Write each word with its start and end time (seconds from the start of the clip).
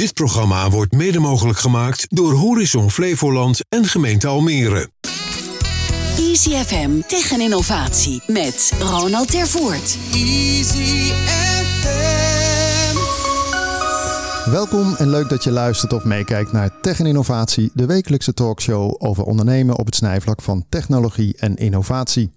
Dit 0.00 0.14
programma 0.14 0.70
wordt 0.70 0.92
mede 0.92 1.18
mogelijk 1.18 1.58
gemaakt 1.58 2.06
door 2.08 2.32
Horizon 2.32 2.90
Flevoland 2.90 3.60
en 3.68 3.84
gemeente 3.84 4.26
Almere. 4.26 4.90
Easy 6.18 6.50
FM 6.50 7.00
Tech 7.06 7.32
en 7.32 7.40
Innovatie 7.40 8.22
met 8.26 8.72
Ronald 8.78 9.30
Tervoort. 9.30 9.98
Easy 10.12 11.12
FM. 11.12 12.98
Welkom 14.50 14.94
en 14.94 15.10
leuk 15.10 15.28
dat 15.28 15.44
je 15.44 15.50
luistert 15.50 15.92
of 15.92 16.04
meekijkt 16.04 16.52
naar 16.52 16.80
Tech 16.80 17.00
en 17.00 17.06
Innovatie, 17.06 17.70
de 17.74 17.86
wekelijkse 17.86 18.34
talkshow 18.34 18.94
over 18.98 19.24
ondernemen 19.24 19.76
op 19.78 19.86
het 19.86 19.94
snijvlak 19.94 20.42
van 20.42 20.64
technologie 20.68 21.36
en 21.38 21.56
innovatie. 21.56 22.30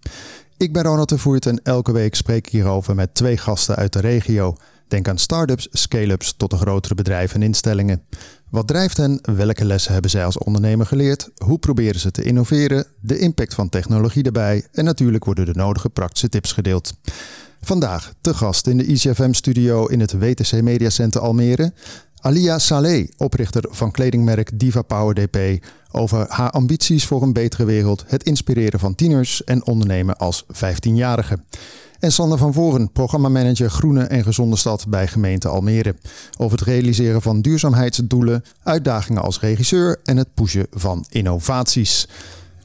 Ik 0.58 0.74
ben 0.74 0.84
Ronald 0.84 1.08
Tervoort 1.08 1.46
en 1.46 1.62
elke 1.64 1.92
week 1.92 2.16
spreek 2.16 2.46
ik 2.46 2.52
hierover 2.52 2.96
met 2.96 3.16
twee 3.16 3.38
gasten 3.38 3.76
uit 3.76 3.94
de 3.94 4.00
regio. 4.00 4.56
Denk 4.94 5.08
aan 5.08 5.18
start-ups, 5.18 5.68
scale-ups 5.72 6.34
tot 6.38 6.50
de 6.50 6.58
grotere 6.58 6.96
bedrijven 6.96 7.36
en 7.36 7.48
instellingen. 7.48 8.04
Wat 8.50 8.68
drijft 8.68 8.98
hen? 8.98 9.20
Welke 9.36 9.66
lessen 9.66 9.94
hebben 9.94 10.12
zij 10.12 10.26
als 10.26 10.38
ondernemer 10.38 10.86
geleerd? 10.86 11.30
Hoe 11.46 11.58
proberen 11.58 12.00
ze 12.00 12.12
te 12.12 12.24
innoveren? 12.24 12.86
De 13.00 13.18
impact 13.18 13.54
van 13.54 13.70
technologie 13.70 14.24
erbij 14.24 14.68
en 14.72 14.86
natuurlijk 14.86 15.26
worden 15.26 15.46
de 15.46 15.54
nodige 15.54 15.90
praktische 15.90 16.30
tips 16.30 16.52
gedeeld. 16.52 16.94
Vandaag 17.62 18.14
te 18.22 18.34
gast 18.34 18.68
in 18.68 18.78
de 18.78 18.86
ICFM-studio 18.86 19.86
in 19.86 20.00
het 20.00 20.12
WTC 20.12 20.62
Media 20.62 20.90
Center 20.90 21.22
Almere. 21.22 21.74
Alia 22.20 22.60
Saleh, 22.60 23.10
oprichter 23.18 23.66
van 23.70 23.92
kledingmerk 23.92 24.60
Diva 24.60 24.82
Power 24.82 25.16
DP, 25.16 25.66
over 25.92 26.26
haar 26.30 26.50
ambities 26.50 27.06
voor 27.06 27.22
een 27.22 27.34
betere 27.34 27.66
wereld, 27.66 28.04
het 28.08 28.24
inspireren 28.24 28.80
van 28.80 28.96
tieners 28.96 29.44
en 29.44 29.66
ondernemen 29.66 30.18
als 30.18 30.46
15-jarige. 30.54 31.38
En 32.04 32.12
Sander 32.12 32.38
van 32.38 32.54
Voren, 32.54 32.92
programmamanager 32.92 33.70
Groene 33.70 34.04
en 34.04 34.24
Gezonde 34.24 34.56
Stad 34.56 34.86
bij 34.88 35.08
gemeente 35.08 35.48
Almere. 35.48 35.96
Over 36.38 36.58
het 36.58 36.68
realiseren 36.68 37.22
van 37.22 37.42
duurzaamheidsdoelen, 37.42 38.44
uitdagingen 38.64 39.22
als 39.22 39.40
regisseur 39.40 40.00
en 40.04 40.18
het 40.18 40.34
pushen 40.34 40.68
van 40.72 41.06
innovaties. 41.10 42.08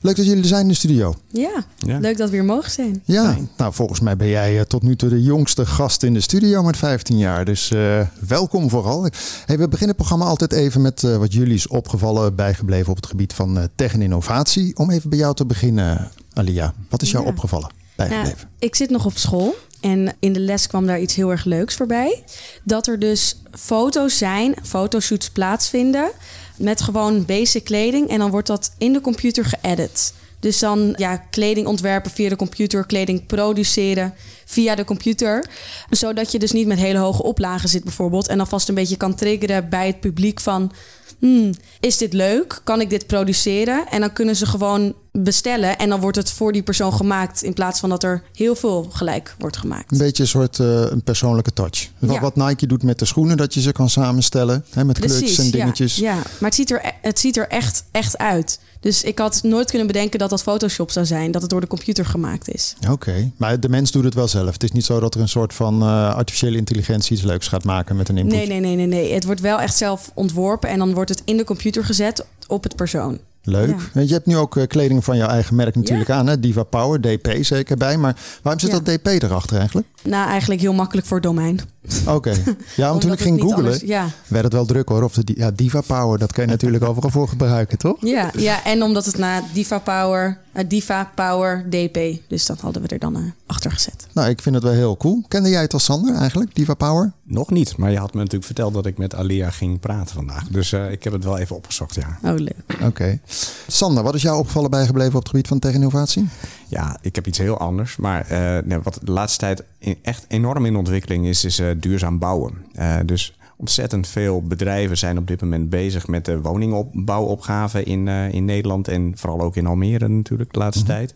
Leuk 0.00 0.16
dat 0.16 0.27
jullie 0.27 0.42
er 0.42 0.48
zijn 0.48 0.62
in 0.62 0.69
de 0.69 0.75
studio. 0.75 1.14
Ja, 1.28 1.64
Ja. 1.78 1.98
leuk 1.98 2.16
dat 2.16 2.31
we 2.31 2.34
hier 2.36 2.44
mogen 2.44 2.70
zijn. 2.70 3.03
Ja, 3.05 3.36
nou 3.56 3.72
volgens 3.72 4.00
mij 4.00 4.16
ben 4.16 4.28
jij 4.28 4.59
eh, 4.59 4.64
tot 4.64 4.83
nu 4.83 4.97
toe 4.97 5.09
de 5.09 5.22
jongste 5.22 5.66
gast 5.66 6.03
in 6.03 6.14
de 6.14 6.20
studio 6.20 6.62
met 6.62 6.77
15 6.77 7.19
jaar. 7.19 7.44
Dus 7.44 7.70
eh, 7.70 8.00
welkom 8.28 8.70
vooral. 8.70 9.03
Hey, 9.47 9.59
we 9.59 9.69
beginnen 9.69 9.89
het 9.89 9.97
programma 9.97 10.25
altijd 10.25 10.53
even 10.53 10.81
met 10.81 11.05
eh, 11.05 11.16
wat 11.16 11.33
jullie 11.33 11.55
is 11.55 11.69
opgevallen, 11.69 12.34
bijgebleven 12.34 12.91
op 12.91 12.97
het 12.97 13.06
gebied 13.06 13.33
van 13.33 13.59
eh, 13.59 13.64
tech 13.75 13.92
en 13.92 14.03
innovatie. 14.03 14.77
Om 14.77 14.91
even 14.91 15.11
bij 15.11 15.19
jou 15.19 15.34
te 15.34 15.47
beginnen, 15.47 16.11
Alia. 16.33 16.75
Wat 16.89 17.03
is 17.03 17.11
jou 17.11 17.25
Ja. 17.25 17.31
opgevallen, 17.31 17.69
Nou, 18.06 18.34
ik 18.58 18.74
zit 18.74 18.91
nog 18.91 19.04
op 19.04 19.16
school 19.16 19.54
en 19.80 20.16
in 20.18 20.32
de 20.32 20.41
les 20.41 20.66
kwam 20.66 20.86
daar 20.86 21.00
iets 21.00 21.14
heel 21.14 21.30
erg 21.30 21.44
leuks 21.44 21.74
voorbij. 21.74 22.22
Dat 22.62 22.86
er 22.86 22.98
dus 22.98 23.36
foto's 23.50 24.18
zijn, 24.18 24.54
fotoshoots 24.62 25.30
plaatsvinden 25.30 26.10
met 26.56 26.80
gewoon 26.80 27.24
basic 27.24 27.64
kleding. 27.64 28.08
En 28.08 28.19
dan 28.19 28.30
wordt 28.30 28.46
dat 28.46 28.72
in 28.78 28.92
de 28.92 29.00
computer 29.00 29.44
geëdit. 29.44 30.12
Dus 30.41 30.58
dan 30.58 30.92
ja, 30.97 31.17
kleding 31.17 31.67
ontwerpen 31.67 32.11
via 32.11 32.28
de 32.28 32.36
computer, 32.36 32.86
kleding 32.86 33.27
produceren 33.27 34.14
via 34.44 34.75
de 34.75 34.84
computer. 34.84 35.44
Zodat 35.91 36.33
je 36.33 36.39
dus 36.39 36.53
niet 36.53 36.67
met 36.67 36.78
hele 36.78 36.98
hoge 36.98 37.22
oplagen 37.22 37.69
zit 37.69 37.84
bijvoorbeeld. 37.84 38.28
En 38.28 38.36
dan 38.36 38.47
vast 38.47 38.69
een 38.69 38.75
beetje 38.75 38.97
kan 38.97 39.14
triggeren 39.14 39.69
bij 39.69 39.86
het 39.86 40.00
publiek 40.00 40.41
van... 40.41 40.72
Hmm, 41.19 41.55
is 41.81 41.97
dit 41.97 42.12
leuk? 42.12 42.61
Kan 42.64 42.81
ik 42.81 42.91
dit 42.91 43.06
produceren? 43.06 43.86
En 43.91 44.00
dan 44.00 44.12
kunnen 44.12 44.36
ze 44.36 44.47
gewoon 44.47 44.94
bestellen. 45.12 45.78
En 45.78 45.89
dan 45.89 46.00
wordt 46.00 46.16
het 46.16 46.31
voor 46.31 46.53
die 46.53 46.62
persoon 46.62 46.92
gemaakt. 46.92 47.42
In 47.42 47.53
plaats 47.53 47.81
van 47.81 47.89
dat 47.89 48.03
er 48.03 48.22
heel 48.34 48.55
veel 48.55 48.89
gelijk 48.92 49.34
wordt 49.39 49.56
gemaakt. 49.56 49.92
Een 49.92 49.98
beetje 49.98 50.22
een 50.22 50.28
soort 50.28 50.59
eh, 50.59 50.66
een 50.66 51.03
persoonlijke 51.03 51.53
touch. 51.53 51.89
Wat, 51.98 52.14
Ja. 52.14 52.20
wat 52.20 52.36
Nike 52.36 52.66
doet 52.66 52.83
met 52.83 52.98
de 52.98 53.05
schoenen, 53.05 53.36
dat 53.36 53.55
je 53.55 53.61
ze 53.61 53.72
kan 53.72 53.91
samenstellen. 53.91 54.64
Hè, 54.70 54.84
met 54.84 54.98
kleurtjes 54.98 55.39
en 55.39 55.44
ja, 55.44 55.50
dingetjes. 55.50 55.97
Ja, 55.97 56.14
maar 56.14 56.25
het 56.39 56.55
ziet 56.55 56.70
er, 56.70 56.92
het 57.03 57.19
ziet 57.19 57.36
er 57.36 57.48
echt, 57.48 57.84
echt 57.91 58.19
uit. 58.19 58.61
Dus 58.81 59.03
ik 59.03 59.19
had 59.19 59.43
nooit 59.43 59.69
kunnen 59.69 59.87
bedenken 59.87 60.19
dat 60.19 60.31
dat 60.31 60.43
Photoshop 60.43 60.91
zou 60.91 61.07
zijn. 61.07 61.31
Dat 61.31 61.43
het 61.43 61.51
door 61.51 61.61
de 61.61 61.67
computer 61.67 62.05
gemaakt 62.05 62.48
is. 62.55 62.75
Oké, 62.91 63.31
maar 63.37 63.61
de 63.61 63.69
mens 63.69 63.91
doet 63.91 64.05
het 64.05 64.15
wel 64.15 64.28
zelf. 64.28 64.53
Het 64.53 64.62
is 64.62 64.72
niet 64.72 64.84
zo 64.84 65.00
dat 65.00 65.15
er 65.15 65.21
een 65.21 65.28
soort 65.28 65.55
van 65.55 65.83
eh, 65.83 66.15
artificiële 66.15 66.56
intelligentie 66.56 67.17
iets 67.17 67.25
leuks 67.25 67.49
gaat 67.49 67.65
maken 67.65 67.97
met 67.97 68.09
een 68.09 68.17
input. 68.17 68.37
Nee, 68.37 68.47
nee, 68.47 68.61
nee, 68.61 68.77
nee, 68.77 68.87
nee. 68.87 69.12
Het 69.12 69.25
wordt 69.25 69.41
wel 69.41 69.61
echt 69.61 69.77
zelf 69.77 70.11
ontworpen. 70.15 70.69
En 70.69 70.78
dan 70.78 70.94
wordt 70.94 71.11
het 71.11 71.22
in 71.25 71.37
de 71.37 71.44
computer 71.44 71.84
gezet 71.84 72.27
op 72.47 72.62
het 72.62 72.77
persoon. 72.77 73.19
Leuk. 73.48 73.75
Ja. 73.94 74.00
Je 74.00 74.12
hebt 74.12 74.26
nu 74.26 74.36
ook 74.36 74.56
eh, 74.56 74.66
kleding 74.66 75.04
van 75.04 75.16
jouw 75.16 75.28
eigen 75.28 75.54
merk 75.54 75.75
natuurlijk 75.75 76.09
Ja. 76.09 76.14
aan. 76.14 76.26
Hè? 76.26 76.41
Diva 76.41 76.62
Power, 76.62 77.00
DP 77.00 77.28
zeker 77.41 77.76
bij. 77.76 77.97
Maar 77.97 78.16
waarom 78.42 78.60
zit 78.60 78.70
Ja. 78.70 78.78
dat 78.81 78.94
DP 78.94 79.06
erachter 79.06 79.56
eigenlijk? 79.59 79.86
Nou, 80.03 80.28
eigenlijk 80.28 80.60
heel 80.60 80.72
makkelijk 80.72 81.06
voor 81.06 81.20
domein. 81.20 81.60
Oké. 82.06 82.32
Ja, 82.76 82.88
want 82.88 83.00
toen 83.00 83.12
ik 83.12 83.20
ging 83.20 83.41
googlen, 83.41 83.56
anders- 83.58 83.81
Ja. 83.81 84.06
werd 84.26 84.44
het 84.44 84.53
wel 84.53 84.64
druk 84.66 84.88
hoor. 84.88 85.03
Of 85.03 85.14
de 85.14 85.32
ja, 85.37 85.50
Diva 85.50 85.81
Power, 85.81 86.19
dat 86.19 86.32
kan 86.32 86.44
je 86.44 86.50
natuurlijk 86.50 86.84
overal 86.88 87.10
voor 87.10 87.28
gebruiken, 87.28 87.78
toch? 87.78 87.97
Ja, 88.00 88.31
ja, 88.37 88.64
en 88.64 88.82
omdat 88.82 89.04
het 89.06 89.19
na 89.19 89.42
Diva 89.53 89.78
Power, 89.78 90.38
eh, 90.53 90.64
Diva 90.69 91.10
Power 91.14 91.64
DP. 91.70 91.98
Dus 92.28 92.47
dat 92.47 92.60
hadden 92.60 92.82
we 92.82 92.88
er 92.88 92.98
dan 92.98 93.16
eh, 93.16 93.22
achter 93.47 93.70
gezet. 93.70 94.06
Nou, 94.12 94.28
ik 94.28 94.42
vind 94.42 94.54
het 94.54 94.64
wel 94.64 94.72
heel 94.72 94.97
cool. 94.97 95.22
Kende 95.28 95.48
jij 95.48 95.60
het 95.62 95.72
als 95.72 95.84
Sander 95.84 96.14
eigenlijk, 96.14 96.54
Diva 96.54 96.75
Power? 96.75 97.12
Nog 97.31 97.50
niet, 97.50 97.77
maar 97.77 97.91
je 97.91 97.99
had 97.99 98.12
me 98.12 98.19
natuurlijk 98.19 98.44
verteld 98.44 98.75
dat 98.75 98.87
ik 98.87 98.99
met 98.99 99.15
Alia 99.15 99.50
ging 99.50 99.81
praten 99.81 100.15
vandaag. 100.15 100.49
Dus 100.49 100.72
eh, 100.72 100.91
ik 100.91 101.05
heb 101.05 101.12
het 101.12 101.25
wel 101.25 101.39
even 101.39 101.56
opgezocht, 101.56 101.94
ja. 101.94 102.19
Oh, 102.22 102.39
leuk. 102.39 102.77
Oké. 102.83 103.19
Sander, 103.66 104.03
wat 104.03 104.15
is 104.15 104.22
jou 104.22 104.39
opgevallen 104.39 104.71
bijgebleven 104.71 105.15
op 105.15 105.21
het 105.21 105.28
gebied 105.28 105.49
van 105.49 105.59
tech-innovatie? 105.59 106.28
Ja, 106.69 106.99
ik 107.00 107.15
heb 107.15 107.27
iets 107.27 107.38
heel 107.38 107.59
anders. 107.59 107.97
Maar 107.97 108.27
eh, 108.27 108.65
nee, 108.65 108.78
wat 108.78 108.99
de 109.03 109.12
laatste 109.12 109.38
tijd 109.38 109.62
echt 110.03 110.25
enorm 110.28 110.67
in 110.67 110.77
ontwikkeling 110.77 111.27
is, 111.27 111.44
is 111.44 111.59
eh, 111.59 111.69
duurzaam 111.77 112.19
bouwen. 112.19 112.55
Eh, 112.75 112.97
dus 113.05 113.38
ontzettend 113.58 114.08
veel 114.08 114.42
bedrijven 114.42 114.98
zijn 114.98 115.19
op 115.19 115.26
dit 115.26 115.41
moment 115.41 115.70
bezig 115.70 116.06
met 116.06 116.24
de 116.24 116.41
woningbouwopgave 116.41 117.82
in, 117.82 118.08
eh, 118.08 118.32
in 118.32 118.44
Nederland. 118.44 118.88
En 118.88 119.12
vooral 119.16 119.41
ook 119.41 119.56
in 119.56 119.66
Almere 119.66 120.08
natuurlijk 120.08 120.52
de 120.52 120.58
laatste 120.58 120.84
tijd. 120.84 121.14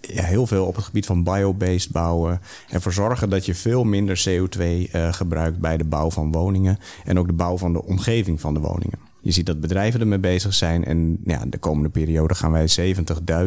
Ja, 0.00 0.22
heel 0.22 0.46
veel 0.46 0.66
op 0.66 0.76
het 0.76 0.84
gebied 0.84 1.06
van 1.06 1.22
biobased 1.22 1.90
bouwen. 1.90 2.32
En 2.32 2.74
ervoor 2.74 2.92
zorgen 2.92 3.30
dat 3.30 3.46
je 3.46 3.54
veel 3.54 3.84
minder 3.84 4.22
CO2 4.28 4.88
eh, 4.92 5.12
gebruikt 5.12 5.58
bij 5.58 5.76
de 5.76 5.84
bouw 5.84 6.10
van 6.10 6.32
woningen. 6.32 6.78
En 7.04 7.18
ook 7.18 7.26
de 7.26 7.32
bouw 7.32 7.58
van 7.58 7.72
de 7.72 7.84
omgeving 7.84 8.40
van 8.40 8.54
de 8.54 8.60
woningen. 8.60 9.07
Je 9.28 9.34
ziet 9.34 9.46
dat 9.46 9.60
bedrijven 9.60 10.00
ermee 10.00 10.18
bezig 10.18 10.54
zijn. 10.54 10.84
En 10.84 11.18
ja, 11.24 11.42
de 11.46 11.58
komende 11.58 11.88
periode 11.88 12.34
gaan 12.34 12.52
wij 12.52 12.94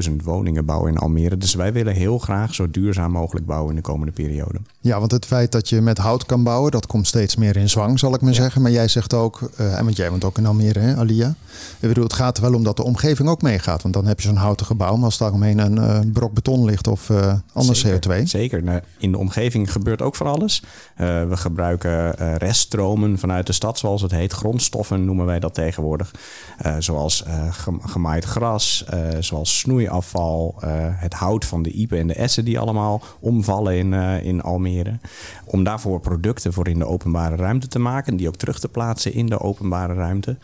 70.000 0.10 0.16
woningen 0.24 0.66
bouwen 0.66 0.92
in 0.92 0.98
Almere. 0.98 1.38
Dus 1.38 1.54
wij 1.54 1.74
willen 1.74 1.94
heel 1.94 2.18
graag 2.18 2.54
zo 2.54 2.72
duurzaam 2.72 3.12
mogelijk 3.12 3.46
bouwen 3.46 3.70
in 3.70 3.76
de 3.76 3.82
komende 3.82 4.12
periode. 4.12 4.60
Ja, 4.80 5.00
want 5.00 5.12
het 5.12 5.26
feit 5.26 5.52
dat 5.52 5.70
je 5.70 5.82
met 5.82 5.98
hout 5.98 6.26
kan 6.26 6.44
bouwen, 6.44 6.72
dat 6.72 6.86
komt 6.86 7.08
steeds 7.08 7.36
meer 7.36 7.58
in 7.58 7.70
zwang, 7.70 8.00
zal 8.00 8.14
ik 8.14 8.22
maar 8.22 8.34
zeggen. 8.34 8.62
Maar 8.62 8.72
jij 8.72 8.88
zegt 8.88 9.14
ook, 9.14 9.50
eh, 9.58 9.78
en 9.78 9.84
want 9.84 9.96
jij 9.96 10.10
woont 10.10 10.24
ook 10.24 10.38
in 10.38 10.46
Almere, 10.46 10.80
hè, 10.80 10.96
Alia? 10.96 11.36
Ik 11.80 11.88
bedoel, 11.88 12.04
het 12.04 12.14
gaat 12.14 12.38
er 12.38 12.44
wel 12.44 12.54
om 12.54 12.64
dat 12.64 12.76
de 12.78 12.84
omgeving 12.84 13.30
ook 13.30 13.42
meegaat. 13.42 13.82
Want 13.82 13.94
dan 13.94 14.06
heb 14.06 14.20
je 14.20 14.28
zo'n 14.28 14.36
houten 14.36 14.66
gebouw, 14.66 14.96
maar 14.96 15.06
als 15.06 15.18
daaromheen 15.18 15.60
een 15.60 15.78
eh, 15.78 16.00
brok 16.14 16.34
beton 16.34 16.66
ligt 16.66 16.88
of 16.88 17.10
eh 17.10 17.34
ander 17.54 17.76
Zeker, 17.76 18.22
CO2. 18.22 18.24
Zeker. 18.24 18.64
Nou, 18.64 18.82
in 18.98 19.12
de 19.12 19.18
omgeving 19.18 19.72
gebeurt 19.72 20.02
ook 20.02 20.16
voor 20.16 20.28
alles. 20.28 20.64
Eh, 20.96 21.28
we 21.28 21.38
gebruiken 21.38 22.18
eh, 22.18 22.36
reststromen 22.36 23.20
vanuit 23.20 23.48
de 23.48 23.54
stad, 23.54 23.80
zoals 23.80 24.02
het 24.02 24.12
heet. 24.12 24.34
Grondstoffen 24.34 25.06
noemen 25.06 25.26
wij 25.26 25.40
dat 25.40 25.56
tegenwoordig. 25.72 26.12
Eh, 26.58 26.76
zoals 26.80 27.24
eh, 27.24 27.54
gem- 27.54 27.82
gemaaid 27.82 28.24
gras, 28.26 28.86
eh, 28.90 29.08
zoals 29.20 29.60
snoeiafval, 29.60 30.56
het 30.96 31.14
hout 31.14 31.46
van 31.46 31.62
de 31.64 31.72
iepen 31.72 32.00
en 32.00 32.08
de 32.08 32.14
essen 32.14 32.46
die 32.46 32.60
allemaal 32.60 33.02
omvallen 33.20 33.78
in, 33.78 33.94
in 34.24 34.42
Almere. 34.42 35.00
Om 35.46 35.64
daarvoor 35.64 36.00
producten 36.00 36.54
voor 36.54 36.68
in 36.68 36.80
de 36.80 36.86
openbare 36.86 37.36
ruimte 37.36 37.68
te 37.68 37.80
maken, 37.80 38.16
die 38.16 38.28
ook 38.28 38.36
terug 38.36 38.60
te 38.60 38.68
plaatsen 38.68 39.14
in 39.14 39.26
de 39.26 39.40
openbare 39.40 39.94
ruimte. 39.94 40.38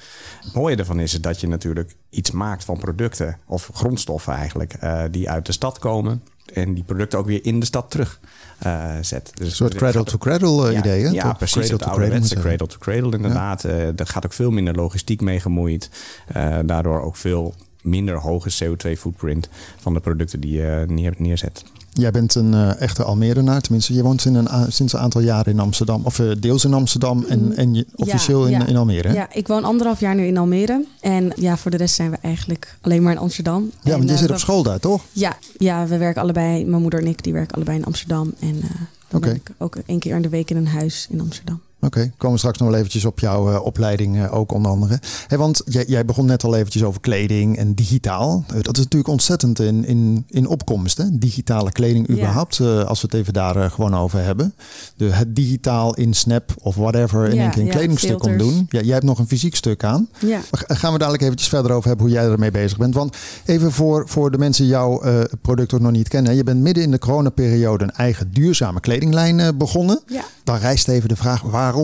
Het 0.43 0.53
mooie 0.53 0.75
ervan 0.75 0.99
is 0.99 1.11
dat 1.11 1.41
je 1.41 1.47
natuurlijk 1.47 1.95
iets 2.09 2.31
maakt 2.31 2.65
van 2.65 2.77
producten, 2.77 3.37
of 3.47 3.69
grondstoffen 3.73 4.33
eigenlijk, 4.33 4.79
die 5.11 5.29
uit 5.29 5.45
de 5.45 5.51
stad 5.51 5.79
komen. 5.79 6.21
En 6.51 6.73
die 6.73 6.83
producten 6.83 7.19
ook 7.19 7.25
weer 7.25 7.45
in 7.45 7.59
de 7.59 7.65
stad 7.65 7.91
terug 7.91 8.19
eh, 8.57 8.91
zet. 9.01 9.31
Dus 9.35 9.47
Een 9.47 9.55
soort 9.55 9.75
cradle-to-cradle 9.75 10.69
eh, 10.69 10.77
idee, 10.77 11.03
hè? 11.03 11.09
Ja, 11.09 11.23
Toch? 11.23 11.37
precies. 11.37 11.67
Cradle 11.67 11.77
to 11.77 11.91
cradle, 11.93 12.15
ik 12.15 12.25
zeggen. 12.25 12.41
cradle-to-cradle 12.41 13.11
inderdaad. 13.11 13.63
Eh, 13.63 13.99
er 13.99 14.07
gaat 14.07 14.25
ook 14.25 14.33
veel 14.33 14.51
minder 14.51 14.75
logistiek 14.75 15.21
mee 15.21 15.39
gemoeid. 15.39 15.89
Eh, 16.27 16.57
daardoor 16.65 17.01
ook 17.01 17.15
veel 17.15 17.53
minder 17.81 18.17
hoge 18.17 18.49
CO2-footprint 18.49 19.49
van 19.77 19.93
de 19.93 19.99
producten 19.99 20.39
die 20.39 20.51
je 20.51 20.83
neer, 20.87 21.13
neerzet. 21.17 21.63
Jij 21.97 22.11
bent 22.11 22.35
een 22.35 22.53
eh, 22.53 22.81
echte 22.81 23.03
Almerenaar, 23.03 23.61
tenminste. 23.61 23.93
Je 23.93 24.03
woont 24.03 24.25
in 24.25 24.35
een, 24.35 24.71
sinds 24.71 24.93
een 24.93 24.99
aantal 24.99 25.21
jaren 25.21 25.51
in 25.53 25.59
Amsterdam, 25.59 26.01
of 26.05 26.19
eh, 26.19 26.31
deels 26.39 26.65
in 26.65 26.73
Amsterdam 26.73 27.25
en, 27.27 27.55
en 27.55 27.73
je, 27.73 27.85
officieel 27.95 28.45
in, 28.45 28.53
Mm, 28.53 28.59
ja. 28.59 28.65
in 28.65 28.75
Almere. 28.77 29.07
hè? 29.07 29.13
Ja, 29.13 29.27
ik 29.33 29.47
woon 29.47 29.63
anderhalf 29.63 29.99
jaar 29.99 30.15
nu 30.15 30.25
in 30.25 30.37
Almere. 30.37 30.85
En 30.99 31.31
ja, 31.35 31.57
voor 31.57 31.71
de 31.71 31.77
rest 31.77 31.95
zijn 31.95 32.11
we 32.11 32.17
eigenlijk 32.21 32.75
alleen 32.81 33.03
maar 33.03 33.11
in 33.11 33.17
Amsterdam. 33.19 33.71
Ja, 33.83 33.91
En, 33.91 33.97
want 33.97 34.03
je 34.09 34.15
eh, 34.15 34.21
zit 34.21 34.31
op 34.31 34.37
school 34.37 34.63
daar, 34.63 34.79
toch? 34.79 35.03
Ja, 35.11 35.37
ja, 35.57 35.85
we 35.87 35.97
werken 35.97 36.21
allebei. 36.21 36.65
Mijn 36.65 36.81
moeder 36.81 36.99
en 36.99 37.07
ik 37.07 37.23
die 37.23 37.33
werken 37.33 37.55
allebei 37.55 37.77
in 37.77 37.85
Amsterdam. 37.85 38.33
En 38.39 38.59
dan 39.07 39.19
Oké. 39.19 39.27
ben 39.27 39.35
ik 39.35 39.51
ook 39.57 39.75
één 39.85 39.99
keer 39.99 40.15
in 40.15 40.21
de 40.21 40.29
week 40.29 40.49
in 40.49 40.57
een 40.57 40.67
huis 40.67 41.07
in 41.09 41.21
Amsterdam. 41.21 41.61
Oké, 41.87 42.11
komen 42.17 42.31
we 42.31 42.37
straks 42.37 42.57
nog 42.57 42.67
wel 42.67 42.77
eventjes 42.77 43.05
op 43.05 43.19
jouw 43.19 43.51
uh, 43.51 43.65
opleiding 43.65 44.15
uh, 44.15 44.33
ook 44.33 44.51
onder 44.51 44.71
andere. 44.71 44.99
Hey, 45.27 45.37
want 45.37 45.61
jij, 45.65 45.85
jij, 45.87 46.05
begon 46.05 46.25
net 46.25 46.43
al 46.43 46.55
eventjes 46.55 46.83
over 46.83 47.01
kleding 47.01 47.57
en 47.57 47.73
digitaal. 47.73 48.43
Uh, 48.47 48.61
dat 48.61 48.77
is 48.77 48.83
natuurlijk 48.83 49.11
ontzettend 49.11 49.59
in, 49.59 49.85
in, 49.85 50.25
in 50.27 50.47
opkomst, 50.47 50.97
hè? 50.97 51.03
digitale 51.11 51.71
kleding 51.71 52.09
überhaupt. 52.09 52.55
Ja. 52.55 52.81
als 52.81 53.01
we 53.01 53.07
het 53.11 53.15
even 53.15 53.33
daar 53.33 53.71
gewoon 53.71 53.95
over 53.95 54.23
hebben. 54.23 54.53
De, 54.95 55.05
het 55.05 55.35
digitaal 55.35 55.95
in 55.95 56.13
Snap 56.13 56.55
of 56.61 56.75
whatever 56.75 57.29
in 57.29 57.35
ja, 57.35 57.41
één 57.41 57.51
keer 57.51 57.61
een 57.61 57.67
ja, 57.67 57.73
kledingstuk 57.73 58.23
om 58.23 58.37
doen. 58.37 58.65
Ja, 58.69 58.81
jij 58.81 58.93
hebt 58.93 59.05
nog 59.05 59.19
een 59.19 59.27
fysiek 59.27 59.55
stuk 59.55 59.83
aan. 59.83 60.09
Ja. 60.19 60.39
Gaan 60.51 60.91
we 60.91 60.97
dadelijk 60.97 61.23
eventjes 61.23 61.49
verder 61.49 61.71
over 61.71 61.87
hebben 61.87 62.05
hoe 62.05 62.15
jij 62.15 62.25
ermee 62.25 62.51
bezig 62.51 62.77
bent. 62.77 62.93
Want 62.93 63.17
even 63.45 63.71
voor, 63.71 64.07
voor 64.07 64.31
de 64.31 64.37
mensen 64.37 64.65
jouw 64.65 65.01
product 65.41 65.73
ook 65.73 65.81
nog 65.81 65.91
niet 65.91 66.07
kennen. 66.07 66.35
Je 66.35 66.43
bent 66.43 66.61
midden 66.61 66.83
in 66.83 66.91
de 66.91 66.99
coronaperiode 66.99 67.83
een 67.83 67.91
eigen 67.91 68.31
duurzame 68.31 68.79
kledinglijn 68.79 69.57
begonnen. 69.57 70.01
Dan 70.43 70.57
rijst 70.57 70.87
even 70.87 71.09
de 71.09 71.15
vraag, 71.15 71.41
waarom 71.41 71.76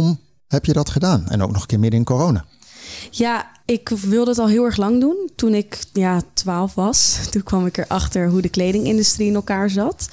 heb 0.47 0.65
je 0.65 0.73
dat 0.73 0.89
gedaan? 0.89 1.27
En 1.27 1.41
ook 1.41 1.51
nog 1.51 1.61
een 1.61 1.67
keer 1.67 1.79
midden 1.79 1.99
in 1.99 2.05
corona. 2.05 2.45
Ja, 3.11 3.51
ik 3.65 3.89
wilde 3.89 4.29
het 4.29 4.39
al 4.39 4.47
heel 4.47 4.63
erg 4.63 4.77
lang 4.77 4.99
doen. 4.99 5.29
Toen 5.35 5.53
ik 5.53 5.83
ja, 5.93 6.21
12 6.33 6.73
was, 6.73 7.17
toen 7.31 7.43
kwam 7.43 7.65
ik 7.65 7.77
erachter 7.77 8.29
hoe 8.29 8.41
de 8.41 8.49
kledingindustrie 8.49 9.27
in 9.27 9.35
elkaar 9.35 9.69
zat. 9.69 10.09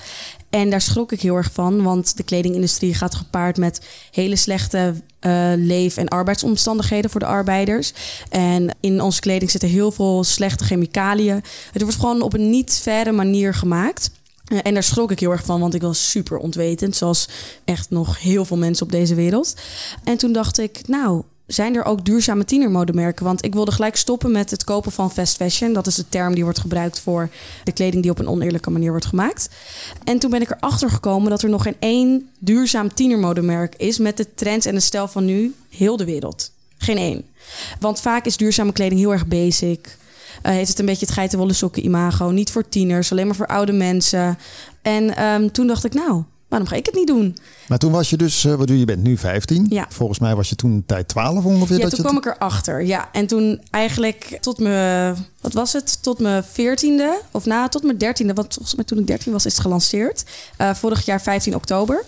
En 0.50 0.70
daar 0.70 0.80
schrok 0.80 1.12
ik 1.12 1.20
heel 1.20 1.36
erg 1.36 1.52
van, 1.52 1.82
want 1.82 2.16
de 2.16 2.22
kledingindustrie 2.22 2.94
gaat 2.94 3.14
gepaard 3.14 3.56
met 3.56 3.86
hele 4.10 4.36
slechte 4.36 4.94
uh, 5.20 5.52
leef- 5.56 5.96
en 5.96 6.08
arbeidsomstandigheden 6.08 7.10
voor 7.10 7.20
de 7.20 7.26
arbeiders. 7.26 7.92
En 8.28 8.76
in 8.80 9.02
onze 9.02 9.20
kleding 9.20 9.50
zitten 9.50 9.68
heel 9.68 9.92
veel 9.92 10.24
slechte 10.24 10.64
chemicaliën. 10.64 11.42
Het 11.72 11.82
wordt 11.82 11.96
gewoon 11.96 12.22
op 12.22 12.34
een 12.34 12.50
niet 12.50 12.78
verre 12.82 13.12
manier 13.12 13.54
gemaakt. 13.54 14.10
En 14.62 14.74
daar 14.74 14.82
schrok 14.82 15.10
ik 15.10 15.20
heel 15.20 15.30
erg 15.30 15.44
van, 15.44 15.60
want 15.60 15.74
ik 15.74 15.82
was 15.82 16.10
super 16.10 16.38
ontwetend, 16.38 16.96
zoals 16.96 17.28
echt 17.64 17.90
nog 17.90 18.20
heel 18.20 18.44
veel 18.44 18.56
mensen 18.56 18.86
op 18.86 18.92
deze 18.92 19.14
wereld. 19.14 19.54
En 20.04 20.16
toen 20.16 20.32
dacht 20.32 20.58
ik, 20.58 20.80
nou, 20.86 21.22
zijn 21.46 21.74
er 21.74 21.84
ook 21.84 22.04
duurzame 22.04 22.44
tienermodemerken? 22.44 23.24
Want 23.24 23.44
ik 23.44 23.54
wilde 23.54 23.72
gelijk 23.72 23.96
stoppen 23.96 24.30
met 24.30 24.50
het 24.50 24.64
kopen 24.64 24.92
van 24.92 25.10
fast 25.10 25.36
fashion. 25.36 25.72
Dat 25.72 25.86
is 25.86 25.94
de 25.94 26.08
term 26.08 26.34
die 26.34 26.44
wordt 26.44 26.58
gebruikt 26.58 27.00
voor 27.00 27.28
de 27.64 27.72
kleding 27.72 28.02
die 28.02 28.10
op 28.10 28.18
een 28.18 28.28
oneerlijke 28.28 28.70
manier 28.70 28.90
wordt 28.90 29.06
gemaakt. 29.06 29.48
En 30.04 30.18
toen 30.18 30.30
ben 30.30 30.40
ik 30.40 30.50
erachter 30.50 30.90
gekomen 30.90 31.30
dat 31.30 31.42
er 31.42 31.48
nog 31.48 31.62
geen 31.62 31.76
één 31.78 32.28
duurzaam 32.38 32.94
tienermodemerk 32.94 33.74
is 33.76 33.98
met 33.98 34.16
de 34.16 34.34
trends 34.34 34.66
en 34.66 34.74
de 34.74 34.80
stijl 34.80 35.08
van 35.08 35.24
nu 35.24 35.54
heel 35.68 35.96
de 35.96 36.04
wereld. 36.04 36.50
Geen 36.78 36.96
één. 36.96 37.24
Want 37.80 38.00
vaak 38.00 38.26
is 38.26 38.36
duurzame 38.36 38.72
kleding 38.72 39.00
heel 39.00 39.12
erg 39.12 39.26
basic. 39.26 39.98
Uh, 40.42 40.52
heeft 40.52 40.68
het 40.68 40.78
een 40.78 40.86
beetje 40.86 41.06
het 41.06 41.14
geitenwolle 41.14 41.52
sokken 41.52 41.84
imago. 41.84 42.30
Niet 42.30 42.50
voor 42.50 42.68
tieners, 42.68 43.10
alleen 43.12 43.26
maar 43.26 43.36
voor 43.36 43.46
oude 43.46 43.72
mensen. 43.72 44.38
En 44.82 45.24
um, 45.24 45.52
toen 45.52 45.66
dacht 45.66 45.84
ik, 45.84 45.94
nou, 45.94 46.22
waarom 46.48 46.68
ga 46.68 46.76
ik 46.76 46.86
het 46.86 46.94
niet 46.94 47.06
doen? 47.06 47.36
Maar 47.68 47.78
toen 47.78 47.92
was 47.92 48.10
je 48.10 48.16
dus, 48.16 48.44
uh, 48.44 48.54
wat 48.54 48.66
doe 48.66 48.78
je, 48.78 48.84
bent 48.84 49.02
nu 49.02 49.16
15. 49.16 49.66
Ja. 49.68 49.86
Volgens 49.88 50.18
mij 50.18 50.34
was 50.34 50.48
je 50.48 50.54
toen 50.54 50.82
tijd 50.86 51.08
12 51.08 51.44
ongeveer. 51.44 51.76
Ja, 51.76 51.82
dat 51.82 51.94
toen 51.94 52.04
kwam 52.04 52.16
ik 52.16 52.26
erachter. 52.26 52.84
Ja, 52.84 53.08
en 53.12 53.26
toen 53.26 53.60
eigenlijk 53.70 54.38
tot 54.40 54.58
mijn, 54.58 55.16
wat 55.40 55.52
was 55.52 55.72
het, 55.72 56.02
tot 56.02 56.18
mijn 56.18 56.44
14e 56.44 57.26
of 57.30 57.44
na, 57.44 57.68
tot 57.68 57.82
mijn 57.82 57.96
13e, 57.96 58.34
want 58.34 58.54
volgens 58.54 58.74
mij 58.74 58.84
toen 58.84 58.98
ik 58.98 59.06
13 59.06 59.32
was, 59.32 59.46
is 59.46 59.52
het 59.52 59.60
gelanceerd. 59.60 60.24
Uh, 60.60 60.74
vorig 60.74 61.04
jaar 61.04 61.22
15 61.22 61.54
oktober 61.54 62.04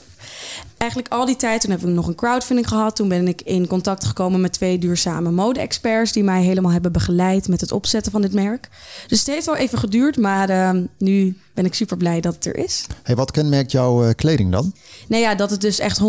eigenlijk 0.79 1.13
al 1.13 1.27
die 1.27 1.37
tijd, 1.37 1.61
toen 1.61 1.71
heb 1.71 1.81
ik 1.81 1.87
nog 1.87 2.07
een 2.07 2.15
crowdfunding 2.15 2.69
gehad. 2.69 2.97
Toen 2.97 3.09
ben 3.09 3.29
ik 3.29 3.43
in 3.43 3.67
contact 3.67 4.05
gekomen 4.05 4.41
met 4.41 4.53
twee 4.53 4.79
duurzame 4.79 5.31
mode-experts 5.31 6.13
die 6.13 6.25
mij 6.25 6.43
helemaal 6.43 6.73
hebben 6.73 6.93
begeleid 6.93 7.49
met 7.49 7.61
het 7.61 7.73
opzetten 7.73 8.13
van 8.13 8.23
dit 8.23 8.33
merk. 8.33 8.69
Dus 9.07 9.19
het 9.19 9.29
heeft 9.29 9.47
wel 9.47 9.57
even 9.57 9.79
geduurd, 9.79 10.17
maar 10.17 10.51
uh, 10.51 10.71
nu 10.99 11.37
ben 11.55 11.65
ik 11.65 11.75
super 11.75 11.97
blij 11.97 12.21
dat 12.21 12.35
het 12.35 12.47
er 12.47 12.57
is. 12.57 12.87
Hey, 13.03 13.17
wat 13.17 13.31
kenmerkt 13.31 13.73
jouw 13.73 14.05
uh, 14.05 14.11
kleding 14.15 14.53
dan? 14.53 14.75
Nou 15.09 15.23
ja, 15.23 15.35
dat 15.35 15.51
het 15.51 15.61
dus 15.61 15.79
echt 15.79 16.01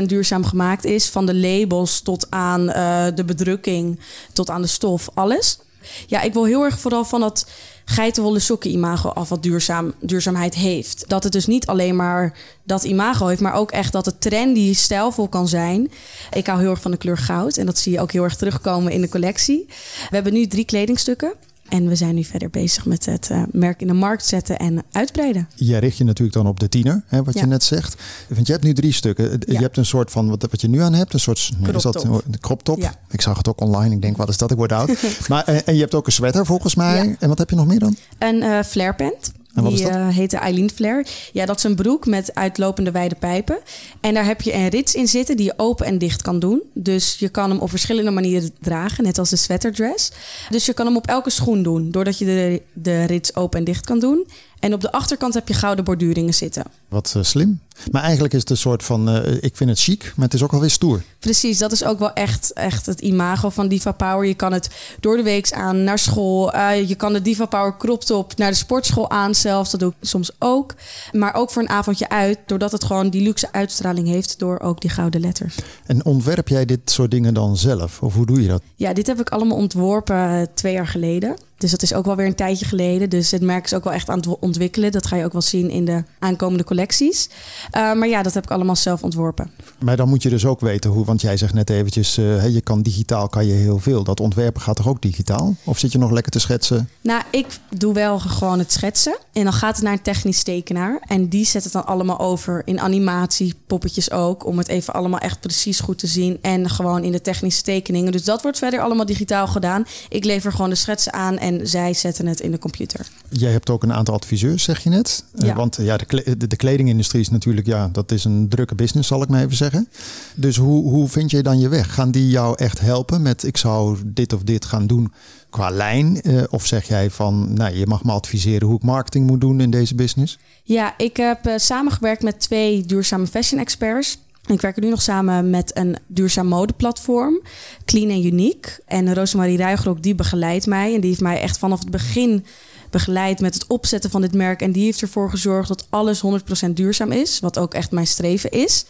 100% 0.00 0.02
duurzaam 0.02 0.44
gemaakt 0.44 0.84
is. 0.84 1.08
Van 1.08 1.26
de 1.26 1.34
labels 1.34 2.00
tot 2.00 2.26
aan 2.30 2.68
uh, 2.68 3.06
de 3.14 3.24
bedrukking, 3.24 4.00
tot 4.32 4.50
aan 4.50 4.62
de 4.62 4.68
stof, 4.68 5.08
alles. 5.14 5.58
Ja, 6.06 6.20
ik 6.20 6.32
wil 6.32 6.44
heel 6.44 6.64
erg 6.64 6.78
vooral 6.78 7.04
van 7.04 7.20
dat 7.20 7.46
geitenwolle 7.84 8.38
sokken 8.38 8.70
imago 8.70 9.08
af 9.08 9.28
wat 9.28 9.42
duurzaam, 9.42 9.92
duurzaamheid 10.00 10.54
heeft. 10.54 11.04
Dat 11.08 11.24
het 11.24 11.32
dus 11.32 11.46
niet 11.46 11.66
alleen 11.66 11.96
maar 11.96 12.38
dat 12.62 12.84
imago 12.84 13.26
heeft, 13.26 13.40
maar 13.40 13.54
ook 13.54 13.70
echt 13.70 13.92
dat 13.92 14.06
het 14.06 14.20
trendy, 14.20 14.74
stijlvol 14.74 15.28
kan 15.28 15.48
zijn. 15.48 15.90
Ik 16.32 16.46
hou 16.46 16.60
heel 16.60 16.70
erg 16.70 16.80
van 16.80 16.90
de 16.90 16.96
kleur 16.96 17.18
goud 17.18 17.56
en 17.56 17.66
dat 17.66 17.78
zie 17.78 17.92
je 17.92 18.00
ook 18.00 18.12
heel 18.12 18.24
erg 18.24 18.36
terugkomen 18.36 18.92
in 18.92 19.00
de 19.00 19.08
collectie. 19.08 19.64
We 20.08 20.14
hebben 20.14 20.32
nu 20.32 20.46
drie 20.46 20.64
kledingstukken. 20.64 21.32
En 21.72 21.88
we 21.88 21.94
zijn 21.96 22.14
nu 22.14 22.24
verder 22.24 22.50
bezig 22.50 22.86
met 22.86 23.04
het 23.06 23.28
uh, 23.32 23.42
merk 23.52 23.80
in 23.80 23.86
de 23.86 23.92
markt 23.92 24.26
zetten 24.26 24.58
en 24.58 24.82
uitbreiden. 24.90 25.48
Jij 25.54 25.78
richt 25.78 25.96
je 25.96 26.04
natuurlijk 26.04 26.36
dan 26.36 26.46
op 26.46 26.60
de 26.60 26.68
tiener, 26.68 27.02
hè, 27.06 27.22
wat 27.22 27.34
Ja. 27.34 27.40
je 27.40 27.46
net 27.46 27.62
zegt. 27.62 28.02
Want 28.28 28.46
je 28.46 28.52
hebt 28.52 28.64
nu 28.64 28.72
drie 28.72 28.92
stukken. 28.92 29.40
Je 29.46 29.58
hebt 29.58 29.76
een 29.76 29.86
soort 29.86 30.10
van, 30.10 30.28
wat, 30.28 30.46
wat 30.50 30.60
je 30.60 30.68
nu 30.68 30.80
aan 30.80 30.92
hebt, 30.92 31.12
een 31.12 31.20
soort 31.20 31.50
Crop 31.62 31.76
is 31.76 31.82
dat, 31.82 31.92
top. 31.92 32.04
een 32.26 32.40
crop 32.40 32.62
top. 32.62 32.78
Ja. 32.78 32.94
Ik 33.10 33.20
zag 33.20 33.36
het 33.36 33.48
ook 33.48 33.60
online. 33.60 33.94
Ik 33.94 34.02
denk, 34.02 34.16
wat 34.16 34.28
is 34.28 34.36
dat? 34.36 34.50
Ik 34.50 34.56
word 34.56 34.72
oud. 34.72 34.90
maar, 35.28 35.44
en, 35.44 35.66
en 35.66 35.74
je 35.74 35.80
hebt 35.80 35.94
ook 35.94 36.06
een 36.06 36.12
sweater 36.12 36.46
volgens 36.46 36.74
mij. 36.74 37.06
Ja. 37.06 37.14
En 37.18 37.28
wat 37.28 37.38
heb 37.38 37.50
je 37.50 37.56
nog 37.56 37.66
meer 37.66 37.78
dan? 37.78 37.96
Een 38.18 38.42
eh 38.42 38.62
flare 38.62 38.94
pant. 38.94 39.32
En 39.54 39.62
wat 39.62 39.72
is 39.72 39.78
Die 39.78 39.86
dat? 39.88 39.96
eh, 39.96 40.08
heet 40.08 40.30
de 40.30 40.36
Eileen 40.36 40.70
Flare. 40.70 41.04
Ja, 41.32 41.46
dat 41.46 41.56
is 41.56 41.64
een 41.64 41.74
broek 41.74 42.06
met 42.06 42.34
uitlopende 42.34 42.90
wijde 42.90 43.14
pijpen. 43.14 43.58
En 44.00 44.14
daar 44.14 44.24
heb 44.24 44.40
je 44.40 44.54
een 44.54 44.68
rits 44.68 44.94
in 44.94 45.08
zitten 45.08 45.36
die 45.36 45.46
je 45.46 45.54
open 45.56 45.86
en 45.86 45.98
dicht 45.98 46.22
kan 46.22 46.38
doen. 46.38 46.62
Dus 46.74 47.16
je 47.18 47.28
kan 47.28 47.50
hem 47.50 47.58
op 47.58 47.70
verschillende 47.70 48.10
manieren 48.10 48.50
dragen, 48.60 49.04
net 49.04 49.18
als 49.18 49.30
de 49.30 49.36
sweaterdress. 49.36 50.12
Dus 50.50 50.66
je 50.66 50.72
kan 50.72 50.86
hem 50.86 50.96
op 50.96 51.06
elke 51.06 51.30
schoen 51.30 51.62
doen, 51.62 51.90
doordat 51.90 52.18
je 52.18 52.24
de, 52.24 52.62
de 52.72 53.04
rits 53.04 53.34
open 53.36 53.58
en 53.58 53.64
dicht 53.64 53.84
kan 53.84 53.98
doen. 53.98 54.26
En 54.62 54.74
op 54.74 54.80
de 54.80 54.92
achterkant 54.92 55.34
heb 55.34 55.48
je 55.48 55.54
gouden 55.54 55.84
borduringen 55.84 56.34
zitten. 56.34 56.64
Wat 56.88 57.12
eh, 57.16 57.22
slim. 57.22 57.60
Maar 57.90 58.02
eigenlijk 58.02 58.34
is 58.34 58.40
het 58.40 58.50
een 58.50 58.56
soort 58.56 58.82
van, 58.82 59.08
eh, 59.08 59.32
ik 59.40 59.56
vind 59.56 59.70
het 59.70 59.80
chic, 59.80 60.12
maar 60.16 60.24
het 60.24 60.34
is 60.34 60.42
ook 60.42 60.52
alweer 60.52 60.70
stoer. 60.70 61.02
Precies, 61.18 61.58
dat 61.58 61.72
is 61.72 61.84
ook 61.84 61.98
wel 61.98 62.12
echt, 62.12 62.52
echt 62.52 62.86
het 62.86 63.00
imago 63.00 63.50
van 63.50 63.68
Diva 63.68 63.92
Power. 63.92 64.26
Je 64.26 64.34
kan 64.34 64.52
het 64.52 64.70
door 65.00 65.16
de 65.16 65.22
week 65.22 65.52
aan 65.52 65.84
naar 65.84 65.98
school. 65.98 66.52
Eh, 66.52 66.88
je 66.88 66.94
kan 66.94 67.12
de 67.12 67.22
Diva 67.22 67.46
Power 67.46 67.76
crop 67.76 68.02
top 68.02 68.36
naar 68.36 68.50
de 68.50 68.56
sportschool 68.56 69.10
aan 69.10 69.34
zelfs. 69.34 69.70
Dat 69.70 69.80
doe 69.80 69.90
ik 69.90 70.08
soms 70.08 70.30
ook. 70.38 70.74
Maar 71.12 71.34
ook 71.34 71.50
voor 71.50 71.62
een 71.62 71.68
avondje 71.68 72.08
uit, 72.08 72.38
doordat 72.46 72.72
het 72.72 72.84
gewoon 72.84 73.10
die 73.10 73.22
luxe 73.22 73.52
uitstraling 73.52 74.06
heeft 74.06 74.38
door 74.38 74.60
ook 74.60 74.80
die 74.80 74.90
gouden 74.90 75.20
letters. 75.20 75.56
En 75.86 76.04
ontwerp 76.04 76.48
jij 76.48 76.64
dit 76.64 76.90
soort 76.90 77.10
dingen 77.10 77.34
dan 77.34 77.56
zelf? 77.56 78.02
Of 78.02 78.14
hoe 78.14 78.26
doe 78.26 78.42
je 78.42 78.48
dat? 78.48 78.62
Ja, 78.76 78.92
dit 78.92 79.06
heb 79.06 79.20
ik 79.20 79.30
allemaal 79.30 79.56
ontworpen 79.56 80.48
twee 80.54 80.72
jaar 80.72 80.86
geleden. 80.86 81.36
Dus 81.62 81.70
dat 81.70 81.82
is 81.82 81.94
ook 81.94 82.04
wel 82.04 82.16
weer 82.16 82.26
een 82.26 82.34
tijdje 82.34 82.64
geleden. 82.64 83.10
Dus 83.10 83.30
het 83.30 83.42
merk 83.42 83.64
is 83.64 83.74
ook 83.74 83.84
wel 83.84 83.92
echt 83.92 84.08
aan 84.08 84.16
het 84.16 84.38
ontwikkelen. 84.38 84.92
Dat 84.92 85.06
ga 85.06 85.16
je 85.16 85.24
ook 85.24 85.32
wel 85.32 85.42
zien 85.42 85.70
in 85.70 85.84
de 85.84 86.04
aankomende 86.18 86.64
collecties. 86.64 87.28
Uh, 87.76 87.92
maar 87.92 88.08
ja, 88.08 88.22
dat 88.22 88.34
heb 88.34 88.44
ik 88.44 88.50
allemaal 88.50 88.76
zelf 88.76 89.02
ontworpen. 89.02 89.50
Maar 89.78 89.96
dan 89.96 90.08
moet 90.08 90.22
je 90.22 90.28
dus 90.28 90.46
ook 90.46 90.60
weten 90.60 90.90
hoe, 90.90 91.04
want 91.04 91.20
jij 91.20 91.36
zegt 91.36 91.54
net 91.54 91.70
eventjes, 91.70 92.18
uh, 92.18 92.36
hey, 92.36 92.50
je 92.50 92.60
kan 92.60 92.82
digitaal 92.82 93.28
kan 93.28 93.46
je 93.46 93.52
heel 93.52 93.78
veel. 93.78 94.04
Dat 94.04 94.20
ontwerpen 94.20 94.62
gaat 94.62 94.76
toch 94.76 94.88
ook 94.88 95.02
digitaal? 95.02 95.54
Of 95.64 95.78
zit 95.78 95.92
je 95.92 95.98
nog 95.98 96.10
lekker 96.10 96.32
te 96.32 96.38
schetsen? 96.38 96.88
Nou, 97.00 97.22
ik 97.30 97.46
doe 97.76 97.94
wel 97.94 98.18
gewoon 98.18 98.58
het 98.58 98.72
schetsen. 98.72 99.16
En 99.32 99.44
dan 99.44 99.52
gaat 99.52 99.74
het 99.74 99.84
naar 99.84 99.92
een 99.92 100.02
technisch 100.02 100.42
tekenaar. 100.42 101.02
En 101.06 101.28
die 101.28 101.46
zet 101.46 101.64
het 101.64 101.72
dan 101.72 101.86
allemaal 101.86 102.18
over 102.18 102.62
in 102.64 102.80
animatie, 102.80 103.54
poppetjes 103.66 104.10
ook. 104.10 104.46
Om 104.46 104.58
het 104.58 104.68
even 104.68 104.94
allemaal 104.94 105.20
echt 105.20 105.40
precies 105.40 105.80
goed 105.80 105.98
te 105.98 106.06
zien. 106.06 106.38
En 106.40 106.70
gewoon 106.70 107.04
in 107.04 107.12
de 107.12 107.20
technische 107.20 107.62
tekeningen. 107.62 108.12
Dus 108.12 108.24
dat 108.24 108.42
wordt 108.42 108.58
verder 108.58 108.80
allemaal 108.80 109.06
digitaal 109.06 109.46
gedaan. 109.46 109.86
Ik 110.08 110.24
lever 110.24 110.52
gewoon 110.52 110.70
de 110.70 110.76
schetsen 110.76 111.12
aan 111.12 111.38
en 111.38 111.51
zij 111.62 111.94
zetten 111.94 112.26
het 112.26 112.40
in 112.40 112.50
de 112.50 112.58
computer. 112.58 113.08
Jij 113.28 113.52
hebt 113.52 113.70
ook 113.70 113.82
een 113.82 113.92
aantal 113.92 114.14
adviseurs, 114.14 114.62
zeg 114.62 114.82
je 114.82 114.90
net. 114.90 115.24
Ja. 115.34 115.46
Uh, 115.46 115.56
want 115.56 115.78
ja, 115.80 115.96
de, 115.96 116.46
de, 116.46 116.56
kledingindustrie 116.56 117.20
is 117.20 117.30
natuurlijk, 117.30 117.66
ja, 117.66 117.88
dat 117.92 118.12
is 118.12 118.24
een 118.24 118.48
drukke 118.48 118.74
business, 118.74 119.08
zal 119.08 119.22
ik 119.22 119.28
maar 119.28 119.42
even 119.42 119.56
zeggen. 119.56 119.88
Dus 120.34 120.56
hoe, 120.56 120.90
hoe 120.90 121.08
vind 121.08 121.30
je 121.30 121.42
dan 121.42 121.60
je 121.60 121.68
weg? 121.68 121.94
Gaan 121.94 122.10
die 122.10 122.28
jou 122.28 122.54
echt 122.56 122.80
helpen 122.80 123.22
met 123.22 123.42
ik 123.42 123.56
zou 123.56 123.98
dit 124.04 124.32
of 124.32 124.42
dit 124.42 124.64
gaan 124.64 124.86
doen 124.86 125.12
qua 125.50 125.70
lijn? 125.70 126.20
Uh, 126.22 126.42
of 126.50 126.66
zeg 126.66 126.88
jij 126.88 127.10
van, 127.10 127.54
nou, 127.54 127.76
je 127.76 127.86
mag 127.86 128.04
me 128.04 128.12
adviseren 128.12 128.68
hoe 128.68 128.76
ik 128.76 128.82
marketing 128.82 129.26
moet 129.26 129.40
doen 129.40 129.60
in 129.60 129.70
deze 129.70 129.94
business? 129.94 130.38
Ja, 130.62 130.94
ik 130.96 131.16
heb 131.16 131.46
uh, 131.46 131.54
samengewerkt 131.56 132.22
met 132.22 132.40
twee 132.40 132.84
duurzame 132.86 133.26
fashion 133.26 133.60
experts. 133.60 134.18
Ik 134.46 134.60
werk 134.60 134.80
nu 134.80 134.88
nog 134.88 135.02
samen 135.02 135.50
met 135.50 135.76
een 135.76 135.96
duurzaam 136.06 136.46
modeplatform, 136.46 137.42
Clean 137.84 138.10
en 138.10 138.24
Unique. 138.24 138.70
En 138.86 139.14
Rosemarie 139.14 139.58
Ruigrok, 139.58 140.02
die 140.02 140.14
begeleidt 140.14 140.66
mij. 140.66 140.94
En 140.94 141.00
die 141.00 141.08
heeft 141.08 141.22
mij 141.22 141.40
echt 141.40 141.58
vanaf 141.58 141.78
het 141.78 141.90
begin 141.90 142.44
begeleid 142.90 143.40
met 143.40 143.54
het 143.54 143.66
opzetten 143.66 144.10
van 144.10 144.20
dit 144.20 144.34
merk. 144.34 144.62
En 144.62 144.72
die 144.72 144.84
heeft 144.84 145.02
ervoor 145.02 145.30
gezorgd 145.30 145.68
dat 145.68 145.86
alles 145.90 146.22
100% 146.66 146.70
duurzaam 146.70 147.12
is. 147.12 147.40
Wat 147.40 147.58
ook 147.58 147.74
echt 147.74 147.90
mijn 147.90 148.06
streven 148.06 148.50
is. 148.50 148.84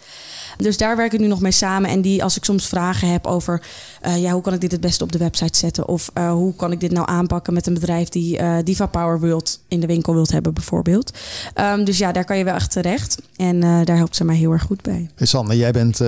Dus 0.63 0.77
daar 0.77 0.97
werk 0.97 1.13
ik 1.13 1.21
nu 1.21 1.27
nog 1.27 1.41
mee 1.41 1.53
samen. 1.53 1.91
En 1.91 2.01
die, 2.01 2.23
als 2.23 2.37
ik 2.37 2.45
soms 2.45 2.67
vragen 2.67 3.13
heb 3.13 3.27
over 3.27 3.63
uh, 4.07 4.23
ja, 4.23 4.33
hoe 4.33 4.43
kan 4.43 4.53
ik 4.53 4.61
dit 4.61 4.73
het 4.73 4.81
beste 4.81 5.05
op 5.05 5.13
de 5.13 5.19
website 5.19 5.59
zetten? 5.59 5.89
Of 5.89 6.11
uh, 6.19 6.33
hoe 6.33 6.55
kan 6.55 6.73
ik 6.73 6.81
dit 6.81 6.93
nou 6.93 7.09
aanpakken 7.09 7.53
met 7.53 7.67
een 7.67 7.75
bedrijf 7.75 8.09
die 8.09 8.39
uh, 8.39 8.57
Diva 8.65 8.87
Power 8.87 9.21
wilt 9.21 9.61
in 9.69 9.81
de 9.81 9.87
winkel 9.87 10.15
wilt 10.15 10.33
hebben, 10.33 10.55
bijvoorbeeld. 10.55 11.19
Um, 11.61 11.85
dus 11.85 11.99
ja, 11.99 12.13
daar 12.13 12.25
kan 12.25 12.39
je 12.39 12.45
wel 12.45 12.55
echt 12.55 12.71
terecht. 12.71 13.23
En 13.37 13.61
daar 13.61 13.97
helpt 13.97 14.17
ze 14.17 14.25
mij 14.25 14.37
heel 14.37 14.53
erg 14.53 14.63
goed 14.63 14.83
bij. 14.83 15.11
Hey 15.15 15.27
Sanne, 15.27 15.57
jij 15.57 15.73
bent 15.73 16.01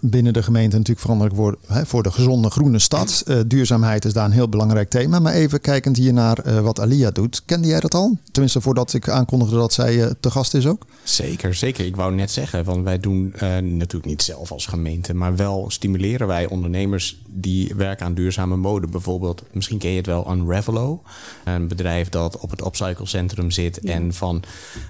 binnen 0.00 0.32
de 0.32 0.42
gemeente 0.42 0.76
natuurlijk 0.76 1.06
verantwoordelijk 1.06 1.60
voor, 1.66 1.76
hè, 1.76 1.86
voor 1.86 2.02
de 2.02 2.10
gezonde 2.10 2.50
groene 2.50 2.78
stad. 2.78 3.24
duurzaamheid 3.46 4.04
is 4.04 4.12
daar 4.12 4.24
een 4.24 4.32
heel 4.32 4.48
belangrijk 4.48 4.90
thema. 4.90 5.18
Maar 5.18 5.32
even 5.32 5.60
kijkend 5.60 5.96
hier 5.96 6.12
naar 6.12 6.62
wat 6.62 6.80
Alia 6.80 7.10
doet. 7.10 7.42
Kende 7.44 7.68
jij 7.68 7.80
dat 7.80 7.94
al? 7.94 8.18
Tenminste, 8.30 8.60
voordat 8.60 8.94
ik 8.94 9.08
aankondigde 9.08 9.56
dat 9.56 9.72
zij 9.72 10.02
eh, 10.02 10.10
te 10.20 10.30
gast 10.30 10.54
is 10.54 10.66
ook. 10.66 10.86
Zeker, 11.02 11.54
zeker. 11.54 11.86
Ik 11.86 11.96
wou 11.96 12.14
net 12.14 12.30
zeggen, 12.30 12.64
want 12.64 12.84
wij 12.84 12.98
doen 12.98 13.32
eh, 13.34 13.56
natuurlijk 14.02 14.28
niet 14.28 14.36
zelf 14.36 14.52
als 14.52 14.66
gemeente, 14.66 15.14
maar 15.14 15.36
wel 15.36 15.70
stimuleren 15.70 16.26
wij 16.26 16.46
ondernemers 16.46 17.22
die 17.28 17.74
werken 17.76 18.06
aan 18.06 18.14
duurzame 18.14 18.56
mode. 18.56 18.86
Bijvoorbeeld, 18.86 19.42
misschien 19.52 19.78
ken 19.78 19.90
je 19.90 19.96
het 19.96 20.06
wel, 20.06 20.32
Unravelo. 20.32 21.02
Een 21.44 21.68
bedrijf 21.68 22.08
dat 22.08 22.38
op 22.38 22.50
het 22.50 22.64
upcyclecentrum 22.64 23.50
zit 23.50 23.78
en 23.78 24.14
van 24.14 24.42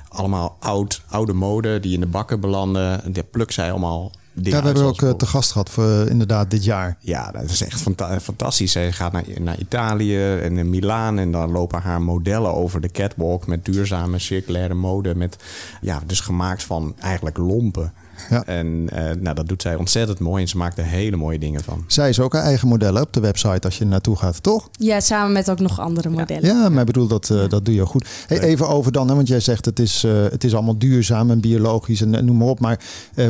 allemaal 0.09 0.57
oud, 0.61 1.03
oude 1.09 1.33
mode 1.33 1.81
die 1.81 1.95
in 1.95 2.01
de 2.01 2.07
bakken 2.07 2.41
belanden, 2.41 3.13
die 3.13 3.23
plukt 3.23 3.53
zij 3.53 3.71
allemaal 3.71 4.13
ja, 4.35 4.61
we 4.61 4.67
hebben 4.67 4.85
ook 4.85 5.03
uh, 5.03 5.11
te 5.11 5.27
gast 5.27 5.53
gehad 5.53 5.71
voor 5.71 5.85
uh, 5.85 6.07
inderdaad 6.07 6.51
dit 6.51 6.65
jaar. 6.65 6.97
Ja, 7.01 7.31
dat 7.31 7.51
is 7.51 7.63
echt 7.63 7.81
fanta 7.81 8.21
fantastisch. 8.21 8.73
Zij 8.73 8.93
gaat 8.93 9.13
naar, 9.13 9.25
naar 9.41 9.59
Italië 9.59 10.39
en 10.39 10.59
in 10.59 10.71
Milaan 10.71 11.19
en 11.19 11.33
dan 11.33 11.51
lopen 11.51 11.81
haar 11.81 12.03
modellen 12.03 12.55
over 12.55 12.81
de 12.81 12.91
catwalk 12.91 13.47
met 13.47 13.65
duurzame 13.65 14.19
circulaire 14.19 14.75
mode. 14.75 15.15
Met, 15.15 15.37
ja, 15.81 16.03
dus 16.07 16.21
gemaakt 16.21 16.63
van 16.63 16.95
eigenlijk 16.99 17.37
lompen. 17.37 17.93
Ja. 18.31 18.45
En 18.45 18.67
uh, 18.67 19.11
nou, 19.21 19.35
dat 19.35 19.49
doet 19.49 19.63
zij 19.63 19.75
ontzettend 19.75 20.19
mooi 20.19 20.43
en 20.43 20.49
ze 20.49 20.57
maakt 20.57 20.79
er 20.79 20.85
hele 20.85 21.17
mooie 21.17 21.39
dingen 21.39 21.65
van. 21.65 21.85
Zij 21.87 22.09
is 22.09 22.21
ook 22.21 22.33
haar 22.33 22.43
eigen 22.43 22.69
modellen 22.69 23.03
op 23.03 23.13
de 23.13 23.21
website 23.21 23.67
als 23.67 23.79
je 23.79 23.85
naartoe 23.85 24.17
gaat, 24.17 24.43
toch? 24.43 24.69
Ja, 24.73 25.01
samen 25.01 25.33
met 25.33 25.51
ook 25.51 25.61
nog 25.61 25.81
andere 25.81 26.09
modellen. 26.09 26.45
Ja, 26.45 26.69
maar 26.69 26.81
ik 26.81 26.87
bedoel, 26.87 27.07
dat, 27.07 27.29
uh, 27.29 27.49
dat 27.49 27.65
doe 27.65 27.75
je 27.75 27.87
goed. 27.87 28.09
Hey, 28.27 28.41
even 28.41 28.69
over 28.69 28.93
dan, 28.93 29.09
hè, 29.09 29.15
want 29.15 29.29
jij 29.29 29.41
zegt 29.41 29.65
het 29.65 29.79
is, 29.79 30.05
uh, 30.05 30.23
het 30.23 30.45
is 30.45 30.55
allemaal 30.55 30.79
duurzaam 30.79 31.31
en 31.31 31.41
biologisch 31.41 32.01
en, 32.01 32.15
en 32.15 32.25
noem 32.25 32.37
maar 32.37 32.49
op. 32.49 32.61
Maar 32.61 32.81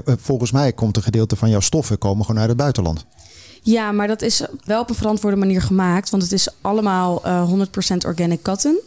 volgens 0.04 0.52
mij 0.52 0.72
komt 0.72 0.96
een 0.96 1.02
gedeelte 1.02 1.36
van 1.36 1.50
jouw 1.50 1.60
stoffen 1.60 1.98
komen 1.98 2.24
gewoon 2.24 2.40
uit 2.40 2.48
het 2.48 2.58
buitenland. 2.58 3.04
Ja, 3.62 3.92
maar 3.92 4.06
dat 4.06 4.22
is 4.22 4.42
wel 4.64 4.80
op 4.80 4.88
een 4.88 4.94
verantwoorde 4.94 5.36
manier 5.36 5.62
gemaakt. 5.62 6.10
Want 6.10 6.22
het 6.22 6.32
is 6.32 6.48
allemaal 6.60 7.22
100% 7.22 8.06
organic 8.06 8.42
cotton. 8.42 8.80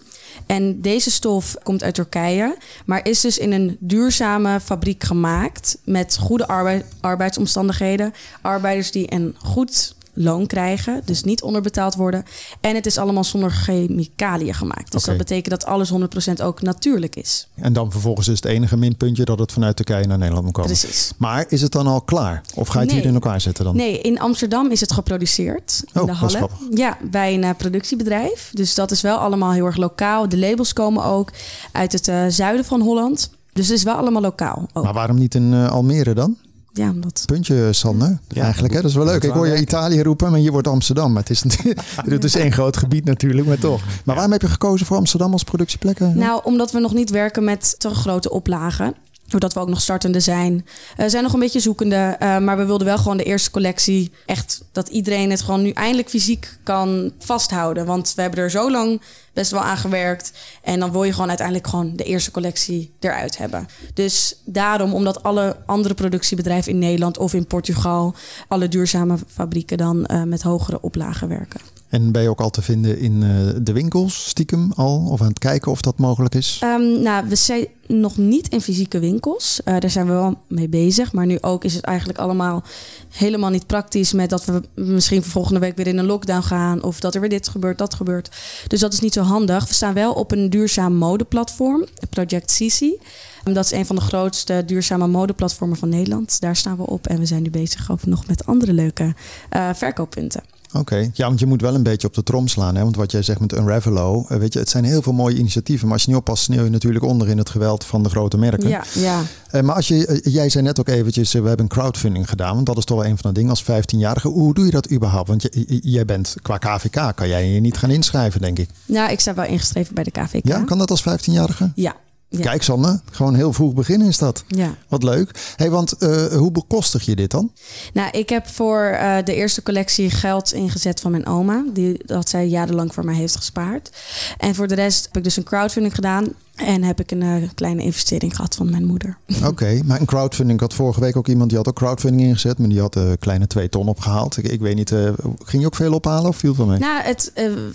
En 0.46 0.82
deze 0.82 1.12
stof 1.12 1.56
komt 1.64 1.84
uit 1.84 1.96
Turkije, 1.96 2.58
maar 2.86 3.08
is 3.08 3.22
dus 3.22 3.38
in 3.38 3.52
een 3.52 3.78
duurzame 3.80 4.60
fabriek 4.60 5.04
gemaakt 5.04 5.78
met 5.84 6.18
goede 6.18 6.48
arbeid, 6.48 6.86
arbeidsomstandigheden. 7.02 8.14
Arbeiders 8.42 8.92
die 8.92 9.14
een 9.14 9.36
goed 9.40 9.96
loon 10.16 10.48
krijgen, 10.48 11.02
dus 11.06 11.24
niet 11.24 11.42
onderbetaald 11.42 11.96
worden. 11.96 12.24
En 12.62 12.76
het 12.76 12.86
is 12.86 12.98
allemaal 12.98 13.24
zonder 13.24 13.52
chemicaliën 13.52 14.54
gemaakt. 14.54 14.92
Dus 14.92 15.02
okay. 15.02 15.18
dat 15.18 15.28
betekent 15.28 15.60
dat 15.60 15.66
alles 15.66 15.94
100% 16.40 16.44
ook 16.44 16.62
natuurlijk 16.62 17.16
is. 17.16 17.48
En 17.56 17.74
dan 17.74 17.92
vervolgens 17.92 18.28
is 18.28 18.36
het 18.36 18.46
enige 18.46 18.78
minpuntje 18.78 19.26
dat 19.26 19.40
het 19.40 19.52
vanuit 19.52 19.76
Turkije 19.76 20.08
naar 20.08 20.18
Nederland 20.18 20.46
moet 20.46 20.54
komen. 20.54 20.72
Precies. 20.72 21.12
Maar 21.18 21.46
is 21.50 21.62
het 21.62 21.72
dan 21.72 21.88
al 21.88 22.02
klaar? 22.02 22.42
Of 22.56 22.68
ga 22.68 22.74
je 22.74 22.80
het 22.80 22.88
nee. 22.88 23.00
hier 23.00 23.08
in 23.10 23.14
elkaar 23.14 23.42
zetten 23.42 23.66
dan? 23.66 23.76
Nee, 23.76 24.02
in 24.02 24.20
Amsterdam 24.20 24.72
is 24.72 24.82
het 24.82 24.92
geproduceerd. 24.92 25.84
In 25.94 26.02
oh, 26.02 26.08
de 26.08 26.14
Halle. 26.14 26.50
Ja, 26.70 26.98
bij 27.02 27.34
een 27.34 27.44
uh, 27.44 27.50
productiebedrijf. 27.58 28.50
Dus 28.54 28.76
dat 28.76 28.92
is 28.92 29.02
wel 29.02 29.18
allemaal 29.18 29.52
heel 29.52 29.66
erg 29.66 29.78
lokaal. 29.78 30.30
De 30.30 30.38
labels 30.38 30.74
komen 30.74 31.04
ook 31.04 31.32
uit 31.72 31.92
het 31.92 32.08
uh, 32.08 32.26
zuiden 32.28 32.66
van 32.66 32.82
Holland. 32.82 33.30
Dus 33.54 33.68
het 33.68 33.78
is 33.78 33.84
wel 33.84 33.96
allemaal 33.96 34.22
lokaal. 34.22 34.68
Ook. 34.74 34.84
Maar 34.84 34.94
waarom 34.94 35.18
niet 35.18 35.36
in 35.36 35.52
uh, 35.52 35.72
Almere 35.72 36.14
dan? 36.14 36.38
Ja, 36.76 36.90
omdat... 36.90 37.24
Puntje, 37.26 37.74
Sander. 37.74 38.20
Ja, 38.28 38.44
eigenlijk, 38.44 38.74
hè? 38.74 38.82
dat 38.82 38.90
is 38.90 38.96
wel 38.96 39.06
leuk. 39.06 39.24
Ik 39.24 39.32
hoor 39.32 39.48
je 39.48 39.60
Italië 39.60 40.02
roepen, 40.02 40.32
maar 40.32 40.40
hier 40.40 40.52
wordt 40.52 40.68
Amsterdam. 40.68 41.14
Maar 41.14 41.22
het 41.22 41.32
is, 41.32 41.44
het 42.10 42.24
is 42.24 42.36
één 42.36 42.52
groot 42.52 42.78
gebied 42.78 43.06
natuurlijk, 43.06 43.48
maar 43.48 43.60
toch. 43.60 43.82
Maar 44.04 44.16
waarom 44.16 44.32
heb 44.32 44.42
je 44.42 44.48
gekozen 44.48 44.86
voor 44.86 44.98
Amsterdam 44.98 45.32
als 45.32 45.44
productieplek? 45.44 46.00
Nou, 46.00 46.42
omdat 46.44 46.72
we 46.72 46.80
nog 46.80 46.94
niet 46.94 47.10
werken 47.10 47.44
met 47.44 47.76
te 47.78 47.90
grote 47.90 48.30
oplagen 48.30 48.96
doordat 49.28 49.54
we 49.54 49.60
ook 49.60 49.70
nog 49.70 49.82
startende 49.82 50.20
zijn. 50.20 50.66
We 50.98 51.04
uh, 51.04 51.10
zijn 51.10 51.24
nog 51.24 51.34
een 51.34 51.40
beetje 51.40 51.60
zoekende, 51.60 52.18
uh, 52.22 52.38
maar 52.38 52.58
we 52.58 52.66
wilden 52.66 52.88
wel 52.88 52.98
gewoon 52.98 53.18
de 53.18 53.24
eerste 53.24 53.52
collectie 53.52 54.12
echt 54.26 54.64
dat 54.72 54.88
iedereen 54.88 55.32
het 55.32 55.42
gewoon 55.42 55.62
nu 55.62 55.70
eindelijk 55.70 56.10
fysiek 56.10 56.58
kan 56.64 57.12
vasthouden. 57.20 57.86
Want 57.86 58.14
we 58.16 58.22
hebben 58.22 58.40
er 58.40 58.52
zo 58.52 58.72
lang 58.72 59.02
best 59.34 59.52
wel 59.52 59.62
aan 59.62 59.78
gewerkt. 59.78 60.32
En 60.64 60.80
dan 60.80 60.92
wil 60.92 61.04
je 61.04 61.14
gewoon 61.14 61.28
uiteindelijk 61.28 61.68
gewoon 61.68 61.96
de 61.96 62.04
eerste 62.04 62.32
collectie 62.32 62.94
eruit 63.00 63.38
hebben. 63.38 63.68
Dus 63.94 64.36
daarom, 64.46 64.94
omdat 64.94 65.24
alle 65.24 65.58
andere 65.66 65.94
productiebedrijven 65.94 66.72
in 66.72 66.80
Nederland 66.80 67.18
of 67.18 67.34
in 67.34 67.48
Portugal, 67.48 68.16
alle 68.48 68.68
duurzame 68.68 69.18
fabrieken 69.28 69.78
dan 69.78 70.08
uh, 70.12 70.24
met 70.24 70.42
hogere 70.42 70.82
oplagen 70.82 71.28
werken. 71.28 71.75
En 71.96 72.12
ben 72.12 72.22
je 72.22 72.30
ook 72.30 72.42
al 72.42 72.50
te 72.50 72.62
vinden 72.62 73.00
in 73.00 73.22
uh, 73.22 73.50
de 73.62 73.74
winkels, 73.74 74.30
stiekem 74.30 74.72
al? 74.76 75.08
Of 75.10 75.22
aan 75.22 75.28
het 75.28 75.40
kijken 75.40 75.72
of 75.72 75.82
dat 75.82 75.98
mogelijk 75.98 76.36
is? 76.36 76.62
Um, 76.64 77.02
nou, 77.02 77.28
we 77.28 77.36
zijn 77.36 77.68
nog 77.88 78.18
niet 78.18 78.48
in 78.48 78.62
fysieke 78.62 79.00
winkels. 79.00 79.62
Uh, 79.66 79.80
daar 79.80 79.90
zijn 79.90 80.06
we 80.06 80.12
wel 80.12 80.38
mee 80.48 80.70
bezig. 80.70 81.14
Maar 81.14 81.26
nu 81.26 81.38
ook 81.42 81.64
is 81.64 81.74
het 81.74 81.84
eigenlijk 81.84 82.20
allemaal 82.20 82.64
helemaal 83.10 83.50
niet 83.50 83.68
praktisch... 83.68 84.14
met 84.14 84.30
dat 84.30 84.46
we 84.46 84.62
misschien 84.74 85.24
volgende 85.24 85.60
week 85.60 85.76
weer 85.76 85.88
in 85.88 85.98
een 85.98 86.06
lockdown 86.06 86.42
gaan... 86.42 86.84
of 86.84 87.00
dat 87.00 87.16
er 87.16 87.22
weer 87.22 87.30
dit 87.30 87.48
gebeurt, 87.48 87.78
dat 87.78 87.94
gebeurt. 87.94 88.30
Dus 88.68 88.80
dat 88.80 88.94
is 88.94 89.00
niet 89.00 89.14
zo 89.14 89.22
handig. 89.22 89.68
We 89.68 89.74
staan 89.74 89.94
wel 89.94 90.14
op 90.14 90.32
een 90.32 90.50
duurzaam 90.50 90.94
modeplatform, 90.94 91.86
Project 92.10 92.52
Sisi. 92.52 92.98
Dat 93.44 93.66
is 93.66 93.72
een 93.72 93.86
van 93.86 93.96
de 93.96 94.02
grootste 94.02 94.64
duurzame 94.66 95.08
modeplatformen 95.08 95.78
van 95.78 95.90
Nederland. 95.90 96.42
Daar 96.42 96.56
staan 96.56 96.78
we 96.78 96.88
op 96.88 97.08
en 97.08 97.20
we 97.20 97.26
zijn 97.26 97.42
nu 97.42 97.50
bezig 97.50 97.92
ook 97.92 98.06
nog 98.06 98.28
met 98.28 98.46
andere 98.46 98.74
leuke 98.74 99.14
uh, 99.56 99.70
verkooppunten. 99.74 100.55
Oké, 100.80 100.94
okay. 100.94 101.12
ja, 101.14 101.28
want 101.28 101.40
je 101.40 101.46
moet 101.46 101.62
wel 101.62 101.76
een 101.76 101.84
beetje 101.84 102.08
op 102.08 102.14
de 102.14 102.24
trom 102.24 102.48
slaan. 102.48 102.76
Hè? 102.76 102.84
Want 102.84 102.96
wat 102.96 103.12
jij 103.12 103.22
zegt 103.22 103.40
met 103.40 103.54
Unravelo, 103.54 104.26
weet 104.28 104.54
je, 104.54 104.60
het 104.60 104.70
zijn 104.70 104.84
heel 104.84 105.02
veel 105.02 105.14
mooie 105.14 105.38
initiatieven. 105.38 105.86
Maar 105.86 105.94
als 105.94 106.04
je 106.04 106.10
niet 106.10 106.20
oppast, 106.20 106.44
sneeuw 106.44 106.64
je 106.64 106.70
natuurlijk 106.70 107.06
onder 107.06 107.28
in 107.28 107.38
het 107.38 107.50
geweld 107.50 107.86
van 107.86 108.04
de 108.04 108.10
grote 108.10 108.38
merken. 108.38 108.70
Ja, 108.70 108.84
ja. 108.94 109.22
Uh, 109.52 109.62
maar 109.62 109.76
als 109.76 109.88
je, 109.88 110.22
uh, 110.24 110.34
jij 110.34 110.50
zei 110.50 110.64
net 110.64 110.80
ook 110.80 110.88
eventjes, 110.88 111.36
uh, 111.36 111.42
we 111.42 111.48
hebben 111.48 111.66
een 111.66 111.72
crowdfunding 111.72 112.30
gedaan. 112.30 112.54
Want 112.54 112.66
dat 112.66 112.78
is 112.78 112.86
toch 112.86 112.98
wel 112.98 113.08
een 113.08 113.18
van 113.18 113.34
de 113.34 113.40
dingen 113.40 113.50
als 113.50 113.64
15-jarige. 113.64 114.28
Hoe 114.28 114.54
doe 114.54 114.66
je 114.66 114.72
dat 114.72 114.92
überhaupt? 114.92 115.28
Want 115.28 115.42
je, 115.42 115.80
jij 115.82 116.06
bent 116.06 116.36
qua 116.42 116.58
KVK, 116.58 117.16
kan 117.16 117.28
jij 117.28 117.50
je 117.50 117.60
niet 117.60 117.78
gaan 117.78 117.90
inschrijven, 117.90 118.42
denk 118.42 118.60
ik. 118.60 118.70
Nou, 118.86 119.12
ik 119.12 119.20
sta 119.20 119.34
wel 119.34 119.46
ingeschreven 119.46 119.96
bij 119.96 120.04
de 120.04 120.12
KVK. 120.12 120.48
Ja, 120.48 120.64
kan 120.64 120.78
dat 120.78 120.92
als 120.92 121.04
15-jarige? 121.10 121.72
Ja. 121.76 121.96
Ja. 122.38 122.44
Kijk, 122.44 122.64
Sanne, 122.64 123.02
gewoon 123.12 123.36
heel 123.36 123.54
vroeg 123.54 123.74
beginnen 123.74 124.08
is 124.08 124.18
dat. 124.18 124.44
Ja. 124.48 124.76
Wat 124.88 125.04
leuk. 125.04 125.54
Hey, 125.56 125.70
want 125.70 125.94
uh, 126.00 126.26
hoe 126.26 126.52
bekostig 126.52 127.06
je 127.06 127.16
dit 127.16 127.32
dan? 127.32 127.52
Nou, 127.94 128.10
ik 128.12 128.30
heb 128.30 128.48
voor 128.48 128.90
uh, 128.92 129.18
de 129.24 129.36
eerste 129.36 129.64
collectie 129.64 130.10
geld 130.10 130.54
ingezet 130.54 131.00
van 131.00 131.12
mijn 131.12 131.28
oma. 131.28 131.64
Die, 131.74 132.02
dat 132.06 132.30
zij 132.30 132.48
jarenlang 132.48 132.94
voor 132.94 133.06
mij 133.06 133.16
heeft 133.16 133.36
gespaard. 133.36 133.90
En 134.38 134.56
voor 134.56 134.68
de 134.68 134.76
rest 134.76 135.06
heb 135.06 135.18
ik 135.18 135.24
dus 135.24 135.38
een 135.38 135.44
crowdfunding 135.44 135.96
gedaan. 135.96 136.34
En 136.56 136.84
heb 136.84 137.00
ik 137.00 137.12
een 137.12 137.22
uh, 137.22 137.36
kleine 137.56 137.84
investering 137.84 138.36
gehad 138.36 138.56
van 138.56 138.70
mijn 138.70 138.86
moeder. 138.86 139.18
Oké, 139.38 139.48
okay, 139.48 139.82
maar 139.86 140.00
een 140.00 140.06
crowdfunding. 140.06 140.62
Ik 140.62 140.66
had 140.66 140.74
vorige 140.74 141.00
week 141.00 141.16
ook 141.16 141.28
iemand 141.28 141.50
die 141.50 141.58
had 141.58 141.68
ook 141.68 141.76
crowdfunding 141.76 142.28
ingezet. 142.28 142.58
Maar 142.58 142.70
die 142.70 142.80
had 142.80 142.96
een 142.96 143.08
uh, 143.08 143.14
kleine 143.20 143.48
twee 143.48 143.70
ton 143.70 143.88
opgehaald. 143.88 144.38
Ik, 144.38 144.48
ik 144.48 144.60
weet 144.60 144.76
niet, 144.76 144.92
uh, 144.92 145.10
ging 145.44 145.62
je 145.62 145.68
ook 145.68 145.76
veel 145.76 145.94
ophalen 145.94 146.30
of 146.30 146.38
viel 146.38 146.50
het 146.50 146.58
wel 146.58 146.68
mee? 146.68 146.80
Nou, 146.80 147.04
het, 147.04 147.32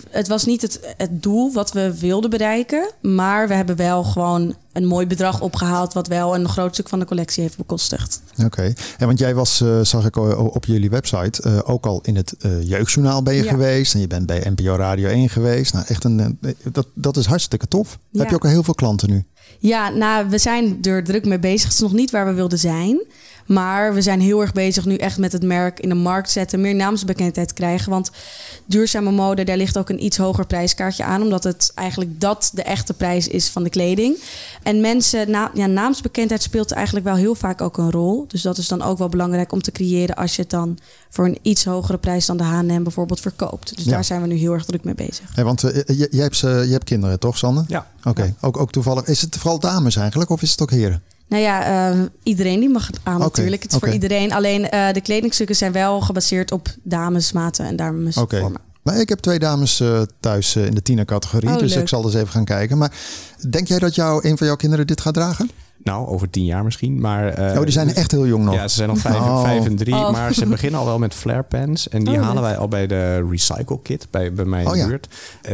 het 0.09 0.27
was 0.27 0.45
niet 0.45 0.61
het, 0.61 0.95
het 0.97 1.23
doel 1.23 1.53
wat 1.53 1.71
we 1.71 1.99
wilden 1.99 2.29
bereiken. 2.29 2.91
Maar 3.01 3.47
we 3.47 3.53
hebben 3.53 3.75
wel 3.75 4.03
gewoon 4.03 4.55
een 4.73 4.85
mooi 4.85 5.07
bedrag 5.07 5.41
opgehaald... 5.41 5.93
wat 5.93 6.07
wel 6.07 6.35
een 6.35 6.49
groot 6.49 6.73
stuk 6.73 6.89
van 6.89 6.99
de 6.99 7.05
collectie 7.05 7.43
heeft 7.43 7.57
bekostigd. 7.57 8.21
Oké, 8.31 8.45
okay. 8.45 8.75
en 8.97 9.05
want 9.07 9.19
jij 9.19 9.35
was, 9.35 9.61
uh, 9.61 9.81
zag 9.81 10.05
ik 10.05 10.15
op 10.55 10.65
jullie 10.65 10.89
website... 10.89 11.43
Uh, 11.47 11.59
ook 11.63 11.85
al 11.85 11.99
in 12.03 12.15
het 12.15 12.35
uh, 12.45 12.67
jeugdjournaal 12.67 13.23
ben 13.23 13.33
je 13.33 13.43
ja. 13.43 13.49
geweest... 13.49 13.93
en 13.93 13.99
je 13.99 14.07
bent 14.07 14.25
bij 14.25 14.51
NPO 14.55 14.75
Radio 14.75 15.09
1 15.09 15.29
geweest. 15.29 15.73
Nou, 15.73 15.85
echt 15.87 16.03
een, 16.03 16.39
dat, 16.71 16.87
dat 16.93 17.17
is 17.17 17.25
hartstikke 17.25 17.67
tof. 17.67 17.97
Ja. 18.09 18.19
Heb 18.19 18.29
je 18.29 18.35
ook 18.35 18.43
al 18.43 18.49
heel 18.49 18.63
veel 18.63 18.75
klanten 18.75 19.09
nu? 19.09 19.23
Ja, 19.59 19.89
nou, 19.89 20.29
we 20.29 20.37
zijn 20.37 20.77
er 20.81 21.03
druk 21.03 21.25
mee 21.25 21.39
bezig. 21.39 21.63
Het 21.63 21.73
is 21.73 21.79
nog 21.79 21.93
niet 21.93 22.11
waar 22.11 22.25
we 22.25 22.33
wilden 22.33 22.59
zijn... 22.59 23.01
Maar 23.51 23.93
we 23.93 24.01
zijn 24.01 24.21
heel 24.21 24.41
erg 24.41 24.51
bezig 24.51 24.85
nu 24.85 24.95
echt 24.95 25.17
met 25.17 25.31
het 25.31 25.43
merk 25.43 25.79
in 25.79 25.89
de 25.89 25.95
markt 25.95 26.29
zetten, 26.29 26.61
meer 26.61 26.75
naamsbekendheid 26.75 27.53
krijgen. 27.53 27.91
Want 27.91 28.11
duurzame 28.65 29.11
mode, 29.11 29.43
daar 29.43 29.57
ligt 29.57 29.77
ook 29.77 29.89
een 29.89 30.03
iets 30.03 30.17
hoger 30.17 30.45
prijskaartje 30.45 31.03
aan, 31.03 31.21
omdat 31.21 31.43
het 31.43 31.71
eigenlijk 31.75 32.21
dat 32.21 32.51
de 32.53 32.63
echte 32.63 32.93
prijs 32.93 33.27
is 33.27 33.49
van 33.49 33.63
de 33.63 33.69
kleding. 33.69 34.17
En 34.63 34.81
mensen, 34.81 35.31
na, 35.31 35.51
ja, 35.53 35.65
naamsbekendheid 35.65 36.41
speelt 36.41 36.71
eigenlijk 36.71 37.05
wel 37.05 37.15
heel 37.15 37.35
vaak 37.35 37.61
ook 37.61 37.77
een 37.77 37.91
rol. 37.91 38.25
Dus 38.27 38.41
dat 38.41 38.57
is 38.57 38.67
dan 38.67 38.81
ook 38.81 38.97
wel 38.97 39.09
belangrijk 39.09 39.51
om 39.51 39.61
te 39.61 39.71
creëren 39.71 40.15
als 40.15 40.35
je 40.35 40.41
het 40.41 40.51
dan 40.51 40.77
voor 41.09 41.25
een 41.25 41.39
iets 41.41 41.65
hogere 41.65 41.97
prijs 41.97 42.25
dan 42.25 42.37
de 42.37 42.43
H&M 42.43 42.83
bijvoorbeeld 42.83 43.19
verkoopt. 43.19 43.75
Dus 43.75 43.85
ja. 43.85 43.91
daar 43.91 44.03
zijn 44.03 44.21
we 44.21 44.27
nu 44.27 44.35
heel 44.35 44.53
erg 44.53 44.65
druk 44.65 44.83
mee 44.83 44.95
bezig. 44.95 45.35
Hey, 45.35 45.43
want 45.43 45.63
uh, 45.63 45.73
jij, 45.73 46.07
jij, 46.11 46.23
hebt, 46.23 46.41
uh, 46.41 46.65
je 46.65 46.71
hebt 46.71 46.83
kinderen 46.83 47.19
toch, 47.19 47.37
Sanne? 47.37 47.63
Ja. 47.67 47.87
Oké, 47.99 48.09
okay. 48.09 48.25
ja. 48.25 48.33
ook, 48.47 48.57
ook 48.57 48.71
toevallig. 48.71 49.05
Is 49.05 49.21
het 49.21 49.37
vooral 49.37 49.59
dames 49.59 49.95
eigenlijk 49.95 50.29
of 50.29 50.41
is 50.41 50.51
het 50.51 50.61
ook 50.61 50.71
heren? 50.71 51.01
Nou 51.31 51.43
ja, 51.43 51.91
uh, 51.91 52.01
iedereen 52.23 52.59
die 52.59 52.69
mag 52.69 52.87
het 52.87 52.99
aan 53.03 53.15
okay. 53.15 53.27
natuurlijk. 53.27 53.61
Het 53.61 53.71
is 53.71 53.77
okay. 53.77 53.89
voor 53.89 54.01
iedereen. 54.01 54.33
Alleen 54.33 54.61
uh, 54.73 54.91
de 54.91 55.01
kledingstukken 55.01 55.55
zijn 55.55 55.71
wel 55.71 56.01
gebaseerd 56.01 56.51
op 56.51 56.67
damesmaten 56.83 57.65
en 57.65 57.75
damesvormen. 57.75 58.45
Okay. 58.45 58.61
Maar 58.81 58.99
ik 58.99 59.09
heb 59.09 59.19
twee 59.19 59.39
dames 59.39 59.79
uh, 59.79 60.01
thuis 60.19 60.55
in 60.55 60.73
de 60.73 60.81
tienercategorie. 60.81 61.49
Oh, 61.49 61.57
dus 61.57 61.73
leuk. 61.73 61.81
ik 61.81 61.87
zal 61.87 62.01
dus 62.01 62.13
even 62.13 62.27
gaan 62.27 62.45
kijken. 62.45 62.77
Maar 62.77 62.91
denk 63.49 63.67
jij 63.67 63.79
dat 63.79 63.95
jou, 63.95 64.29
een 64.29 64.37
van 64.37 64.47
jouw 64.47 64.55
kinderen 64.55 64.87
dit 64.87 65.01
gaat 65.01 65.13
dragen? 65.13 65.49
Nou, 65.83 66.07
over 66.07 66.29
tien 66.29 66.45
jaar 66.45 66.63
misschien. 66.63 66.99
Maar, 66.99 67.39
uh, 67.39 67.57
oh, 67.57 67.63
die 67.63 67.71
zijn 67.71 67.93
echt 67.93 68.11
heel 68.11 68.27
jong 68.27 68.43
nog. 68.43 68.53
Ja, 68.53 68.67
ze 68.67 68.75
zijn 68.75 68.89
nog 68.89 68.97
vijf, 68.97 69.15
oh. 69.15 69.41
vijf 69.41 69.65
en 69.65 69.75
drie. 69.75 69.95
Oh. 69.95 70.11
Maar 70.11 70.33
ze 70.33 70.45
beginnen 70.55 70.79
al 70.79 70.85
wel 70.85 70.99
met 70.99 71.13
flare 71.13 71.43
pens. 71.43 71.89
En 71.89 72.03
die 72.03 72.17
oh, 72.17 72.23
halen 72.23 72.41
wij 72.41 72.57
al 72.57 72.67
bij 72.67 72.87
de 72.87 73.27
recycle 73.29 73.79
kit 73.81 74.07
bij, 74.09 74.33
bij 74.33 74.45
mij 74.45 74.63
in 74.63 74.71
de 74.71 74.77
ja. 74.77 74.87
buurt. 74.87 75.07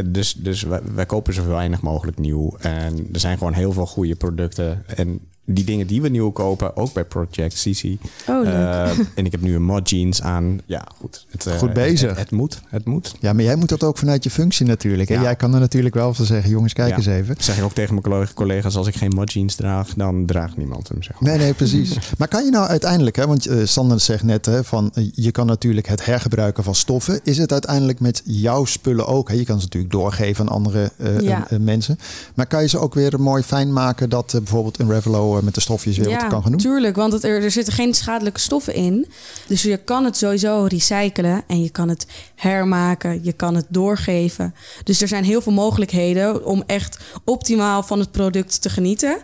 Dus, 0.04 0.32
dus 0.32 0.62
wij, 0.62 0.80
wij 0.94 1.06
kopen 1.06 1.34
zo 1.34 1.46
weinig 1.46 1.80
mogelijk 1.80 2.18
nieuw. 2.18 2.56
En 2.58 3.08
er 3.12 3.20
zijn 3.20 3.38
gewoon 3.38 3.52
heel 3.52 3.72
veel 3.72 3.86
goede 3.86 4.14
producten. 4.14 4.84
En 4.86 5.20
die 5.50 5.64
dingen 5.64 5.86
die 5.86 6.02
we 6.02 6.08
nieuw 6.08 6.30
kopen, 6.30 6.76
ook 6.76 6.92
bij 6.92 7.04
Project 7.04 7.54
CC. 7.62 7.84
Oh, 8.28 8.42
leuk. 8.42 8.54
Eh, 8.54 8.90
en 9.14 9.24
ik 9.26 9.32
heb 9.32 9.40
nu 9.40 9.54
een 9.54 9.62
mod 9.62 9.90
jeans 9.90 10.22
aan. 10.22 10.60
Ja, 10.66 10.86
goed. 11.00 11.26
Het, 11.30 11.46
eh, 11.46 11.58
Goed 11.58 11.72
bezig. 11.72 12.08
Het, 12.10 12.18
het 12.18 12.30
moet. 12.30 12.60
Het 12.68 12.84
moet. 12.84 13.14
Ja, 13.20 13.32
maar 13.32 13.44
jij 13.44 13.56
moet 13.56 13.68
dat 13.68 13.82
ook 13.82 13.98
vanuit 13.98 14.24
je 14.24 14.30
functie 14.30 14.66
natuurlijk. 14.66 15.08
Hè? 15.08 15.14
Ja. 15.14 15.22
Jij 15.22 15.36
kan 15.36 15.54
er 15.54 15.60
natuurlijk 15.60 15.94
wel 15.94 16.14
van 16.14 16.24
zeggen, 16.24 16.50
jongens, 16.50 16.72
kijk 16.72 16.88
Ja. 16.90 16.96
eens 16.96 17.06
even. 17.06 17.34
Dat 17.34 17.44
zeg 17.44 17.56
ik 17.58 17.64
ook 17.64 17.72
tegen 17.72 17.90
mijn 17.94 18.04
collega- 18.04 18.32
collega's. 18.34 18.76
Als 18.76 18.86
ik 18.86 18.96
geen 18.96 19.12
mod 19.14 19.32
jeans 19.32 19.54
draag, 19.54 19.94
dan 19.94 20.26
draagt 20.26 20.56
niemand 20.56 20.88
hem. 20.88 21.02
Zeg 21.02 21.20
maar. 21.20 21.30
Nee, 21.30 21.38
nee, 21.38 21.54
precies. 21.54 21.96
maar 22.18 22.28
kan 22.28 22.44
je 22.44 22.50
nou 22.50 22.66
uiteindelijk, 22.68 23.16
hè, 23.16 23.26
want 23.26 23.46
eh, 23.46 23.56
Sander 23.64 24.00
zegt 24.00 24.22
net 24.22 24.46
hè, 24.46 24.64
van 24.64 24.92
je 25.12 25.30
kan 25.30 25.46
natuurlijk 25.46 25.86
het 25.88 26.04
hergebruiken 26.04 26.64
van 26.64 26.74
stoffen. 26.74 27.20
Is 27.22 27.38
het 27.38 27.52
uiteindelijk 27.52 28.00
met 28.00 28.22
jouw 28.24 28.64
spullen 28.64 29.06
ook? 29.06 29.28
Hè? 29.28 29.34
Je 29.34 29.44
kan 29.44 29.56
ze 29.58 29.64
natuurlijk 29.64 29.92
doorgeven 29.92 30.46
aan 30.48 30.54
andere 30.54 30.90
eh, 30.96 31.20
Ja. 31.20 31.46
mensen. 31.60 31.98
Maar 32.34 32.46
kan 32.46 32.62
je 32.62 32.68
ze 32.68 32.78
ook 32.78 32.94
weer 32.94 33.20
mooi 33.20 33.42
fijn 33.42 33.72
maken 33.72 34.08
dat 34.10 34.30
bijvoorbeeld 34.32 34.78
een 34.78 34.90
Revelo 34.90 35.37
met 35.44 35.54
de 35.54 35.60
stofjes 35.60 35.98
weer 35.98 36.10
wat 36.10 36.26
kan 36.26 36.42
gaan 36.42 36.50
doen? 36.50 36.60
tuurlijk, 36.60 36.96
want 36.96 37.12
het, 37.12 37.24
er, 37.24 37.42
er 37.42 37.50
zitten 37.50 37.72
geen 37.72 37.94
schadelijke 37.94 38.40
stoffen 38.40 38.74
in. 38.74 39.06
Dus 39.46 39.62
je 39.62 39.76
kan 39.76 40.04
het 40.04 40.16
sowieso 40.16 40.66
recyclen 40.68 41.42
en 41.46 41.62
je 41.62 41.70
kan 41.70 41.88
het 41.88 42.06
hermaken, 42.34 43.24
je 43.24 43.32
kan 43.32 43.54
het 43.54 43.66
doorgeven. 43.68 44.54
Dus 44.84 45.02
er 45.02 45.08
zijn 45.08 45.24
heel 45.24 45.40
veel 45.40 45.52
mogelijkheden 45.52 46.44
om 46.44 46.62
echt 46.66 46.98
optimaal 47.24 47.82
van 47.82 47.98
het 47.98 48.10
product 48.10 48.62
te 48.62 48.70
genieten. 48.70 49.18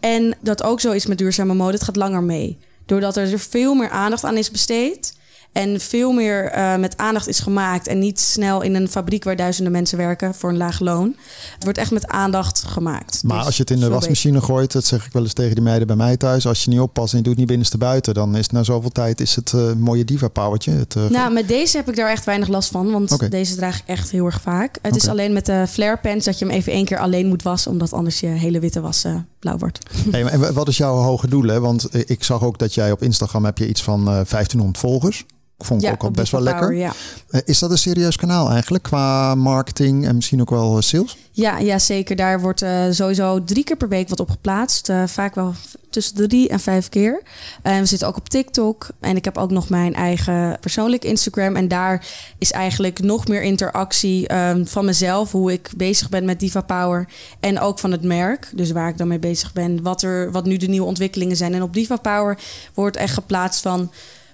En 0.00 0.36
dat 0.40 0.62
ook 0.62 0.80
zo 0.80 0.90
is 0.90 1.06
met 1.06 1.18
duurzame 1.18 1.54
mode, 1.54 1.72
het 1.72 1.84
gaat 1.84 1.96
langer 1.96 2.22
mee. 2.22 2.58
Doordat 2.86 3.16
er 3.16 3.38
veel 3.38 3.74
meer 3.74 3.90
aandacht 3.90 4.24
aan 4.24 4.36
is 4.36 4.50
besteed. 4.50 5.16
En 5.58 5.80
veel 5.80 6.12
meer 6.12 6.44
eh, 6.44 6.76
met 6.76 6.96
aandacht 6.96 7.28
is 7.28 7.40
gemaakt. 7.40 7.86
En 7.86 7.98
niet 7.98 8.20
snel 8.20 8.62
in 8.62 8.74
een 8.74 8.88
fabriek 8.88 9.24
waar 9.24 9.36
duizenden 9.36 9.72
mensen 9.72 9.98
werken 9.98 10.34
voor 10.34 10.50
een 10.50 10.56
laag 10.56 10.80
loon. 10.80 11.16
Het 11.54 11.64
wordt 11.64 11.78
echt 11.78 11.90
met 11.90 12.06
aandacht 12.06 12.64
gemaakt. 12.64 13.22
Maar 13.22 13.36
Dus 13.36 13.46
als 13.46 13.56
je 13.56 13.62
het 13.62 13.70
in 13.70 13.80
de 13.80 13.88
wasmachine 13.88 14.40
gooit, 14.40 14.72
dat 14.72 14.84
zeg 14.84 15.06
ik 15.06 15.12
wel 15.12 15.22
eens 15.22 15.32
tegen 15.32 15.54
die 15.54 15.64
meiden 15.64 15.86
bij 15.86 15.96
mij 15.96 16.16
thuis. 16.16 16.46
Als 16.46 16.64
je 16.64 16.70
niet 16.70 16.80
oppast 16.80 17.12
en 17.12 17.18
je 17.18 17.24
doet 17.24 17.36
niet 17.36 17.46
binnenste 17.46 17.78
buiten, 17.78 18.14
dan 18.14 18.36
is 18.36 18.42
het 18.42 18.52
na 18.52 18.62
zoveel 18.62 18.90
tijd 18.90 19.20
is 19.20 19.34
het 19.36 19.52
eh, 19.52 19.72
mooie 19.72 20.04
diva 20.04 20.28
powertje. 20.28 20.70
Het, 20.70 20.96
eh, 20.96 21.06
Nou, 21.06 21.32
met 21.32 21.48
deze 21.48 21.76
heb 21.76 21.88
ik 21.88 21.96
daar 21.96 22.10
echt 22.10 22.24
weinig 22.24 22.48
last 22.48 22.70
van. 22.70 22.90
Want 22.90 23.30
deze 23.30 23.56
draag 23.56 23.78
ik 23.78 23.86
echt 23.86 24.10
heel 24.10 24.24
erg 24.24 24.40
vaak. 24.40 24.78
Het 24.82 24.96
is 24.96 25.08
alleen 25.08 25.32
met 25.32 25.46
de 25.46 25.66
flare 25.68 25.96
pens 25.96 26.24
dat 26.24 26.38
je 26.38 26.44
hem 26.44 26.54
even 26.54 26.72
één 26.72 26.84
keer 26.84 26.98
alleen 26.98 27.26
moet 27.26 27.42
wassen. 27.42 27.70
Omdat 27.70 27.92
anders 27.92 28.20
je 28.20 28.26
hele 28.26 28.60
witte 28.60 28.80
was 28.80 29.04
blauw 29.38 29.58
wordt. 29.58 29.78
Hey, 30.10 30.22
en 30.24 30.54
wat 30.54 30.68
is 30.68 30.76
jouw 30.76 30.96
hoge 30.96 31.28
doel? 31.28 31.44
Hè? 31.44 31.60
Want 31.60 31.88
ik 32.10 32.24
zag 32.24 32.42
ook 32.42 32.58
dat 32.58 32.74
jij 32.74 32.92
op 32.92 33.02
Instagram 33.02 33.44
heb 33.44 33.58
je 33.58 33.68
iets 33.68 33.82
van 33.82 33.98
eh 34.00 34.04
1500 34.04 34.78
volgers. 34.78 35.24
Ik 35.58 35.64
vond 35.64 35.82
het 35.82 35.92
ook 35.92 36.02
al 36.02 36.10
best 36.10 36.32
wel 36.32 36.40
lekker. 36.40 36.74
Ja. 36.74 36.92
Eh, 37.30 37.40
Is 37.44 37.58
dat 37.58 37.70
een 37.70 37.78
serieus 37.78 38.16
kanaal 38.16 38.50
eigenlijk 38.50 38.84
qua 38.84 39.34
marketing 39.34 40.06
en 40.06 40.14
misschien 40.14 40.40
ook 40.40 40.50
wel 40.50 40.76
eh, 40.76 40.82
sales? 40.82 41.16
Ja, 41.32 41.58
ja, 41.58 41.78
zeker. 41.78 42.16
Daar 42.16 42.40
wordt 42.40 42.62
eh, 42.62 42.84
sowieso 42.90 43.44
drie 43.44 43.64
keer 43.64 43.76
per 43.76 43.88
week 43.88 44.08
wat 44.08 44.20
op 44.20 44.30
geplaatst. 44.30 44.92
Vaak 45.06 45.34
wel 45.34 45.54
tussen 45.90 46.16
de 46.16 46.26
drie 46.26 46.48
en 46.48 46.60
vijf 46.60 46.88
keer. 46.88 47.22
En 47.62 47.80
we 47.80 47.86
zitten 47.86 48.08
ook 48.08 48.16
op 48.16 48.28
TikTok. 48.28 48.86
En 49.00 49.16
ik 49.16 49.24
heb 49.24 49.38
ook 49.38 49.50
nog 49.50 49.68
mijn 49.68 49.94
eigen 49.94 50.56
persoonlijk 50.60 51.04
Instagram. 51.04 51.56
En 51.56 51.68
daar 51.68 52.06
is 52.38 52.52
eigenlijk 52.52 53.00
nog 53.00 53.28
meer 53.28 53.42
interactie 53.42 54.28
ehm, 54.28 54.64
van 54.64 54.84
mezelf. 54.84 55.32
Hoe 55.32 55.52
ik 55.52 55.70
bezig 55.76 56.08
ben 56.08 56.24
met 56.24 56.40
Diva 56.40 56.60
Power. 56.60 57.08
En 57.40 57.60
ook 57.60 57.78
van 57.78 57.92
het 57.92 58.02
merk. 58.02 58.50
Dus 58.54 58.70
waar 58.70 58.88
ik 58.88 58.98
dan 58.98 59.08
mee 59.08 59.18
bezig 59.18 59.52
ben. 59.52 59.82
Wat, 59.82 60.02
er, 60.02 60.32
wat 60.32 60.44
nu 60.44 60.56
de 60.56 60.68
nieuwe 60.68 60.86
ontwikkelingen 60.86 61.36
zijn. 61.36 61.54
En 61.54 61.62
op 61.62 61.74
Diva 61.74 61.96
Power 61.96 62.38
wordt 62.74 62.96
echt 62.96 63.14
geplaatst 63.14 63.62
van 63.62 63.90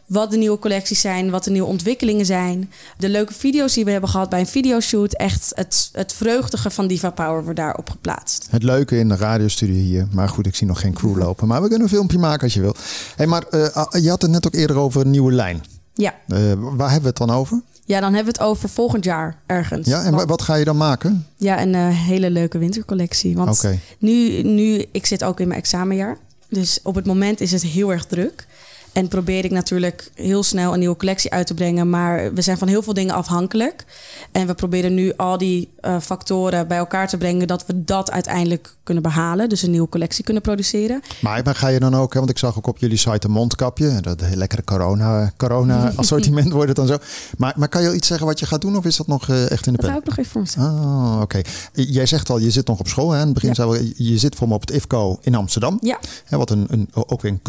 wat 0.06 0.30
de 0.30 0.36
nieuwe 0.36 0.58
collecties 0.58 1.00
zijn, 1.00 1.30
wat 1.30 1.44
de 1.44 1.50
nieuwe 1.50 1.68
ontwikkelingen 1.68 2.26
zijn. 2.26 2.70
De 2.98 3.08
leuke 3.08 3.32
video's 3.32 3.72
die 3.74 3.84
we 3.84 3.90
hebben 3.90 4.10
gehad 4.10 4.28
bij 4.28 4.40
een 4.40 4.46
videoshoot. 4.46 5.12
Echt 5.14 5.52
het, 5.54 5.88
het 5.92 6.12
vreugdige 6.12 6.70
van 6.70 6.86
Diva 6.86 7.10
Power 7.10 7.42
wordt 7.42 7.58
daarop 7.58 7.90
geplaatst. 7.90 8.46
Het 8.50 8.62
leuke 8.62 8.98
in 8.98 9.08
de 9.08 9.16
radiostudio 9.16 9.74
hier. 9.74 10.06
Maar 10.12 10.28
goed, 10.28 10.46
ik 10.46 10.54
zie 10.54 10.66
nog 10.66 10.80
geen 10.80 10.92
crew 10.92 11.16
lopen. 11.24 11.48
Maar 11.48 11.62
we 11.62 11.68
kunnen 11.68 11.86
een 11.86 11.92
filmpje 11.94 12.18
maken 12.18 12.42
als 12.42 12.54
je 12.54 12.60
wil. 12.60 12.74
Hey, 13.16 13.26
maar 13.26 13.42
eh, 13.50 13.68
ah, 13.68 14.02
je 14.02 14.08
had 14.08 14.22
het 14.22 14.30
net 14.30 14.46
ook 14.46 14.54
eerder 14.54 14.76
over 14.76 15.00
een 15.00 15.10
nieuwe 15.10 15.32
lijn. 15.32 15.64
Ja. 15.94 16.14
Eh, 16.28 16.36
waar 16.58 16.90
hebben 16.90 17.02
we 17.02 17.08
het 17.08 17.28
dan 17.28 17.30
over? 17.30 17.60
ja, 17.86 18.00
dan 18.00 18.14
hebben 18.14 18.32
we 18.34 18.38
het 18.40 18.48
over 18.50 18.68
volgend 18.68 19.04
jaar 19.04 19.36
ergens. 19.46 19.86
Ja, 19.86 20.02
en 20.04 20.14
Want- 20.14 20.28
wat 20.28 20.42
ga 20.42 20.54
je 20.54 20.64
dan 20.64 20.76
maken? 20.76 21.26
Ja, 21.36 21.62
een 21.62 21.74
eh, 21.74 21.88
hele 21.88 22.30
leuke 22.30 22.58
wintercollectie. 22.58 23.36
Want 23.36 23.64
nu, 23.98 24.42
nu, 24.42 24.84
ik 24.92 25.06
zit 25.06 25.24
ook 25.24 25.40
in 25.40 25.48
mijn 25.48 25.60
examenjaar. 25.60 26.18
Dus 26.48 26.80
op 26.82 26.94
het 26.94 27.06
moment 27.06 27.40
is 27.40 27.52
het 27.52 27.62
heel 27.62 27.92
erg 27.92 28.04
druk. 28.06 28.46
En 28.94 29.08
probeer 29.08 29.44
ik 29.44 29.50
natuurlijk 29.50 30.10
heel 30.14 30.42
snel 30.42 30.72
een 30.72 30.78
nieuwe 30.78 30.96
collectie 30.96 31.30
uit 31.32 31.46
te 31.46 31.54
brengen. 31.54 31.90
Maar 31.90 32.34
we 32.34 32.42
zijn 32.42 32.58
van 32.58 32.68
heel 32.68 32.82
veel 32.82 32.92
dingen 32.94 33.14
afhankelijk. 33.14 33.84
En 34.32 34.46
we 34.46 34.54
proberen 34.54 34.94
nu 34.94 35.12
al 35.16 35.38
die 35.38 35.70
eh, 35.80 36.00
factoren 36.00 36.68
bij 36.68 36.78
elkaar 36.78 37.08
te 37.08 37.16
brengen. 37.16 37.46
Dat 37.46 37.66
we 37.66 37.84
dat 37.84 38.10
uiteindelijk 38.10 38.74
kunnen 38.82 39.02
behalen. 39.02 39.48
Dus 39.48 39.62
een 39.62 39.70
nieuwe 39.70 39.88
collectie 39.88 40.24
kunnen 40.24 40.42
produceren. 40.42 41.00
Maar, 41.20 41.40
maar 41.44 41.54
ga 41.54 41.68
je 41.68 41.78
dan 41.80 41.94
ook, 41.94 42.12
hè, 42.12 42.18
want 42.18 42.30
ik 42.30 42.38
zag 42.38 42.56
ook 42.56 42.66
op 42.66 42.78
jullie 42.78 42.96
site 42.96 43.26
een 43.26 43.32
mondkapje. 43.32 44.00
Dat 44.00 44.20
hele 44.20 44.36
lekkere 44.36 44.64
corona, 44.64 45.32
corona 45.36 45.92
assortiment 45.96 46.52
wordt 46.52 46.68
het 46.68 46.76
dan 46.76 46.86
zo. 46.86 46.96
Maar, 47.38 47.54
maar 47.56 47.68
kan 47.68 47.82
je 47.82 47.88
al 47.88 47.94
iets 47.94 48.08
zeggen 48.08 48.26
wat 48.26 48.38
je 48.38 48.46
gaat 48.46 48.60
doen 48.60 48.76
of 48.76 48.84
is 48.84 48.96
dat 48.96 49.06
nog 49.06 49.28
eh, 49.28 49.50
echt 49.50 49.66
in 49.66 49.72
de 49.72 49.78
Dat 49.82 49.90
pen? 49.90 49.90
hou 49.90 49.98
ik 50.00 50.06
nog 50.06 50.18
even 50.18 50.30
voor 50.30 50.40
mezelf. 50.40 50.84
Ah, 50.84 51.20
oké. 51.20 51.40
Jij 51.72 52.06
zegt 52.06 52.30
al, 52.30 52.38
je 52.38 52.50
zit 52.50 52.66
nog 52.66 52.78
op 52.78 52.88
school. 52.88 53.10
Hè? 53.10 53.18
In 53.20 53.24
het 53.24 53.34
begin 53.34 53.48
Ja. 53.48 53.54
zei 53.54 53.70
we, 53.70 53.92
je 53.96 54.18
zit 54.18 54.34
voor 54.34 54.48
me 54.48 54.54
op 54.54 54.60
het 54.60 54.70
IFCO 54.70 55.18
in 55.20 55.34
Amsterdam. 55.34 55.78
Ja. 55.80 55.98
Hè, 56.24 56.36
wat 56.36 56.50
een, 56.50 56.66
een, 56.68 56.88
ook 56.92 57.22
weer 57.22 57.32
een 57.32 57.42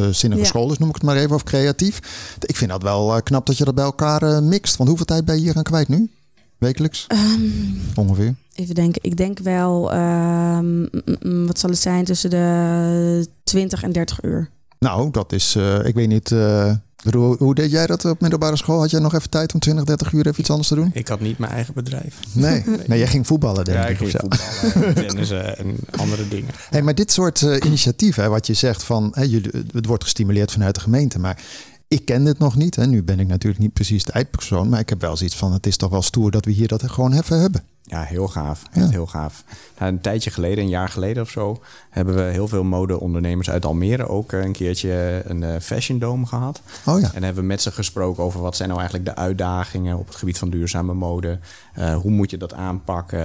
kunstzinnige 0.00 0.42
Ja. 0.42 0.48
school 0.48 0.70
is, 0.72 0.78
noem 0.78 0.88
ik 0.88 0.94
het 0.94 1.04
maar 1.04 1.16
even, 1.16 1.34
of 1.34 1.42
creatief. 1.42 1.98
Ik 2.40 2.56
vind 2.56 2.70
dat 2.70 2.82
wel 2.82 3.14
eh, 3.16 3.22
knap 3.22 3.46
dat 3.46 3.56
je 3.58 3.64
dat 3.64 3.74
bij 3.74 3.84
elkaar 3.84 4.22
eh, 4.22 4.38
mixt. 4.40 4.76
Want 4.76 4.88
hoeveel 4.88 5.06
tijd 5.06 5.24
ben 5.24 5.34
je 5.36 5.40
hier 5.42 5.56
aan 5.56 5.62
kwijt 5.62 5.88
nu? 5.88 6.10
Wekelijks? 6.58 7.04
Ehm, 7.08 7.40
Ongeveer. 7.94 8.34
Even 8.54 8.74
denken. 8.74 9.02
Ik 9.04 9.16
denk 9.16 9.38
wel, 9.38 9.92
ehm, 9.92 10.86
wat 11.46 11.58
zal 11.58 11.70
het 11.70 11.78
zijn, 11.78 12.04
tussen 12.04 12.30
de 12.30 13.26
20 13.44 13.82
en 13.82 13.92
30 13.92 14.22
uur. 14.22 14.50
Nou, 14.78 15.10
dat 15.10 15.32
is, 15.32 15.54
eh, 15.56 15.84
ik 15.86 15.94
weet 15.94 16.08
niet... 16.08 16.32
eh, 16.32 16.72
hoe, 17.10 17.36
hoe 17.38 17.54
deed 17.54 17.70
jij 17.70 17.86
dat 17.86 18.04
op 18.04 18.20
middelbare 18.20 18.56
school? 18.56 18.78
Had 18.80 18.90
jij 18.90 19.00
nog 19.00 19.14
even 19.14 19.30
tijd 19.30 19.54
om 19.54 19.60
20, 19.60 19.84
30 19.84 20.12
uur 20.12 20.26
even 20.26 20.40
iets 20.40 20.50
anders 20.50 20.68
te 20.68 20.74
doen? 20.74 20.90
Ik 20.92 21.08
had 21.08 21.20
niet 21.20 21.38
mijn 21.38 21.52
eigen 21.52 21.74
bedrijf. 21.74 22.18
Nee, 22.32 22.64
nee 22.86 22.98
jij 22.98 23.06
ging 23.08 23.26
voetballen 23.26 23.64
denk 23.64 23.76
Ja, 23.78 23.84
ik. 23.86 24.00
ik 24.00 24.08
ging 24.08 24.10
voetballen, 24.20 24.94
tennissen 25.06 25.58
en 25.58 25.76
andere 25.96 26.28
dingen. 26.28 26.50
Hey, 26.70 26.82
maar 26.82 26.94
dit 26.94 27.12
soort 27.12 27.42
eh, 27.42 27.56
initiatieven, 27.66 28.22
hè, 28.22 28.28
wat 28.28 28.46
je 28.46 28.54
zegt 28.54 28.82
van 28.82 29.10
hè, 29.14 29.22
jullie, 29.22 29.50
het 29.72 29.86
wordt 29.86 30.02
gestimuleerd 30.02 30.52
vanuit 30.52 30.74
de 30.74 30.80
gemeente, 30.80 31.18
maar 31.18 31.42
ik 31.88 32.04
ken 32.04 32.24
dit 32.24 32.38
nog 32.38 32.56
niet. 32.56 32.76
Hè. 32.76 32.86
Nu 32.86 33.02
ben 33.02 33.20
ik 33.20 33.26
natuurlijk 33.26 33.62
niet 33.62 33.72
precies 33.72 34.04
de 34.04 34.12
eindpersoon, 34.12 34.68
maar 34.68 34.80
ik 34.80 34.88
heb 34.88 35.00
wel 35.00 35.16
zoiets 35.16 35.36
van: 35.36 35.52
het 35.52 35.66
is 35.66 35.76
toch 35.76 35.90
wel 35.90 36.02
stoer 36.02 36.30
dat 36.30 36.44
we 36.44 36.50
hier 36.50 36.68
dat 36.68 36.90
gewoon 36.90 37.12
even 37.12 37.40
hebben. 37.40 37.62
Ja, 37.86 38.02
heel 38.02 38.28
gaaf. 38.28 38.62
Echt 38.72 38.84
Ja. 38.84 38.90
heel 38.90 39.06
gaaf. 39.06 39.44
Nou, 39.78 39.92
een 39.92 40.00
tijdje 40.00 40.30
geleden, 40.30 40.64
een 40.64 40.70
jaar 40.70 40.88
geleden 40.88 41.22
of 41.22 41.30
zo, 41.30 41.60
hebben 41.90 42.14
we 42.14 42.22
heel 42.22 42.48
veel 42.48 42.64
modeondernemers 42.64 43.50
uit 43.50 43.64
Almere 43.64 44.08
ook 44.08 44.32
eh, 44.32 44.42
een 44.42 44.52
keertje 44.52 45.22
een 45.26 45.42
eh, 45.42 45.60
fashion 45.60 45.98
dome 45.98 46.26
gehad. 46.26 46.60
Oh 46.86 47.00
ja. 47.00 47.10
En 47.14 47.22
hebben 47.22 47.42
we 47.42 47.48
met 47.48 47.62
ze 47.62 47.70
gesproken 47.70 48.22
over 48.22 48.40
wat 48.40 48.56
zijn 48.56 48.68
nou 48.68 48.80
eigenlijk 48.80 49.10
de 49.10 49.22
uitdagingen 49.22 49.98
op 49.98 50.06
het 50.06 50.16
gebied 50.16 50.38
van 50.38 50.50
duurzame 50.50 50.94
mode. 50.94 51.38
Eh, 51.74 51.96
hoe 51.96 52.10
moet 52.10 52.30
je 52.30 52.36
dat 52.36 52.54
aanpakken? 52.54 53.18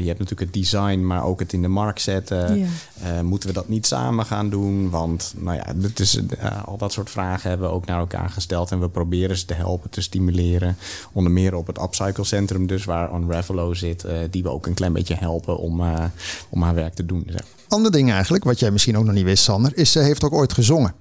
Je 0.00 0.06
hebt 0.06 0.18
natuurlijk 0.18 0.40
het 0.40 0.52
design, 0.52 1.06
maar 1.06 1.24
ook 1.24 1.40
het 1.40 1.52
in 1.52 1.62
de 1.62 1.68
markt 1.68 2.00
zetten. 2.00 2.58
Ja. 2.58 3.22
Moeten 3.22 3.48
we 3.48 3.54
dat 3.54 3.68
niet 3.68 3.86
samen 3.86 4.26
gaan 4.26 4.50
doen? 4.50 4.90
Want 4.90 5.34
nou 5.36 5.56
ja, 5.56 5.66
dit 5.74 6.00
is, 6.00 6.20
al 6.64 6.76
dat 6.76 6.92
soort 6.92 7.10
vragen 7.10 7.50
hebben 7.50 7.68
we 7.68 7.74
ook 7.74 7.86
naar 7.86 7.98
elkaar 7.98 8.30
gesteld. 8.30 8.70
En 8.70 8.80
we 8.80 8.88
proberen 8.88 9.36
ze 9.36 9.44
te 9.44 9.54
helpen, 9.54 9.90
te 9.90 10.00
stimuleren. 10.00 10.76
Onder 11.12 11.32
meer 11.32 11.54
op 11.54 11.66
het 11.66 11.82
Upcycle 11.82 12.24
Centrum 12.24 12.66
dus, 12.66 12.84
waar 12.84 13.14
Unravelo 13.14 13.74
zit. 13.74 13.91
Eh, 14.00 14.14
die 14.30 14.42
we 14.42 14.48
ook 14.48 14.66
een 14.66 14.74
klein 14.74 14.92
beetje 14.92 15.14
helpen 15.14 15.58
om, 15.58 15.80
eh, 15.80 16.04
om 16.48 16.62
haar 16.62 16.74
werk 16.74 16.94
te 16.94 17.06
doen. 17.06 17.26
zeg. 17.26 17.42
Ander 17.68 17.92
ding 17.92 18.12
eigenlijk, 18.12 18.44
wat 18.44 18.58
jij 18.58 18.70
misschien 18.70 18.96
ook 18.96 19.04
nog 19.04 19.14
niet 19.14 19.24
wist, 19.24 19.44
Sander, 19.44 19.72
is 19.74 19.92
ze 19.92 19.98
heeft 19.98 20.24
ook 20.24 20.32
ooit 20.32 20.52
gezongen. 20.52 20.94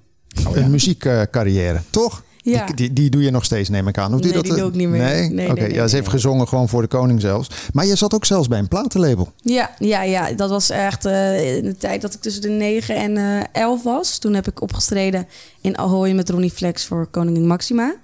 Oh, 0.47 0.56
ja. 0.56 0.62
Een 0.62 0.71
muziekcarrière, 0.71 1.82
toch? 1.89 2.23
Ja. 2.43 2.65
Die, 2.65 2.75
die, 2.75 2.93
die 2.93 3.10
doe 3.10 3.21
je 3.21 3.32
nog 3.32 3.45
steeds, 3.45 3.69
neem 3.69 3.88
ik 3.88 3.97
aan. 3.97 4.13
Of 4.13 4.19
Nee, 4.19 4.32
doe 4.32 4.32
je 4.34 4.41
die 4.41 4.51
dat, 4.51 4.60
doe 4.60 4.69
ik 4.69 4.75
niet 4.75 4.88
meer. 4.88 5.01
Nee? 5.01 5.30
Nee, 5.30 5.49
Oké, 5.49 5.62
nee, 5.62 5.73
ja, 5.73 5.88
ze 5.88 5.95
heeft 5.95 6.08
nee. 6.08 6.15
gezongen 6.15 6.47
gewoon 6.47 6.69
voor 6.69 6.82
de 6.82 6.88
koning 6.88 7.21
zelfs. 7.21 7.49
Maar 7.73 7.86
je 7.86 7.95
zat 7.95 8.13
ook 8.13 8.25
zelfs 8.25 8.47
bij 8.47 8.60
een 8.60 8.67
platenlabel. 8.67 9.32
Ja, 9.36 9.71
ja, 9.80 10.04
ja, 10.04 10.32
dat 10.32 10.49
was 10.49 10.69
echt 10.69 11.06
eh, 11.06 11.56
in 11.58 11.63
de 11.63 11.77
tijd 11.77 12.01
dat 12.01 12.13
ik 12.13 12.21
tussen 12.21 12.41
de 12.41 12.49
9 12.49 12.95
en 12.95 13.17
eh 13.17 13.62
11 13.62 13.84
was. 13.84 14.17
Toen 14.17 14.34
heb 14.34 14.47
ik 14.47 14.62
opgestreden 14.62 15.27
in 15.62 15.77
Ahoy 15.77 16.12
met 16.12 16.30
Ronnie 16.30 16.51
Flex 16.51 16.86
voor 16.86 17.08
Koningin 17.08 17.47
Maxima. 17.47 17.95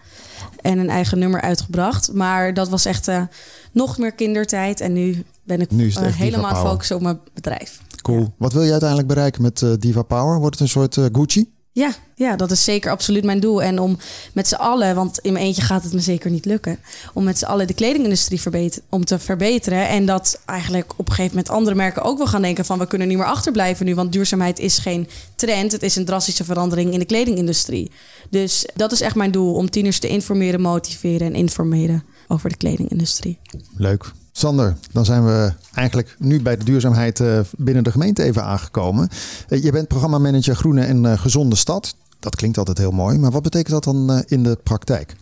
En 0.62 0.78
een 0.78 0.90
eigen 0.90 1.20
nummer 1.20 1.42
uitgebracht. 1.42 2.14
Maar 2.14 2.54
dat 2.54 2.70
was 2.70 2.86
echt 2.86 3.08
eh, 3.08 3.22
nog 3.78 3.98
meer 3.98 4.12
kindertijd. 4.12 4.82
En 4.82 4.94
nu 4.94 5.24
ben 5.44 5.62
ik 5.62 5.72
Nu 5.72 5.90
eh, 5.90 6.16
helemaal 6.16 6.66
focussen 6.66 6.96
op 6.96 7.02
mijn 7.02 7.20
bedrijf. 7.34 7.82
Cool. 8.02 8.34
Wat 8.38 8.54
wil 8.54 8.64
je 8.64 8.72
uiteindelijk 8.72 9.10
bereiken 9.10 9.42
met 9.42 9.62
eh, 9.62 9.72
Diva 9.80 10.02
Power? 10.02 10.40
Wordt 10.40 10.60
het 10.60 10.64
een 10.64 10.82
soort 10.82 10.98
eh, 10.98 11.06
Gucci? 11.12 11.56
Ja, 11.72 11.92
ja, 12.16 12.36
dat 12.36 12.52
is 12.52 12.64
zeker 12.64 12.92
absoluut 12.92 13.24
mijn 13.24 13.40
doel. 13.40 13.64
En 13.64 13.80
om 13.80 13.98
met 14.34 14.48
z'n 14.48 14.56
allen, 14.56 14.96
want 14.96 15.20
in 15.20 15.34
mijn 15.34 15.46
eentje 15.46 15.62
gaat 15.62 15.84
het 15.84 15.94
me 15.94 16.00
zeker 16.00 16.32
niet 16.32 16.46
lukken, 16.46 16.80
om 17.14 17.24
met 17.24 17.38
z'n 17.38 17.46
allen 17.46 17.68
de 17.68 17.74
kledingindustrie 17.74 18.42
verbeter, 18.42 18.82
om 18.90 19.06
te 19.06 19.20
verbeteren. 19.20 19.88
En 19.88 20.06
dat 20.06 20.42
eigenlijk 20.46 20.92
op 20.92 21.08
een 21.08 21.14
gegeven 21.14 21.36
moment 21.36 21.54
andere 21.54 21.76
merken 21.76 22.04
ook 22.04 22.18
wel 22.18 22.28
gaan 22.28 22.42
denken 22.42 22.66
van 22.66 22.80
we 22.80 22.88
kunnen 22.88 23.08
niet 23.08 23.18
meer 23.18 23.26
achterblijven 23.26 23.86
nu, 23.86 23.96
want 23.96 24.12
duurzaamheid 24.12 24.60
is 24.60 24.78
geen 24.78 25.08
trend. 25.36 25.72
Het 25.72 25.84
is 25.84 25.96
een 25.96 26.06
drastische 26.06 26.44
verandering 26.44 26.94
in 26.94 27.00
de 27.00 27.06
kledingindustrie. 27.06 27.92
Dus 28.30 28.70
dat 28.76 28.92
is 28.92 29.02
echt 29.02 29.16
mijn 29.16 29.32
doel, 29.32 29.54
om 29.54 29.70
tieners 29.70 30.00
te 30.00 30.08
informeren, 30.08 30.62
motiveren 30.62 31.28
en 31.28 31.36
informeren 31.36 32.04
over 32.28 32.50
de 32.50 32.58
kledingindustrie. 32.58 33.40
Leuk. 33.76 34.12
Sander, 34.32 34.78
dan 34.92 35.06
zijn 35.06 35.26
we 35.26 35.54
eigenlijk 35.74 36.16
nu 36.20 36.42
bij 36.42 36.58
de 36.58 36.64
duurzaamheid 36.64 37.20
eh, 37.20 37.40
binnen 37.58 37.84
de 37.84 37.92
gemeente 37.92 38.24
even 38.24 38.44
aangekomen. 38.44 39.10
Eh, 39.48 39.64
je 39.64 39.72
bent 39.72 39.88
programmamanager 39.88 40.56
Groene 40.56 40.82
en 40.82 41.06
eh, 41.06 41.20
Gezonde 41.20 41.56
Stad. 41.56 41.96
Dat 42.20 42.36
klinkt 42.36 42.58
altijd 42.58 42.78
heel 42.78 42.92
mooi, 42.92 43.18
maar 43.18 43.32
wat 43.32 43.44
betekent 43.44 43.72
dat 43.72 43.84
dan 43.84 44.24
in 44.28 44.44
de 44.44 44.58
praktijk? 44.64 45.16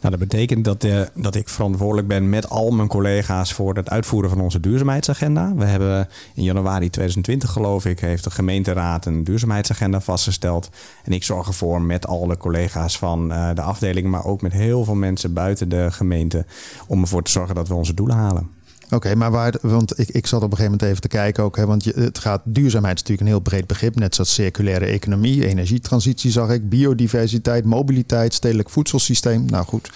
Nou, 0.00 0.16
dat 0.16 0.28
betekent 0.28 0.64
dat, 0.64 0.84
uh, 0.84 1.00
dat 1.14 1.34
ik 1.34 1.48
verantwoordelijk 1.48 2.08
ben 2.08 2.28
met 2.28 2.50
al 2.50 2.70
mijn 2.70 2.88
collega's 2.88 3.52
voor 3.52 3.74
het 3.74 3.90
uitvoeren 3.90 4.30
van 4.30 4.40
onze 4.40 4.60
duurzaamheidsagenda. 4.60 5.54
We 5.54 5.64
hebben 5.64 6.08
in 6.34 6.42
januari 6.42 6.90
2020, 6.90 7.50
geloof 7.50 7.84
ik, 7.84 8.00
heeft 8.00 8.24
de 8.24 8.30
gemeenteraad 8.30 9.06
een 9.06 9.24
duurzaamheidsagenda 9.24 10.00
vastgesteld. 10.00 10.70
En 11.04 11.12
ik 11.12 11.24
zorg 11.24 11.46
ervoor 11.46 11.82
met 11.82 12.06
alle 12.06 12.36
collega's 12.36 12.98
van 12.98 13.32
uh, 13.32 13.50
de 13.54 13.62
afdeling, 13.62 14.06
maar 14.06 14.24
ook 14.24 14.42
met 14.42 14.52
heel 14.52 14.84
veel 14.84 14.94
mensen 14.94 15.32
buiten 15.32 15.68
de 15.68 15.90
gemeente, 15.90 16.46
om 16.86 17.00
ervoor 17.00 17.22
te 17.22 17.30
zorgen 17.30 17.54
dat 17.54 17.68
we 17.68 17.74
onze 17.74 17.94
doelen 17.94 18.16
halen. 18.16 18.57
Oké, 18.90 19.14
maar 19.14 19.30
waar, 19.30 19.54
want 19.60 19.98
ik, 19.98 20.08
ik 20.08 20.26
zat 20.26 20.42
op 20.42 20.50
een 20.50 20.56
gegeven 20.56 20.70
moment 20.72 20.90
even 20.90 21.00
te 21.00 21.08
kijken 21.08 21.44
ook, 21.44 21.56
hè, 21.56 21.66
want 21.66 21.84
je, 21.84 21.92
het 21.94 22.18
gaat, 22.18 22.40
duurzaamheid 22.44 22.94
is 22.94 23.00
natuurlijk 23.00 23.28
een 23.28 23.34
heel 23.34 23.44
breed 23.44 23.66
begrip, 23.66 23.94
net 23.94 24.14
zoals 24.14 24.34
circulaire 24.34 24.84
economie, 24.84 25.46
energietransitie 25.46 26.30
zag 26.30 26.50
ik, 26.50 26.68
biodiversiteit, 26.68 27.64
mobiliteit, 27.64 28.34
stedelijk 28.34 28.70
voedselsysteem. 28.70 29.44
Nou 29.44 29.64
goed, 29.64 29.90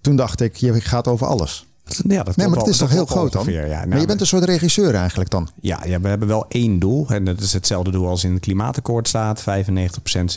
toen 0.00 0.16
dacht 0.16 0.40
ik, 0.40 0.56
je 0.56 0.80
gaat 0.80 1.08
over 1.08 1.26
alles. 1.26 1.67
Ja, 2.08 2.22
dat 2.22 2.36
nee, 2.36 2.48
maar 2.48 2.58
het 2.58 2.66
is 2.66 2.76
toch 2.76 2.90
heel 2.90 3.06
groot 3.06 3.32
dan? 3.32 3.52
Ja, 3.52 3.66
nou, 3.66 3.88
maar 3.88 4.00
je 4.00 4.06
bent 4.06 4.20
een 4.20 4.26
soort 4.26 4.44
regisseur 4.44 4.94
eigenlijk 4.94 5.30
dan? 5.30 5.48
Ja, 5.60 5.80
ja, 5.84 6.00
we 6.00 6.08
hebben 6.08 6.28
wel 6.28 6.46
één 6.48 6.78
doel. 6.78 7.08
En 7.08 7.24
dat 7.24 7.40
is 7.40 7.52
hetzelfde 7.52 7.90
doel 7.90 8.08
als 8.08 8.24
in 8.24 8.32
het 8.32 8.40
klimaatakkoord 8.40 9.08
staat. 9.08 9.40
95% 9.40 9.44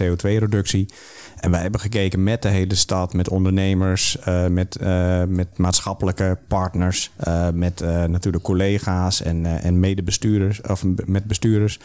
CO2-reductie. 0.01 0.85
En 1.39 1.51
wij 1.51 1.61
hebben 1.61 1.79
gekeken 1.79 2.23
met 2.23 2.41
de 2.41 2.47
hele 2.47 2.75
stad, 2.75 3.13
met 3.13 3.29
ondernemers, 3.29 4.17
uh, 4.27 4.47
met, 4.47 4.77
uh, 4.81 5.23
met 5.27 5.57
maatschappelijke 5.57 6.37
partners, 6.47 7.11
uh, 7.27 7.49
met 7.53 7.79
natuurlijk 8.07 8.43
collega's 8.43 9.21
en, 9.21 9.45
en 9.45 9.79
medebestuurders 9.79 10.61
of 10.61 10.83
met 11.05 11.25
bestuurders. 11.25 11.79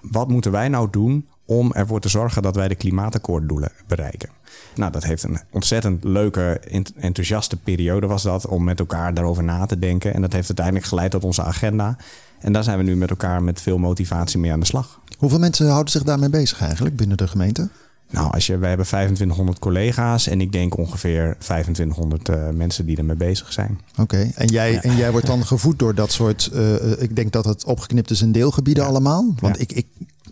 Wat 0.00 0.28
moeten 0.28 0.52
wij 0.52 0.68
nou 0.68 0.88
doen 0.90 1.26
om 1.46 1.72
ervoor 1.72 2.00
te 2.00 2.08
zorgen 2.08 2.42
dat 2.42 2.54
wij 2.54 2.68
de 2.68 2.74
klimaatakkoorddoelen 2.74 3.72
bereiken? 3.86 4.28
Nou, 4.74 4.92
dat 4.92 5.04
heeft 5.04 5.22
een 5.22 5.38
ontzettend 5.50 6.04
leuke, 6.04 6.60
enthousiaste 6.96 7.56
periode 7.56 8.06
was 8.06 8.22
dat 8.22 8.46
om 8.46 8.64
met 8.64 8.78
elkaar 8.78 9.14
daarover 9.14 9.44
na 9.44 9.66
te 9.66 9.78
denken. 9.78 10.14
En 10.14 10.20
dat 10.20 10.32
heeft 10.32 10.48
uiteindelijk 10.48 10.86
geleid 10.86 11.10
tot 11.10 11.24
onze 11.24 11.42
agenda. 11.42 11.96
En 12.40 12.52
daar 12.52 12.64
zijn 12.64 12.78
we 12.78 12.84
nu 12.84 12.96
met 12.96 13.10
elkaar 13.10 13.42
met 13.42 13.60
veel 13.60 13.78
motivatie 13.78 14.38
mee 14.38 14.52
aan 14.52 14.60
de 14.60 14.66
slag. 14.66 15.00
Hoeveel 15.18 15.38
mensen 15.38 15.68
houden 15.68 15.92
zich 15.92 16.02
daarmee 16.02 16.30
bezig 16.30 16.60
eigenlijk 16.60 16.96
binnen 16.96 17.16
de 17.16 17.28
gemeente? 17.28 17.68
Nou, 18.10 18.32
als 18.32 18.46
je, 18.46 18.58
wij 18.58 18.68
hebben 18.68 18.86
2500 18.86 19.58
collega's 19.58 20.26
en 20.26 20.40
ik 20.40 20.52
denk 20.52 20.76
ongeveer 20.76 21.36
2500 21.38 22.28
uh, 22.28 22.48
mensen 22.50 22.86
die 22.86 22.96
ermee 22.96 23.16
bezig 23.16 23.52
zijn. 23.52 23.80
Oké, 23.98 24.30
en, 24.34 24.46
jij, 24.46 24.72
ja. 24.72 24.80
en 24.80 24.96
jij 24.96 25.10
wordt 25.10 25.26
dan 25.26 25.46
gevoed 25.46 25.78
door 25.78 25.94
dat 25.94 26.12
soort, 26.12 26.50
uh, 26.54 27.02
ik 27.02 27.16
denk 27.16 27.32
dat 27.32 27.44
het 27.44 27.64
opgeknipt 27.64 28.10
is 28.10 28.22
in 28.22 28.32
deelgebieden 28.32 28.82
ja. 28.82 28.88
allemaal. 28.88 29.34
Want 29.40 29.56
ja. 29.56 29.62
ik, 29.62 29.72
ik, 29.72 29.86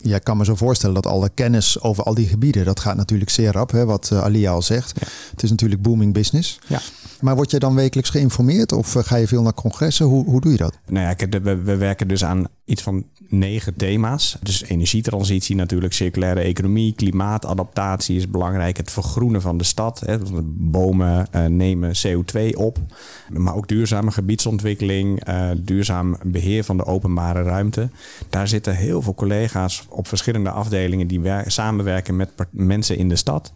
jij 0.04 0.20
kan 0.20 0.36
me 0.36 0.44
zo 0.44 0.54
voorstellen 0.54 0.94
dat 0.94 1.06
alle 1.06 1.30
kennis 1.34 1.80
over 1.80 2.04
al 2.04 2.14
die 2.14 2.26
gebieden, 2.26 2.64
dat 2.64 2.80
gaat 2.80 2.96
natuurlijk 2.96 3.30
zeer 3.30 3.52
rap, 3.52 3.70
hè, 3.70 3.84
wat 3.84 4.10
uh, 4.12 4.22
Alia 4.22 4.50
al 4.50 4.62
zegt. 4.62 5.00
Het 5.30 5.42
is 5.42 5.50
natuurlijk 5.50 5.82
booming 5.82 6.12
business. 6.12 6.58
Ja. 6.66 6.80
Maar 7.24 7.36
word 7.36 7.50
je 7.50 7.58
dan 7.58 7.74
wekelijks 7.74 8.10
geïnformeerd 8.10 8.72
of 8.72 8.92
ga 8.92 9.16
je 9.16 9.28
veel 9.28 9.42
naar 9.42 9.54
congressen? 9.54 10.06
Hoe, 10.06 10.24
hoe 10.24 10.40
doe 10.40 10.52
je 10.52 10.58
dat? 10.58 10.78
Nou 10.86 11.16
ja, 11.18 11.40
we, 11.42 11.56
we 11.56 11.76
werken 11.76 12.08
dus 12.08 12.24
aan 12.24 12.46
iets 12.64 12.82
van 12.82 13.04
negen 13.28 13.76
thema's. 13.76 14.36
Dus 14.42 14.62
energietransitie 14.64 15.56
natuurlijk, 15.56 15.92
circulaire 15.92 16.40
economie, 16.40 16.94
klimaatadaptatie 16.94 18.16
is 18.16 18.30
belangrijk. 18.30 18.76
Het 18.76 18.90
vergroenen 18.90 19.40
van 19.40 19.58
de 19.58 19.64
stad. 19.64 20.00
Hè. 20.00 20.18
Bomen 20.44 21.26
uh, 21.34 21.44
nemen 21.44 21.92
CO2 22.06 22.56
op. 22.56 22.78
Maar 23.28 23.54
ook 23.54 23.68
duurzame 23.68 24.10
gebiedsontwikkeling, 24.10 25.28
uh, 25.28 25.50
duurzaam 25.58 26.16
beheer 26.22 26.64
van 26.64 26.76
de 26.76 26.84
openbare 26.84 27.42
ruimte. 27.42 27.90
Daar 28.28 28.48
zitten 28.48 28.76
heel 28.76 29.02
veel 29.02 29.14
collega's 29.14 29.86
op 29.88 30.08
verschillende 30.08 30.50
afdelingen 30.50 31.06
die 31.06 31.20
samenwerken 31.46 32.16
met 32.16 32.30
mensen 32.50 32.96
in 32.96 33.08
de 33.08 33.16
stad. 33.16 33.52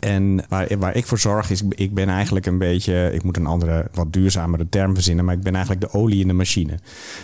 En 0.00 0.44
waar, 0.48 0.78
waar 0.78 0.96
ik 0.96 1.06
voor 1.06 1.18
zorg 1.18 1.50
is, 1.50 1.62
ik 1.68 1.94
ben 1.94 2.08
eigenlijk 2.08 2.46
een 2.46 2.58
beetje, 2.58 3.10
ik 3.12 3.22
moet 3.22 3.36
een 3.36 3.46
andere, 3.46 3.88
wat 3.92 4.12
duurzamere 4.12 4.68
term 4.68 4.94
verzinnen, 4.94 5.24
maar 5.24 5.34
ik 5.34 5.42
ben 5.42 5.54
eigenlijk 5.54 5.84
de 5.84 5.98
olie 5.98 6.20
in 6.20 6.28
de 6.28 6.32
machine. 6.32 6.78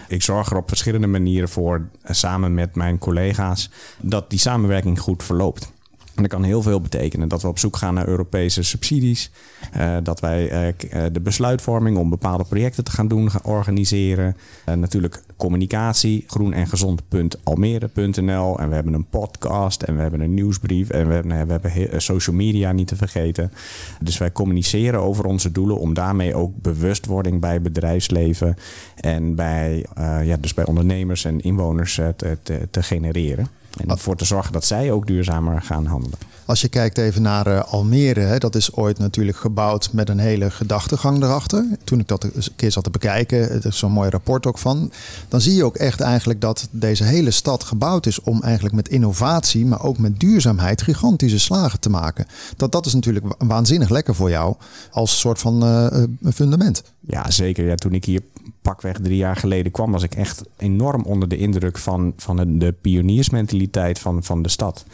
Ik 0.09 0.23
zorg 0.23 0.51
er 0.51 0.57
op 0.57 0.69
verschillende 0.69 1.07
manieren 1.07 1.49
voor, 1.49 1.89
samen 2.05 2.55
met 2.55 2.75
mijn 2.75 2.99
collega's, 2.99 3.71
dat 4.01 4.31
die 4.31 4.39
samenwerking 4.39 5.01
goed 5.01 5.23
verloopt. 5.23 5.73
En 6.19 6.25
dat 6.25 6.33
kan 6.33 6.43
heel 6.43 6.63
veel 6.63 6.81
betekenen. 6.81 7.29
Dat 7.29 7.43
we 7.43 7.49
op 7.49 7.59
zoek 7.59 7.77
gaan 7.77 7.95
naar 7.95 8.09
Europese 8.09 8.63
subsidies. 8.63 9.31
Uh, 9.77 9.97
dat 10.03 10.21
wij 10.21 10.73
uh, 10.73 11.05
de 11.13 11.21
besluitvorming 11.21 11.97
om 11.97 12.11
bepaalde 12.11 12.45
projecten 12.45 12.85
te 12.85 12.91
gaan 12.91 13.09
doen, 13.09 13.31
gaan 13.31 13.45
organiseren. 13.45 14.37
Uh, 14.69 14.75
natuurlijk 14.75 15.23
communicatie, 15.37 16.25
groen 16.27 16.53
en 16.53 16.67
gezond.almere.nl. 16.67 18.59
En 18.59 18.69
we 18.69 18.75
hebben 18.75 18.93
een 18.93 19.09
podcast 19.09 19.83
en 19.83 19.97
we 19.97 20.03
hebben 20.03 20.21
een 20.21 20.35
nieuwsbrief. 20.35 20.91
En 20.91 21.09
we 21.09 21.15
hebben, 21.15 21.47
we 21.47 21.69
hebben 21.69 22.03
social 22.03 22.37
media 22.37 22.73
niet 22.73 22.89
te 22.89 22.97
vergeten. 22.97 23.53
Dus 24.01 24.19
wij 24.19 24.33
communiceren 24.33 25.01
over 25.01 25.25
onze 25.25 25.53
doelen 25.53 25.79
om 25.79 25.95
daarmee 25.95 26.35
ook 26.35 26.53
bewustwording 26.63 27.41
bij 27.41 27.63
bedrijfsleven 27.63 28.57
en 28.95 29.35
bij, 29.35 29.87
ja, 30.25 30.37
dus 30.37 30.55
bij 30.55 30.67
ondernemers 30.67 31.25
en 31.25 31.41
inwoners 31.41 32.01
te, 32.17 32.39
te 32.71 32.83
genereren. 32.83 33.58
En 33.81 33.91
ervoor 33.91 34.17
te 34.17 34.25
zorgen 34.25 34.53
dat 34.53 34.65
zij 34.65 34.93
ook 34.93 35.07
duurzamer 35.07 35.63
gaan 35.63 35.87
handelen. 35.87 36.19
Als 36.45 36.61
je 36.61 36.69
kijkt 36.69 36.99
even 36.99 37.23
naar 37.23 37.47
uh, 37.47 37.63
Almere, 37.65 38.21
hè, 38.21 38.39
dat 38.39 38.55
is 38.55 38.73
ooit 38.73 38.99
natuurlijk 38.99 39.37
gebouwd 39.37 39.93
met 39.93 40.09
een 40.09 40.19
hele 40.19 40.51
gedachtegang 40.51 41.23
erachter. 41.23 41.67
Toen 41.85 42.01
ik 42.01 42.09
dat 42.09 42.25
een 42.25 42.33
keer 42.57 42.73
zat 42.73 42.85
te 42.85 42.91
bekijken, 42.91 43.51
er 43.51 43.67
is 43.67 43.79
zo'n 43.79 43.93
mooi 43.93 44.11
rapport 44.11 44.47
ook 44.47 44.59
van. 44.59 44.93
Dan 45.29 45.41
zie 45.41 45.55
je 45.55 45.65
ook 45.65 45.77
echt 45.77 46.01
eigenlijk 46.01 46.41
dat 46.41 46.69
deze 46.71 47.05
hele 47.05 47.31
stad 47.31 47.65
gebouwd 47.65 48.07
is 48.07 48.21
om 48.21 48.43
eigenlijk 48.43 48.75
met 48.75 48.89
innovatie, 48.89 49.67
maar 49.67 49.83
ook 49.83 49.99
met 49.99 50.21
duurzaamheid 50.21 50.83
gigantische 50.83 51.39
slagen 51.39 51.81
te 51.81 51.91
maken. 51.91 52.27
Dat, 52.57 52.73
dat 52.73 52.87
is 52.87 52.95
natuurlijk 52.95 53.27
waanzinnig 53.39 53.89
lekker 53.89 54.15
voor 54.15 54.31
jou 54.31 54.55
als 54.91 55.21
soort 55.21 55.39
van 55.39 55.65
uh, 55.65 55.87
fundament. 56.33 56.83
Ja, 57.01 57.31
zeker. 57.31 57.67
Ja, 57.67 57.75
toen 57.75 57.93
ik 57.93 58.05
hier 58.05 58.21
pakweg 58.63 58.99
drie 59.01 59.17
jaar 59.17 59.37
geleden 59.37 59.73
kwam, 59.73 59.93
was 59.93 60.03
ik 60.03 60.15
echt 60.15 60.43
enorm 60.57 61.03
onder 61.03 61.29
de 61.29 61.37
indruk 61.37 61.79
van, 61.79 62.13
van 62.17 62.59
de 62.59 62.73
pioniersmentaliteit 62.73 63.99
van, 63.99 64.23
van 64.23 64.43
de 64.43 64.49
stad. 64.49 64.85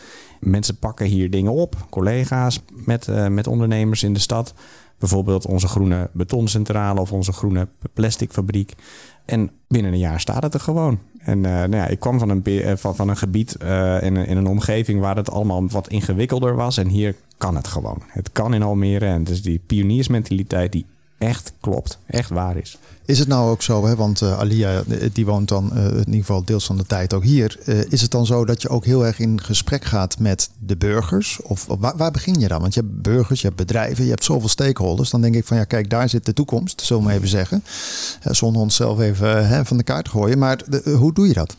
Mensen 0.41 0.77
pakken 0.77 1.07
hier 1.07 1.31
dingen 1.31 1.53
op, 1.53 1.87
collega's 1.91 2.61
met, 2.73 3.09
uh, 3.09 3.27
met 3.27 3.47
ondernemers 3.47 4.03
in 4.03 4.13
de 4.13 4.21
stad. 4.21 4.55
Bijvoorbeeld 4.99 5.47
onze 5.47 5.69
groene 5.69 6.11
betoncentrale 6.13 7.01
of 7.01 7.13
onze 7.13 7.33
groene 7.33 7.69
plasticfabriek. 7.93 8.73
En 9.25 9.51
binnen 9.69 9.93
een 9.93 9.99
jaar 9.99 10.21
staat 10.21 10.43
het 10.43 10.55
er 10.55 10.61
gewoon. 10.61 10.99
En 11.19 11.39
uh, 11.39 11.45
nou 11.45 11.77
ja, 11.77 11.87
ik 11.87 12.01
kwam 12.01 12.19
van 12.19 12.29
een, 12.29 12.79
van, 12.79 12.97
van 12.97 13.09
een 13.09 13.17
gebied 13.17 13.57
in, 14.01 14.17
in 14.17 14.37
een 14.37 14.47
omgeving 14.47 15.01
waar 15.01 15.17
het 15.17 15.31
allemaal 15.31 15.69
wat 15.69 15.89
ingewikkelder 15.89 16.55
was. 16.55 16.77
En 16.77 16.89
hier 16.89 17.15
kan 17.39 17.57
het 17.57 17.67
gewoon. 17.67 18.03
Het 18.07 18.33
kan 18.33 18.55
in 18.55 18.63
Almere. 18.63 19.07
En 19.07 19.25
dus 19.25 19.43
die 19.43 19.61
pioniersmentaliteit 19.67 20.73
die 20.73 20.87
echt 21.25 21.53
klopt, 21.61 21.99
echt 22.07 22.31
waar 22.31 22.57
is. 22.57 22.79
Is 23.05 23.19
het 23.19 23.29
nou 23.29 23.51
ook 23.51 23.63
zo, 23.63 23.87
hè? 23.87 23.97
want 23.97 24.21
uh, 24.21 24.39
Alia 24.39 24.83
die 25.13 25.27
woont 25.27 25.49
dan 25.49 25.71
uh, 25.75 25.85
in 25.85 25.99
ieder 25.99 26.15
geval 26.15 26.45
deels 26.45 26.67
van 26.67 26.77
de 26.77 26.87
tijd 26.87 27.15
ook 27.15 27.25
hier. 27.25 27.59
Is 27.89 28.01
het 28.01 28.11
dan 28.11 28.27
zo 28.27 28.45
dat 28.45 28.63
je 28.63 28.69
ook 28.69 28.85
heel 28.85 29.07
erg 29.07 29.19
in 29.19 29.41
gesprek 29.41 29.85
gaat 29.85 30.19
met 30.19 30.51
de 30.59 30.77
burgers? 30.77 31.41
Of, 31.43 31.67
waar, 31.79 31.97
waar, 31.97 32.11
begin 32.11 32.41
je 32.41 32.49
dan? 32.49 32.61
Want 32.61 32.75
je 32.75 32.81
hebt 32.81 33.03
burgers, 33.03 33.41
je 33.41 33.47
hebt 33.47 33.59
bedrijven, 33.59 34.05
je 34.05 34.11
hebt 34.11 34.25
zoveel 34.25 34.49
stakeholders. 34.49 35.11
Dan 35.11 35.21
denk 35.21 35.35
ik 35.35 35.45
van 35.45 35.57
ja, 35.57 35.65
kijk, 35.65 35.91
daar 35.91 36.09
zit 36.09 36.27
de 36.27 36.33
toekomst, 36.33 36.81
zullen 36.81 37.05
we 37.05 37.13
even 37.13 37.29
zeggen. 37.29 37.65
zonder 38.21 38.63
onszelf 38.63 39.01
even 39.01 39.67
van 39.67 39.77
de 39.77 39.83
kaart 39.83 40.09
gooien. 40.09 40.39
Maar 40.39 40.61
hoe 40.85 41.13
doe 41.13 41.27
je 41.27 41.35
dat? 41.35 41.57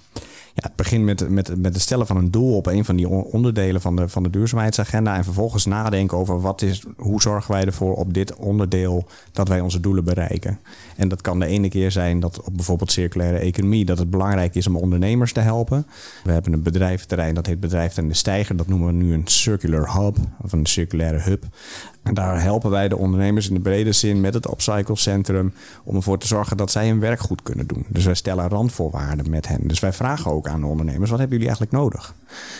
Ja, 0.56 0.68
het 0.68 0.76
begint 0.76 1.04
met, 1.04 1.30
met, 1.30 1.62
met 1.62 1.74
het 1.74 1.82
stellen 1.82 2.08
van 2.08 2.18
een 2.18 2.32
doel 2.32 2.56
op 2.56 2.66
een 2.66 2.86
van 2.86 2.96
die 2.96 3.10
onderdelen 3.10 3.82
van 3.82 3.96
de, 3.96 4.10
van 4.10 4.24
de 4.24 4.30
duurzaamheidsagenda. 4.30 5.16
En 5.16 5.24
vervolgens 5.24 5.66
nadenken 5.66 6.18
over 6.18 6.42
wat 6.42 6.62
is, 6.62 6.84
hoe 6.98 7.22
zorgen 7.22 7.52
wij 7.52 7.66
ervoor 7.66 7.96
op 7.96 8.14
dit 8.14 8.36
onderdeel 8.36 9.08
dat 9.32 9.48
wij 9.48 9.60
onze 9.60 9.80
doelen 9.80 10.04
bereiken. 10.04 10.60
En 10.96 11.08
dat 11.08 11.22
kan 11.22 11.40
de 11.40 11.46
ene 11.46 11.70
keer 11.70 11.92
zijn 11.92 12.20
dat 12.20 12.42
op 12.42 12.56
bijvoorbeeld 12.56 12.92
circulaire 12.92 13.38
economie, 13.38 13.86
dat 13.86 13.98
het 13.98 14.10
belangrijk 14.10 14.56
is 14.56 14.68
om 14.68 14.76
ondernemers 14.76 15.34
te 15.34 15.40
helpen. 15.40 15.86
We 16.24 16.32
hebben 16.32 16.54
een 16.54 16.64
bedrijventerrein, 16.64 17.36
dat 17.36 17.46
heet 17.46 17.60
Bedrijf 17.60 17.98
en 17.98 18.08
de 18.08 18.14
Steiger. 18.14 18.56
Dat 18.56 18.68
noemen 18.68 18.88
we 18.88 18.94
nu 18.94 19.14
een 19.14 19.28
circular 19.28 19.94
hub 19.98 20.18
of 20.42 20.52
een 20.52 20.66
circulaire 20.66 21.20
hub. 21.20 21.44
En 22.06 22.14
daar 22.14 22.42
helpen 22.42 22.70
wij 22.70 22.88
de 22.88 22.98
ondernemers 22.98 23.48
in 23.48 23.54
de 23.54 23.60
brede 23.60 23.92
zin 23.92 24.22
met 24.22 24.34
het 24.34 24.52
Upcycle 24.52 24.96
Centrum 24.96 25.54
om 25.84 25.96
ervoor 25.96 26.18
te 26.18 26.28
zorgen 26.28 26.58
dat 26.58 26.72
zij 26.72 26.88
hun 26.88 27.00
werk 27.00 27.20
goed 27.20 27.44
kunnen 27.44 27.68
doen. 27.68 27.86
Dus 27.88 28.06
wij 28.06 28.14
stellen 28.14 28.50
randvoorwaarden 28.50 29.30
met 29.30 29.48
hen. 29.48 29.60
Dus 29.64 29.80
wij 29.80 29.94
vragen 29.94 30.32
ook 30.32 30.48
aan 30.48 30.60
de 30.60 30.66
ondernemers: 30.66 31.10
wat 31.10 31.20
hebben 31.20 31.38
jullie 31.38 31.54
eigenlijk 31.54 31.84
nodig? 31.84 32.14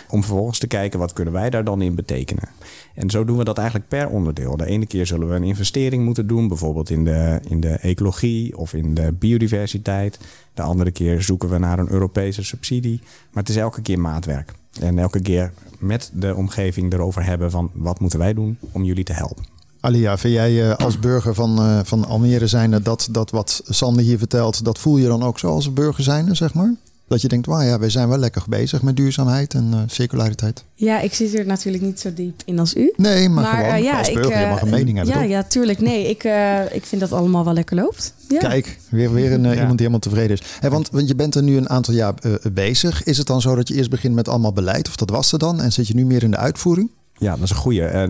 Om 0.10 0.24
vervolgens 0.24 0.60
te 0.60 0.68
kijken 0.68 1.00
wat 1.00 1.14
kunnen 1.14 1.34
wij 1.34 1.50
daar 1.50 1.64
dan 1.64 1.82
in 1.82 1.96
betekenen. 1.96 2.50
En 2.94 3.10
zo 3.10 3.26
doen 3.26 3.38
we 3.38 3.44
dat 3.44 3.58
eigenlijk 3.58 3.88
per 3.88 4.08
onderdeel. 4.08 4.58
De 4.58 4.66
ene 4.66 4.86
keer 4.86 5.06
zullen 5.06 5.30
we 5.30 5.36
een 5.36 5.44
investering 5.44 6.04
moeten 6.04 6.28
doen, 6.28 6.48
bijvoorbeeld 6.48 6.90
in 6.90 7.04
de, 7.04 7.40
in 7.48 7.60
de 7.60 7.74
ecologie 7.74 8.58
of 8.58 8.74
in 8.74 8.94
de 8.94 9.12
biodiversiteit. 9.12 10.20
De 10.54 10.62
andere 10.62 10.92
keer 10.92 11.22
zoeken 11.22 11.50
we 11.50 11.58
naar 11.58 11.80
een 11.80 11.92
Europese 11.92 12.44
subsidie. 12.44 13.00
Maar 13.04 13.44
het 13.44 13.50
is 13.50 13.58
elke 13.58 13.82
keer 13.82 14.00
maatwerk. 14.00 14.54
En 14.82 15.00
elke 15.00 15.22
keer 15.22 15.52
met 15.80 16.10
de 16.14 16.36
omgeving 16.36 16.94
erover 16.94 17.26
hebben 17.26 17.52
van 17.52 17.72
wat 17.74 18.00
moeten 18.00 18.20
wij 18.20 18.34
doen 18.34 18.58
om 18.72 18.84
jullie 18.84 19.04
te 19.04 19.14
helpen. 19.14 19.46
Alia, 19.80 20.18
vind 20.18 20.34
jij 20.34 20.70
eh, 20.70 20.76
als 20.76 21.00
burger 21.00 21.34
van, 21.34 21.60
uh, 21.60 21.80
van 21.84 22.06
Almere 22.06 22.48
zijnde 22.48 22.82
dat, 22.82 23.08
dat 23.12 23.32
wat 23.32 23.62
Sander 23.66 24.04
hier 24.04 24.18
vertelt, 24.18 24.66
dat 24.66 24.80
voel 24.80 24.98
je 24.98 25.08
dan 25.08 25.24
ook 25.24 25.40
zo 25.40 25.48
als 25.48 25.74
burger 25.74 26.04
zijnde, 26.04 26.36
zeg 26.36 26.54
maar? 26.54 26.74
Dat 27.08 27.22
je 27.22 27.28
denkt, 27.28 27.46
wauw 27.46 27.62
ja, 27.62 27.80
wij 27.80 27.90
zijn 27.90 28.10
wel 28.10 28.18
lekker 28.18 28.44
bezig 28.48 28.82
met 28.82 28.96
duurzaamheid 28.96 29.54
en 29.54 29.72
uh, 29.74 29.80
circulariteit. 29.88 30.64
Ja, 30.74 31.00
ik 31.00 31.14
zit 31.14 31.38
er 31.38 31.46
natuurlijk 31.46 31.84
niet 31.84 32.00
zo 32.00 32.14
diep 32.14 32.42
in 32.46 32.60
als 32.60 32.76
u. 32.76 32.94
Nee, 32.96 33.30
maar, 33.30 33.44
maar 33.44 33.64
gewoon 33.66 33.84
ja, 33.84 33.98
als 33.98 34.12
burger, 34.12 34.32
ik, 34.32 34.40
je 34.40 34.48
mag 34.48 34.62
een 34.62 34.70
mening 34.70 34.98
hebben 34.98 35.16
Ja, 35.16 35.22
toch? 35.22 35.30
ja 35.30 35.44
tuurlijk. 35.44 35.80
Nee, 35.80 36.10
ik, 36.10 36.24
ik 36.72 36.86
vind 36.86 37.02
dat 37.02 37.12
allemaal 37.12 37.46
wel 37.46 37.54
lekker 37.54 37.76
loopt. 37.76 38.14
Ja. 38.30 38.40
Kijk, 38.40 38.80
weer, 38.90 39.14
weer 39.14 39.32
een, 39.32 39.46
iemand 39.46 39.58
die 39.58 39.78
helemaal 39.78 40.00
tevreden 40.00 40.38
is. 40.38 40.42
Hey, 40.60 40.70
want, 40.70 40.90
want 40.90 41.08
je 41.08 41.16
bent 41.16 41.36
er 41.36 41.44
nu 41.44 41.58
een 41.58 41.70
aantal 41.70 41.94
jaar 41.94 42.14
bezig. 42.54 43.04
Is 43.04 43.18
het 43.18 43.28
dan 43.28 43.42
zo 43.42 43.56
dat 43.56 43.68
je 43.68 43.74
eerst 43.74 43.90
begint 43.90 44.16
met 44.16 44.28
allemaal 44.28 44.54
beleid, 44.54 44.88
of 44.88 44.96
dat 44.96 45.10
was 45.10 45.32
er 45.32 45.40
dan, 45.40 45.62
en 45.62 45.72
zit 45.72 45.88
je 45.88 45.96
nu 45.96 46.06
meer 46.06 46.24
in 46.24 46.32
de 46.32 46.38
uitvoering? 46.38 46.90
Ja, 47.18 47.32
dat 47.32 47.44
is 47.44 47.50
een 47.50 47.56
goede. 47.56 48.08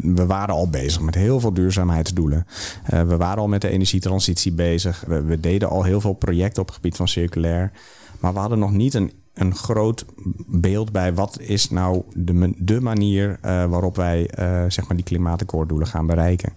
we 0.00 0.26
waren 0.26 0.54
al 0.54 0.68
bezig 0.68 1.00
met 1.00 1.14
heel 1.14 1.40
veel 1.40 1.54
duurzaamheidsdoelen. 1.54 2.46
we 2.86 3.16
waren 3.16 3.38
al 3.38 3.48
met 3.48 3.60
de 3.60 3.68
energietransitie 3.68 4.52
bezig. 4.52 5.04
We, 5.06 5.22
we, 5.22 5.40
deden 5.40 5.68
al 5.68 5.82
heel 5.82 6.00
veel 6.00 6.12
projecten 6.12 6.62
op 6.62 6.66
het 6.66 6.76
gebied 6.76 6.96
van 6.96 7.08
circulair. 7.08 7.72
Maar 8.22 8.32
we 8.32 8.38
hadden 8.38 8.58
nog 8.58 8.72
niet 8.72 8.94
een, 8.94 9.12
een 9.34 9.54
groot 9.54 10.04
beeld 10.46 10.92
bij 10.92 11.14
wat 11.14 11.40
is 11.40 11.70
nou 11.70 12.02
de, 12.14 12.54
de 12.56 12.80
manier 12.80 13.28
uh, 13.30 13.64
waarop 13.64 13.96
wij 13.96 14.30
uh, 14.38 14.64
zeg 14.68 14.88
maar 14.88 14.96
die 14.96 15.04
klimaatakkoorddoelen 15.04 15.86
gaan 15.86 16.06
bereiken. 16.06 16.52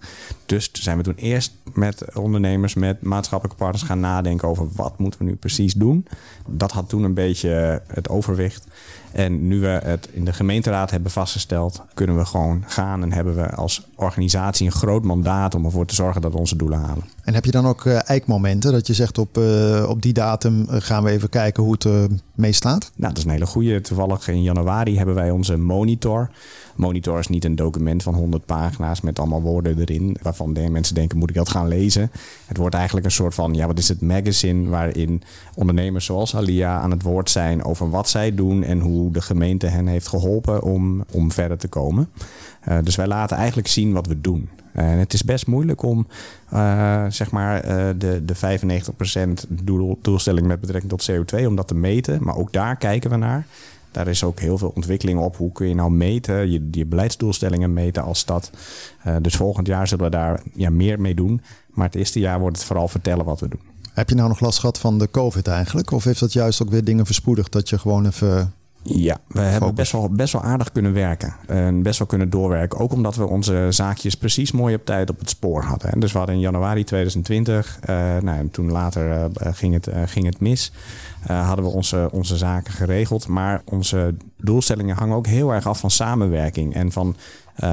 Dus 0.46 0.70
zijn 0.72 0.96
we 0.96 1.02
toen 1.02 1.14
eerst 1.14 1.54
met 1.72 2.16
ondernemers, 2.16 2.74
met 2.74 3.02
maatschappelijke 3.02 3.62
partners 3.62 3.84
gaan 3.84 4.00
nadenken 4.00 4.48
over 4.48 4.68
wat 4.72 4.98
moeten 4.98 5.20
we 5.20 5.26
nu 5.26 5.36
precies 5.36 5.74
doen. 5.74 6.06
Dat 6.48 6.72
had 6.72 6.88
toen 6.88 7.02
een 7.02 7.14
beetje 7.14 7.82
het 7.86 8.08
overwicht. 8.08 8.66
En 9.12 9.48
nu 9.48 9.60
we 9.60 9.80
het 9.84 10.08
in 10.12 10.24
de 10.24 10.32
gemeenteraad 10.32 10.90
hebben 10.90 11.10
vastgesteld, 11.10 11.82
kunnen 11.94 12.16
we 12.16 12.24
gewoon 12.24 12.64
gaan 12.66 13.02
en 13.02 13.12
hebben 13.12 13.34
we 13.34 13.50
als 13.50 13.86
organisatie 13.94 14.66
een 14.66 14.72
groot 14.72 15.04
mandaat 15.04 15.54
om 15.54 15.64
ervoor 15.64 15.86
te 15.86 15.94
zorgen 15.94 16.20
dat 16.20 16.32
we 16.32 16.38
onze 16.38 16.56
doelen 16.56 16.78
halen. 16.78 17.04
En 17.22 17.34
heb 17.34 17.44
je 17.44 17.50
dan 17.50 17.66
ook 17.66 17.84
uh, 17.84 18.08
eikmomenten 18.08 18.72
dat 18.72 18.86
je 18.86 18.94
zegt 18.94 19.18
op, 19.18 19.38
uh, 19.38 19.88
op 19.88 20.02
die 20.02 20.12
datum 20.12 20.66
gaan 20.68 21.02
we 21.02 21.10
even 21.10 21.28
kijken 21.28 21.62
hoe 21.62 21.72
het 21.72 21.84
uh, 21.84 22.04
mee 22.34 22.52
staat? 22.52 22.90
Nou, 22.94 23.08
dat 23.08 23.18
is 23.18 23.24
een 23.24 23.30
hele 23.30 23.46
goede. 23.46 23.80
Toevallig 23.80 24.28
in 24.28 24.42
januari 24.42 24.96
hebben 24.96 25.14
wij 25.14 25.30
onze 25.30 25.56
monitor. 25.56 26.30
Monitor 26.76 27.18
is 27.18 27.28
niet 27.28 27.44
een 27.44 27.56
document 27.56 28.02
van 28.02 28.14
100 28.14 28.46
pagina's 28.46 29.00
met 29.00 29.18
allemaal 29.18 29.42
woorden 29.42 29.78
erin, 29.78 30.16
waarvan 30.22 30.52
de 30.52 30.70
mensen 30.70 30.94
denken, 30.94 31.18
moet 31.18 31.30
ik 31.30 31.36
dat 31.36 31.48
gaan 31.48 31.68
lezen? 31.68 32.10
Het 32.46 32.56
wordt 32.56 32.74
eigenlijk 32.74 33.06
een 33.06 33.12
soort 33.12 33.34
van, 33.34 33.54
ja, 33.54 33.66
wat 33.66 33.78
is 33.78 33.88
het 33.88 34.00
magazine 34.00 34.68
waarin 34.68 35.22
ondernemers 35.54 36.04
zoals 36.04 36.36
Alia 36.36 36.80
aan 36.80 36.90
het 36.90 37.02
woord 37.02 37.30
zijn 37.30 37.64
over 37.64 37.90
wat 37.90 38.08
zij 38.08 38.34
doen 38.34 38.62
en 38.62 38.80
hoe 38.80 39.12
de 39.12 39.20
gemeente 39.20 39.66
hen 39.66 39.86
heeft 39.86 40.08
geholpen 40.08 40.62
om, 40.62 41.04
om 41.12 41.32
verder 41.32 41.58
te 41.58 41.68
komen. 41.68 42.08
Uh, 42.68 42.78
dus 42.82 42.96
wij 42.96 43.06
laten 43.06 43.36
eigenlijk 43.36 43.68
zien 43.68 43.92
wat 43.92 44.06
we 44.06 44.20
doen. 44.20 44.48
En 44.72 44.98
het 44.98 45.12
is 45.12 45.24
best 45.24 45.46
moeilijk 45.46 45.82
om 45.82 46.06
uh, 46.52 47.04
zeg 47.08 47.30
maar 47.30 47.64
uh, 47.64 47.88
de, 47.98 48.24
de 48.24 48.58
95% 49.46 49.48
doel, 49.48 49.98
doelstelling 50.02 50.46
met 50.46 50.60
betrekking 50.60 50.92
tot 50.92 51.10
CO2 51.10 51.46
om 51.46 51.56
dat 51.56 51.68
te 51.68 51.74
meten. 51.74 52.18
Maar 52.22 52.36
ook 52.36 52.52
daar 52.52 52.76
kijken 52.76 53.10
we 53.10 53.16
naar. 53.16 53.46
Daar 53.96 54.08
is 54.08 54.24
ook 54.24 54.40
heel 54.40 54.58
veel 54.58 54.72
ontwikkeling 54.74 55.18
op. 55.18 55.36
Hoe 55.36 55.52
kun 55.52 55.68
je 55.68 55.74
nou 55.74 55.90
meten, 55.90 56.50
je, 56.50 56.68
je 56.70 56.86
beleidsdoelstellingen 56.86 57.72
meten 57.72 58.02
als 58.02 58.18
stad. 58.18 58.50
Uh, 59.06 59.16
dus 59.20 59.36
volgend 59.36 59.66
jaar 59.66 59.88
zullen 59.88 60.04
we 60.04 60.10
daar 60.10 60.42
ja, 60.54 60.70
meer 60.70 61.00
mee 61.00 61.14
doen. 61.14 61.40
Maar 61.68 61.86
het 61.86 61.94
eerste 61.94 62.18
jaar 62.18 62.40
wordt 62.40 62.56
het 62.56 62.66
vooral 62.66 62.88
vertellen 62.88 63.24
wat 63.24 63.40
we 63.40 63.48
doen. 63.48 63.60
Heb 63.92 64.08
je 64.08 64.14
nou 64.14 64.28
nog 64.28 64.40
last 64.40 64.58
gehad 64.58 64.78
van 64.78 64.98
de 64.98 65.10
COVID 65.10 65.46
eigenlijk? 65.46 65.90
Of 65.90 66.04
heeft 66.04 66.20
dat 66.20 66.32
juist 66.32 66.62
ook 66.62 66.70
weer 66.70 66.84
dingen 66.84 67.06
verspoedigd 67.06 67.52
dat 67.52 67.68
je 67.68 67.78
gewoon 67.78 68.06
even 68.06 68.52
ja, 68.88 69.18
we 69.26 69.40
hebben 69.40 69.74
best 69.74 69.92
wel, 69.92 70.10
best 70.10 70.32
wel 70.32 70.42
aardig 70.42 70.72
kunnen 70.72 70.92
werken. 70.92 71.34
En 71.46 71.82
best 71.82 71.98
wel 71.98 72.06
kunnen 72.06 72.30
doorwerken. 72.30 72.78
Ook 72.78 72.92
omdat 72.92 73.16
we 73.16 73.26
onze 73.26 73.66
zaakjes 73.70 74.14
precies 74.14 74.52
mooi 74.52 74.74
op 74.74 74.84
tijd 74.84 75.10
op 75.10 75.18
het 75.18 75.28
spoor 75.28 75.62
hadden. 75.62 76.00
Dus 76.00 76.12
we 76.12 76.18
hadden 76.18 76.36
in 76.36 76.42
januari 76.42 76.84
2020, 76.84 77.78
uh, 77.80 77.86
nou, 77.96 78.38
en 78.38 78.50
toen 78.50 78.70
later 78.70 79.08
uh, 79.08 79.24
ging, 79.52 79.74
het, 79.74 79.88
uh, 79.88 79.94
ging 80.06 80.26
het 80.26 80.40
mis. 80.40 80.72
hadden 81.26 81.64
we 81.64 81.70
onze, 81.70 82.08
onze 82.12 82.36
zaken 82.36 82.72
geregeld. 82.72 83.28
Maar 83.28 83.62
onze 83.64 84.14
doelstellingen 84.36 84.96
hangen 84.96 85.16
ook 85.16 85.26
heel 85.26 85.52
erg 85.52 85.66
af 85.66 85.80
van 85.80 85.90
samenwerking. 85.90 86.74
En 86.74 86.92
van 86.92 87.16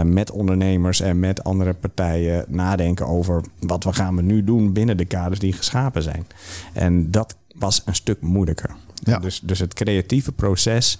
met 0.03 0.31
ondernemers 0.31 1.01
en 1.01 1.19
met 1.19 1.43
andere 1.43 1.73
partijen 1.73 2.45
nadenken 2.47 3.07
over 3.07 3.43
wat 3.59 3.83
we 3.83 3.93
gaan 3.93 4.15
we 4.15 4.21
nu 4.21 4.43
doen 4.43 4.73
binnen 4.73 4.97
de 4.97 5.05
kaders 5.05 5.39
die 5.39 5.53
geschapen 5.53 6.03
zijn. 6.03 6.25
En 6.73 7.11
dat 7.11 7.35
was 7.55 7.81
een 7.85 7.95
stuk 7.95 8.21
moeilijker. 8.21 8.75
Ja. 9.03 9.19
Dus, 9.19 9.41
dus 9.43 9.59
het 9.59 9.73
creatieve 9.73 10.31
proces 10.31 10.97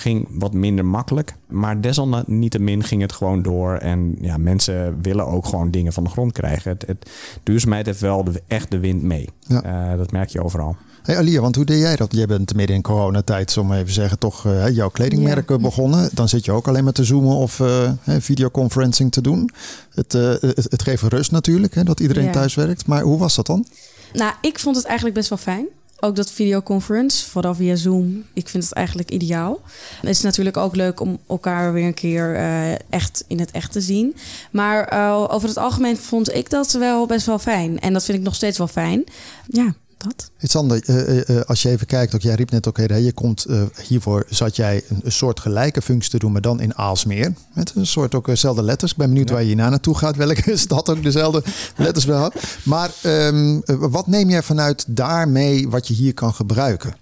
ging 0.00 0.28
wat 0.30 0.52
minder 0.52 0.84
makkelijk. 0.84 1.34
Maar 1.46 1.80
desalniettemin 1.80 2.84
ging 2.84 3.02
het 3.02 3.12
gewoon 3.12 3.42
door. 3.42 3.74
En 3.74 4.16
ja, 4.20 4.36
mensen 4.36 5.02
willen 5.02 5.26
ook 5.26 5.46
gewoon 5.46 5.70
dingen 5.70 5.92
van 5.92 6.04
de 6.04 6.10
grond 6.10 6.32
krijgen. 6.32 6.70
Het, 6.70 6.84
het 6.86 7.10
duurzaamheid 7.42 7.86
heeft 7.86 8.00
wel 8.00 8.24
de, 8.24 8.42
echt 8.46 8.70
de 8.70 8.78
wind 8.78 9.02
mee. 9.02 9.28
Ja. 9.46 9.92
Uh, 9.92 9.98
dat 9.98 10.12
merk 10.12 10.28
je 10.28 10.42
overal. 10.42 10.76
Hey 11.02 11.16
Alia, 11.16 11.40
want 11.40 11.56
hoe 11.56 11.64
deed 11.64 11.80
jij 11.80 11.96
dat? 11.96 12.14
Jij 12.14 12.26
bent 12.26 12.54
midden 12.54 12.76
in 12.76 12.82
coronatijd, 12.82 13.56
om 13.56 13.72
even 13.72 13.92
zeggen, 13.92 14.18
toch 14.18 14.46
uh, 14.46 14.68
jouw 14.68 14.88
kledingmerk 14.88 15.48
ja. 15.48 15.58
begonnen. 15.58 16.10
Dan 16.12 16.28
zit 16.28 16.44
je 16.44 16.52
ook 16.52 16.68
alleen 16.68 16.84
maar 16.84 16.92
te 16.92 17.04
zoomen 17.04 17.36
of 17.36 17.58
uh, 17.58 17.90
videoconferencing 18.04 19.12
te 19.12 19.20
doen. 19.20 19.50
Het, 19.94 20.12
het, 20.12 20.66
het, 20.70 20.82
geeft 20.82 21.02
rust 21.02 21.30
natuurlijk, 21.30 21.74
hè, 21.74 21.84
dat 21.84 22.00
iedereen 22.00 22.24
ja. 22.24 22.32
thuis 22.32 22.54
werkt. 22.54 22.86
Maar 22.86 23.02
hoe 23.02 23.18
was 23.18 23.34
dat 23.34 23.46
dan? 23.46 23.66
Nou, 24.12 24.32
ik 24.40 24.58
vond 24.58 24.76
het 24.76 24.84
eigenlijk 24.84 25.16
best 25.16 25.28
wel 25.28 25.38
fijn. 25.38 25.66
Ook 26.00 26.16
dat 26.16 26.30
videoconference, 26.30 27.30
vooral 27.30 27.54
via 27.54 27.76
Zoom. 27.76 28.24
Ik 28.32 28.48
vind 28.48 28.64
het 28.64 28.72
eigenlijk 28.72 29.10
ideaal. 29.10 29.60
Het 30.00 30.10
is 30.10 30.20
natuurlijk 30.20 30.56
ook 30.56 30.76
leuk 30.76 31.00
om 31.00 31.18
elkaar 31.28 31.72
weer 31.72 31.86
een 31.86 31.94
keer 31.94 32.34
uh, 32.34 32.72
echt 32.72 33.24
in 33.26 33.38
het 33.38 33.50
echt 33.50 33.72
te 33.72 33.80
zien. 33.80 34.16
Maar 34.50 34.92
uh, 34.92 35.26
over 35.30 35.48
het 35.48 35.58
algemeen 35.58 35.96
vond 35.96 36.34
ik 36.34 36.50
dat 36.50 36.72
wel 36.72 37.06
best 37.06 37.26
wel 37.26 37.38
fijn. 37.38 37.80
En 37.80 37.92
dat 37.92 38.04
vind 38.04 38.18
ik 38.18 38.24
nog 38.24 38.34
steeds 38.34 38.58
wel 38.58 38.66
fijn. 38.66 39.04
Ja, 39.46 39.74
dat. 40.04 40.30
Sander, 40.38 40.88
uh, 40.88 41.28
uh, 41.28 41.40
als 41.40 41.62
je 41.62 41.68
even 41.68 41.86
kijkt, 41.86 42.14
ook 42.14 42.20
jij 42.20 42.34
riep 42.34 42.50
net 42.50 42.68
ook, 42.68 42.78
okay, 42.78 43.02
je 43.02 43.12
komt 43.12 43.46
uh, 43.48 43.62
hiervoor 43.86 44.26
zat 44.28 44.56
jij 44.56 44.82
een, 44.88 45.00
een, 45.02 45.12
soort 45.12 45.40
gelijke 45.40 45.82
functie 45.82 46.10
te 46.10 46.18
doen, 46.18 46.32
maar 46.32 46.40
dan 46.40 46.60
in 46.60 46.74
Aalsmeer. 46.74 47.32
Met 47.54 47.72
een 47.74 47.86
soort 47.86 48.14
ook 48.14 48.26
dezelfde 48.26 48.62
letters. 48.62 48.90
Ik 48.92 48.96
ben 48.96 49.08
benieuwd 49.08 49.28
ja. 49.28 49.34
waar 49.34 49.42
je 49.42 49.48
hierna 49.48 49.68
naartoe 49.68 49.96
gaat, 49.96 50.16
welke 50.16 50.56
stad 50.66 50.90
ook 50.90 51.02
dezelfde 51.02 51.42
letters 51.76 52.04
wel 52.04 52.18
had. 52.18 52.34
Maar 52.64 52.90
um, 53.04 53.62
wat 53.64 54.06
neem 54.06 54.30
jij 54.30 54.42
vanuit 54.42 54.84
daarmee 54.88 55.68
wat 55.68 55.88
je 55.88 55.94
hier 55.94 56.14
kan 56.14 56.34
gebruiken? 56.34 56.94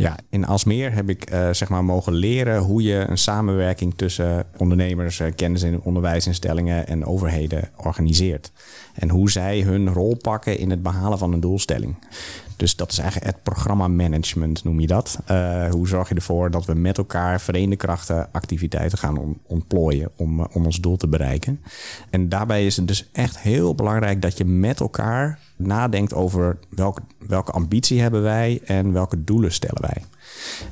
Ja, 0.00 0.16
in 0.30 0.46
Alsmeer 0.46 0.92
heb 0.92 1.08
ik 1.08 1.32
uh, 1.32 1.48
zeg 1.52 1.68
maar 1.68 1.84
mogen 1.84 2.12
leren 2.12 2.58
hoe 2.58 2.82
je 2.82 3.04
een 3.08 3.18
samenwerking 3.18 3.94
tussen 3.96 4.44
ondernemers, 4.56 5.18
uh, 5.18 5.26
kennis- 5.36 5.62
en 5.62 5.80
onderwijsinstellingen 5.80 6.86
en 6.86 7.04
overheden 7.04 7.70
organiseert. 7.76 8.52
En 8.94 9.08
hoe 9.08 9.30
zij 9.30 9.60
hun 9.60 9.92
rol 9.92 10.16
pakken 10.16 10.58
in 10.58 10.70
het 10.70 10.82
behalen 10.82 11.18
van 11.18 11.32
een 11.32 11.40
doelstelling. 11.40 11.96
Dus 12.56 12.76
dat 12.76 12.92
is 12.92 12.98
eigenlijk 12.98 13.34
het 13.34 13.42
programma 13.42 13.88
management, 13.88 14.64
noem 14.64 14.80
je 14.80 14.86
dat. 14.86 15.18
Uh, 15.30 15.70
hoe 15.70 15.88
zorg 15.88 16.08
je 16.08 16.14
ervoor 16.14 16.50
dat 16.50 16.64
we 16.64 16.74
met 16.74 16.98
elkaar 16.98 17.40
verenigde 17.40 17.76
krachten 17.76 18.28
activiteiten 18.32 18.98
gaan 18.98 19.38
ontplooien 19.46 20.10
om, 20.16 20.40
om 20.40 20.64
ons 20.64 20.80
doel 20.80 20.96
te 20.96 21.08
bereiken. 21.08 21.60
En 22.10 22.28
daarbij 22.28 22.66
is 22.66 22.76
het 22.76 22.88
dus 22.88 23.08
echt 23.12 23.38
heel 23.38 23.74
belangrijk 23.74 24.22
dat 24.22 24.38
je 24.38 24.44
met 24.44 24.80
elkaar 24.80 25.38
nadenkt 25.56 26.14
over 26.14 26.58
welke 27.26 27.52
ambitie 27.52 28.00
hebben 28.00 28.22
wij 28.22 28.60
en 28.64 28.92
welke 28.92 29.24
doelen 29.24 29.52
stellen 29.52 29.82
wij. 29.82 30.04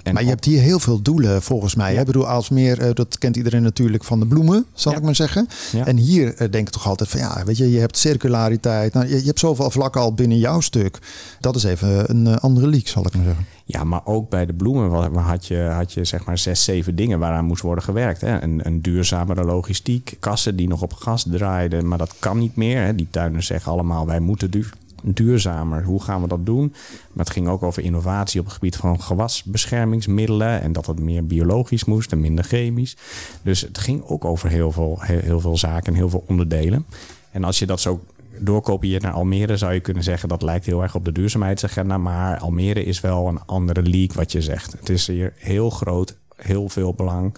En 0.03 0.15
maar 0.15 0.23
je 0.23 0.29
hebt 0.29 0.45
hier 0.45 0.61
heel 0.61 0.81
veel 0.81 1.03
doelen 1.03 1.43
volgens 1.43 1.75
mij. 1.75 1.93
Ja. 1.93 2.01
Ik 2.01 2.07
bedoel, 2.07 2.29
Aalsmeer, 2.29 2.95
dat 2.95 3.19
kent 3.19 3.37
iedereen 3.37 3.63
natuurlijk 3.63 4.05
van 4.05 4.21
de 4.21 4.27
bloemen, 4.27 4.67
zal 4.73 4.93
ja. 4.93 4.99
ik 4.99 5.05
maar 5.05 5.15
zeggen. 5.15 5.49
Ja. 5.73 5.87
En 5.87 5.97
hier 5.97 6.37
denk 6.37 6.67
ik 6.67 6.71
toch 6.71 6.87
altijd 6.87 7.09
van 7.09 7.21
ja, 7.21 7.43
weet 7.45 7.57
je, 7.57 7.71
je 7.71 7.79
hebt 7.79 7.97
circulariteit. 7.97 8.93
Nou, 8.93 9.09
je, 9.09 9.17
je 9.21 9.27
hebt 9.27 9.39
zoveel 9.39 9.71
vlakken 9.71 10.01
al 10.01 10.15
binnen 10.15 10.39
jouw 10.39 10.61
stuk. 10.61 10.99
Dat 11.41 11.57
is 11.57 11.65
even 11.65 12.11
een 12.11 12.39
andere 12.39 12.67
leak, 12.67 12.87
zal 12.87 13.07
ik 13.07 13.15
maar 13.15 13.25
zeggen. 13.25 13.47
Ja, 13.65 13.85
maar 13.85 14.01
ook 14.05 14.31
bij 14.31 14.47
de 14.47 14.55
bloemen 14.55 15.15
had 15.15 15.47
je, 15.47 15.59
had 15.59 15.93
je 15.93 16.05
zeg 16.05 16.25
maar 16.25 16.39
zes, 16.39 16.65
zeven 16.65 16.97
dingen 16.97 17.19
waaraan 17.19 17.45
moest 17.45 17.63
worden 17.63 17.85
gewerkt. 17.85 18.21
Hè. 18.21 18.43
Een, 18.43 18.61
een 18.67 18.83
duurzamere 18.83 19.45
logistiek, 19.45 20.17
kassen 20.21 20.57
die 20.57 20.69
nog 20.69 20.83
op 20.83 20.93
gas 20.93 21.27
draaiden, 21.31 21.89
maar 21.89 21.99
dat 21.99 22.15
kan 22.19 22.39
niet 22.39 22.57
meer. 22.57 22.83
Hè. 22.83 22.95
Die 22.95 23.09
tuinen 23.11 23.43
zeggen 23.43 23.73
allemaal, 23.73 24.07
wij 24.07 24.21
moeten 24.21 24.51
duur, 24.51 24.73
duurzamer. 25.03 25.85
Hoe 25.85 26.03
gaan 26.03 26.23
we 26.23 26.29
dat 26.29 26.47
doen? 26.47 26.75
Maar 27.13 27.25
het 27.25 27.35
ging 27.35 27.49
ook 27.49 27.63
over 27.63 27.83
innovatie 27.83 28.41
op 28.41 28.47
het 28.47 28.55
gebied 28.55 28.77
van 28.77 29.01
gewasbeschermingsmiddelen. 29.01 30.61
En 30.61 30.73
dat 30.73 30.87
het 30.87 31.01
meer 31.01 31.27
biologisch 31.27 31.85
moest 31.85 32.13
en 32.13 32.21
minder 32.21 32.45
chemisch. 32.45 32.97
Dus 33.43 33.61
het 33.61 33.79
ging 33.79 34.05
ook 34.05 34.25
over 34.25 34.49
heel 34.49 34.73
veel, 34.73 34.99
heel, 35.01 35.41
veel 35.41 35.57
zaken 35.57 35.93
en 35.93 35.99
heel 35.99 36.11
veel 36.11 36.25
onderdelen. 36.27 36.87
En 37.31 37.45
als 37.45 37.59
je 37.59 37.67
dat 37.67 37.81
zo 37.81 38.01
doorkopieert 38.41 39.03
naar 39.03 39.13
Almere, 39.13 39.57
zou 39.57 39.73
je 39.73 39.81
kunnen 39.81 40.03
zeggen 40.03 40.29
dat 40.29 40.43
lijkt 40.43 40.67
heel 40.67 40.83
erg 40.83 40.95
op 40.95 41.05
de 41.05 41.13
duurzaamheidsagenda. 41.13 41.99
Maar 41.99 42.39
Almere 42.39 42.85
is 42.85 43.01
wel 43.01 43.29
een 43.29 43.41
andere 43.47 43.83
league 43.83 44.17
wat 44.17 44.33
je 44.33 44.43
zegt. 44.43 44.73
Het 44.73 44.89
is 44.89 45.07
hier 45.07 45.33
heel 45.37 45.71
groot, 45.71 46.17
heel 46.37 46.69
veel 46.69 46.95
belang 46.95 47.37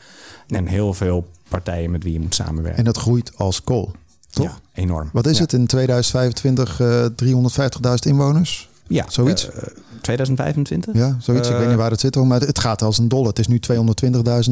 en 0.48 0.66
heel 0.66 0.94
veel 0.94 1.26
partijen 1.48 1.90
met 1.90 2.02
wie 2.02 2.12
je 2.12 2.20
moet 2.20 2.34
samenwerken. 2.34 2.78
En 2.78 2.84
dat 2.84 2.96
groeit 2.96 3.36
als 3.36 3.62
kool. 3.62 3.92
Toch? 4.30 4.46
Ja, 4.46 4.82
enorm. 4.82 5.10
Wat 5.12 5.26
is 5.26 5.36
ja. 5.36 5.42
het 5.42 5.52
in 5.52 5.66
2025? 5.66 6.80
Uh, 6.80 7.06
350.000 7.06 7.94
inwoners? 8.00 8.68
Ja, 8.86 9.04
zoiets. 9.08 9.48
Uh, 9.48 9.52
2025? 10.00 10.94
Ja, 10.94 11.16
zoiets. 11.20 11.48
ik 11.48 11.54
Eh, 11.54 11.60
weet 11.60 11.68
niet 11.68 11.76
waar 11.76 11.90
het 11.90 12.00
zit, 12.00 12.14
hoor, 12.14 12.26
maar 12.26 12.40
het 12.40 12.58
gaat 12.58 12.82
als 12.82 12.98
een 12.98 13.08
dolle. 13.08 13.28
Het 13.28 13.38
is 13.38 13.48
nu 13.48 13.60
220.000 13.72 13.72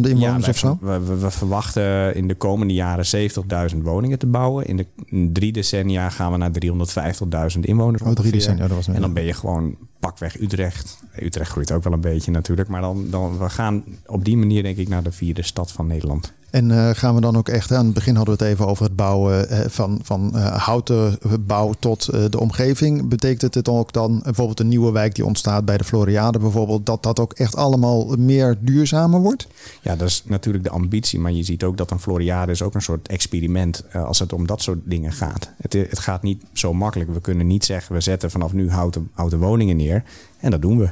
inwoners 0.01 0.21
wij 0.21 0.49
of 0.49 0.59
zo. 0.59 0.79
We, 0.81 1.01
we, 1.01 1.17
we 1.17 1.31
verwachten 1.31 2.14
in 2.14 2.29
de 2.29 2.35
komende 2.35 2.75
jaren 2.75 3.31
70.000 3.73 3.77
woningen 3.83 4.19
te 4.19 4.27
bouwen. 4.27 4.67
In 4.67 4.77
de 4.77 4.87
in 5.05 5.33
drie 5.33 5.53
decennia 5.53 6.11
gaan 6.11 6.33
we 6.33 6.38
naar 6.38 6.51
350.000 7.55 7.61
inwoners. 7.61 8.03
Oh, 8.03 8.12
drie 8.12 8.33
decennia, 8.33 8.67
dat 8.67 8.77
was. 8.77 8.88
En 8.88 9.01
dan 9.01 9.12
ben 9.12 9.25
je 9.25 9.33
gewoon 9.33 9.77
pakweg 10.01 10.41
Utrecht. 10.41 10.99
Utrecht 11.23 11.51
groeit 11.51 11.73
ook 11.73 11.83
wel 11.83 11.93
een 11.93 12.01
beetje 12.01 12.31
natuurlijk. 12.31 12.69
Maar 12.69 12.81
dan, 12.81 13.07
dan 13.11 13.38
we 13.38 13.51
gaan 13.51 13.85
op 14.07 14.25
die 14.25 14.37
manier 14.37 14.62
denk 14.62 14.77
ik 14.77 14.88
naar 14.88 15.03
de 15.03 15.12
vierde 15.12 15.43
stad 15.43 15.73
van 15.73 15.87
Nederland. 15.87 16.33
En 16.50 16.70
eh, 16.70 16.90
gaan 16.92 17.14
we 17.14 17.20
dan 17.20 17.37
ook 17.37 17.48
echt, 17.48 17.72
aan 17.72 17.84
het 17.84 17.94
begin 17.94 18.16
hadden 18.16 18.38
we 18.38 18.44
het 18.44 18.52
even 18.52 18.66
over 18.66 18.84
het 18.84 18.96
bouwen 18.96 19.48
eh, 19.48 19.61
van, 19.68 20.00
van 20.02 20.37
eh, 20.37 20.64
houten 20.64 21.18
bouw 21.40 21.72
tot 21.78 22.32
de 22.32 22.40
omgeving. 22.40 23.08
Betekent 23.08 23.54
het 23.54 23.68
ook 23.68 23.92
dan 23.92 24.20
bijvoorbeeld 24.22 24.61
een 24.61 24.68
nieuwe 24.68 24.92
wijk 24.92 25.14
die 25.14 25.24
ontstaat 25.24 25.64
bij 25.64 25.76
de 25.76 25.84
Floriade 25.84 26.38
bijvoorbeeld, 26.38 26.87
dat 26.87 27.02
dat 27.02 27.20
ook 27.20 27.32
echt 27.32 27.56
allemaal 27.56 28.16
meer 28.18 28.58
duurzamer 28.61 29.20
wordt? 29.20 29.46
Ja, 29.82 29.96
dat 29.96 30.08
is 30.08 30.22
natuurlijk 30.26 30.64
de 30.64 30.70
ambitie. 30.70 31.18
Maar 31.18 31.32
je 31.32 31.42
ziet 31.42 31.64
ook 31.64 31.76
dat 31.76 31.90
een 31.90 32.00
Floriade 32.00 32.52
is 32.52 32.62
ook 32.62 32.74
een 32.74 32.82
soort 32.82 33.08
experiment 33.08 33.84
als 33.92 34.18
het 34.18 34.32
om 34.32 34.46
dat 34.46 34.62
soort 34.62 34.78
dingen 34.84 35.12
gaat. 35.12 35.50
Het, 35.62 35.72
het 35.72 35.98
gaat 35.98 36.22
niet 36.22 36.42
zo 36.52 36.74
makkelijk. 36.74 37.12
We 37.12 37.20
kunnen 37.20 37.46
niet 37.46 37.64
zeggen 37.64 37.94
we 37.94 38.00
zetten 38.00 38.30
vanaf 38.30 38.52
nu 38.52 38.70
houten, 38.70 39.11
houten 39.12 39.38
woningen 39.38 39.76
neer. 39.76 40.04
En 40.40 40.50
dat 40.50 40.62
doen 40.62 40.78
we. 40.78 40.88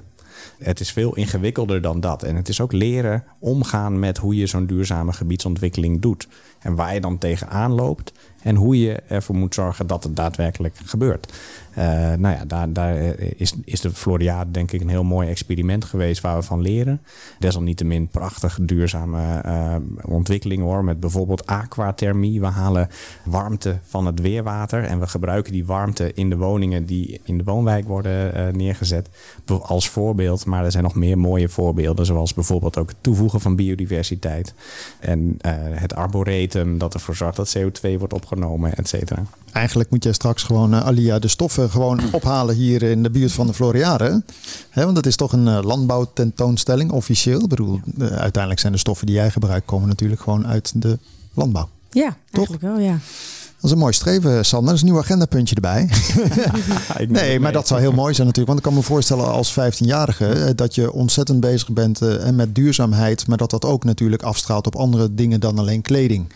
Het 0.59 0.81
is 0.81 0.93
veel 0.93 1.15
ingewikkelder 1.15 1.81
dan 1.81 2.01
dat. 2.01 2.23
En 2.23 2.37
het 2.37 2.49
is 2.49 2.61
ook 2.61 2.73
leren 2.73 3.25
omgaan 3.39 3.99
met 3.99 4.19
hoe 4.19 4.37
je 4.37 4.47
zo'n 4.47 4.67
duurzame 4.67 5.13
gebiedsontwikkeling 5.13 6.01
doet. 6.01 6.29
En 6.59 6.75
waar 6.75 6.95
je 6.95 7.01
dan 7.01 7.19
tegenaan 7.19 7.73
loopt. 7.73 8.13
En 8.43 8.57
hoe 8.57 8.81
je 8.81 8.95
ervoor 8.95 9.37
moet 9.37 9.55
zorgen 9.55 9.87
dat 9.87 10.05
het 10.05 10.17
daadwerkelijk 10.17 10.77
gebeurt. 10.85 11.33
Eh, 11.77 11.85
nou 12.19 12.37
ja, 12.37 12.45
daar, 12.45 12.73
daar 12.73 12.97
eh, 12.97 13.31
is, 13.37 13.55
is 13.65 13.81
de 13.81 13.91
Floriade 13.91 14.51
denk 14.51 14.73
ik 14.73 14.81
een 14.81 14.89
heel 14.89 15.05
mooi 15.05 15.29
experiment 15.29 15.85
geweest 15.85 16.21
waar 16.21 16.37
we 16.37 16.43
van 16.43 16.61
leren. 16.61 17.01
Desalniettemin 17.39 18.09
prachtig 18.09 18.59
duurzame 18.63 19.41
eh, 19.41 19.77
ontwikkeling 20.05 20.63
hoor. 20.63 20.85
Met 20.85 21.01
bijvoorbeeld 21.01 21.47
aquathermie. 21.47 22.41
We 22.41 22.47
halen 22.47 22.89
warmte 23.25 23.79
van 23.83 24.07
het 24.07 24.21
weerwater. 24.21 24.85
En 24.85 25.01
we 25.01 25.07
gebruiken 25.07 25.53
die 25.53 25.67
warmte 25.67 26.13
in 26.15 26.31
de 26.31 26.37
woningen 26.37 26.87
die 26.87 27.21
in 27.25 27.39
de 27.39 27.45
woonwijk 27.45 27.87
worden 27.87 28.57
neergezet. 28.57 29.09
Als 29.63 29.89
voorbeeld. 29.89 30.47
Maar 30.47 30.65
er 30.65 30.71
zijn 30.71 30.85
nog 30.85 30.95
meer 30.95 31.19
mooie 31.19 31.49
voorbeelden. 31.49 32.07
Zoals 32.07 32.35
bijvoorbeeld 32.35 32.79
ook 32.79 32.89
het 32.89 32.99
toevoegen 33.01 33.41
van 33.41 33.57
biodiversiteit. 33.57 34.55
En 35.01 35.37
het 35.71 35.95
arboretum 35.95 36.79
dat 36.79 36.95
ervoor 36.95 37.17
zorgt 37.17 37.37
dat 37.37 37.59
CO2 37.59 37.99
wordt 37.99 38.13
opgenomen, 38.13 38.77
et 38.77 38.89
cetera. 38.89 39.23
Eigenlijk 39.57 39.91
moet 39.91 40.05
jij 40.05 40.13
straks 40.13 40.43
gewoon, 40.43 40.75
eh, 40.75 40.87
Alia, 40.87 41.19
de 41.19 41.29
stoffen 41.29 41.71
gewoon 41.71 42.01
ophalen 42.13 42.55
hier 42.55 42.83
in 42.83 43.03
de 43.03 43.11
buurt 43.11 43.33
van 43.33 43.47
de 43.47 43.55
Floriade. 43.55 44.23
Hè, 44.71 44.85
want 44.85 44.97
het 44.97 45.07
is 45.07 45.17
toch 45.17 45.33
een 45.33 45.49
eh, 45.49 45.59
landbouwtentoonstelling, 45.63 46.91
officieel. 46.91 47.43
Ik 47.43 47.49
bedoel, 47.49 47.81
eh, 47.99 48.07
uiteindelijk 48.07 48.61
zijn 48.61 48.73
de 48.73 48.79
stoffen 48.79 49.07
die 49.07 49.17
jij 49.17 49.31
gebruikt, 49.31 49.67
komen 49.67 49.89
natuurlijk 49.89 50.21
gewoon 50.21 50.47
uit 50.47 50.73
de 50.75 50.99
landbouw. 51.35 51.69
Ja, 51.91 52.17
eigenlijk 52.31 52.63
wel, 52.63 52.79
ja. 52.79 52.99
Dat 53.57 53.65
is 53.65 53.71
een 53.71 53.79
mooi 53.79 53.93
streven, 53.93 54.45
Sander. 54.45 54.67
Dat 54.69 54.75
is 54.75 54.81
een 54.81 54.93
nieuw 54.93 55.03
agendapuntje 55.03 55.55
erbij. 55.55 55.91
nee, 57.09 57.41
maar 57.41 57.53
dat 57.53 57.67
zou 57.67 57.81
heel 57.81 57.93
mooi 57.93 58.15
zijn 58.15 58.27
natuurlijk. 58.27 58.47
Want 58.47 58.59
ik 58.59 58.65
kan 58.65 58.75
me 58.75 58.83
voorstellen 58.83 59.33
als 59.33 59.53
15-jarige 59.53 60.29
eh, 60.29 60.51
dat 60.55 60.75
je 60.75 60.93
ontzettend 60.93 61.41
bezig 61.41 61.71
bent 61.71 62.01
met 62.33 62.55
duurzaamheid. 62.55 63.27
Maar 63.27 63.39
dat 63.39 63.51
dat 63.51 63.65
ook 63.65 63.85
natuurlijk 63.85 64.23
afstraalt 64.23 64.67
op 64.67 64.77
andere 64.77 65.15
dingen 65.15 65.41
dan 65.41 65.59
alleen 65.59 65.83
kleding. 65.83 66.27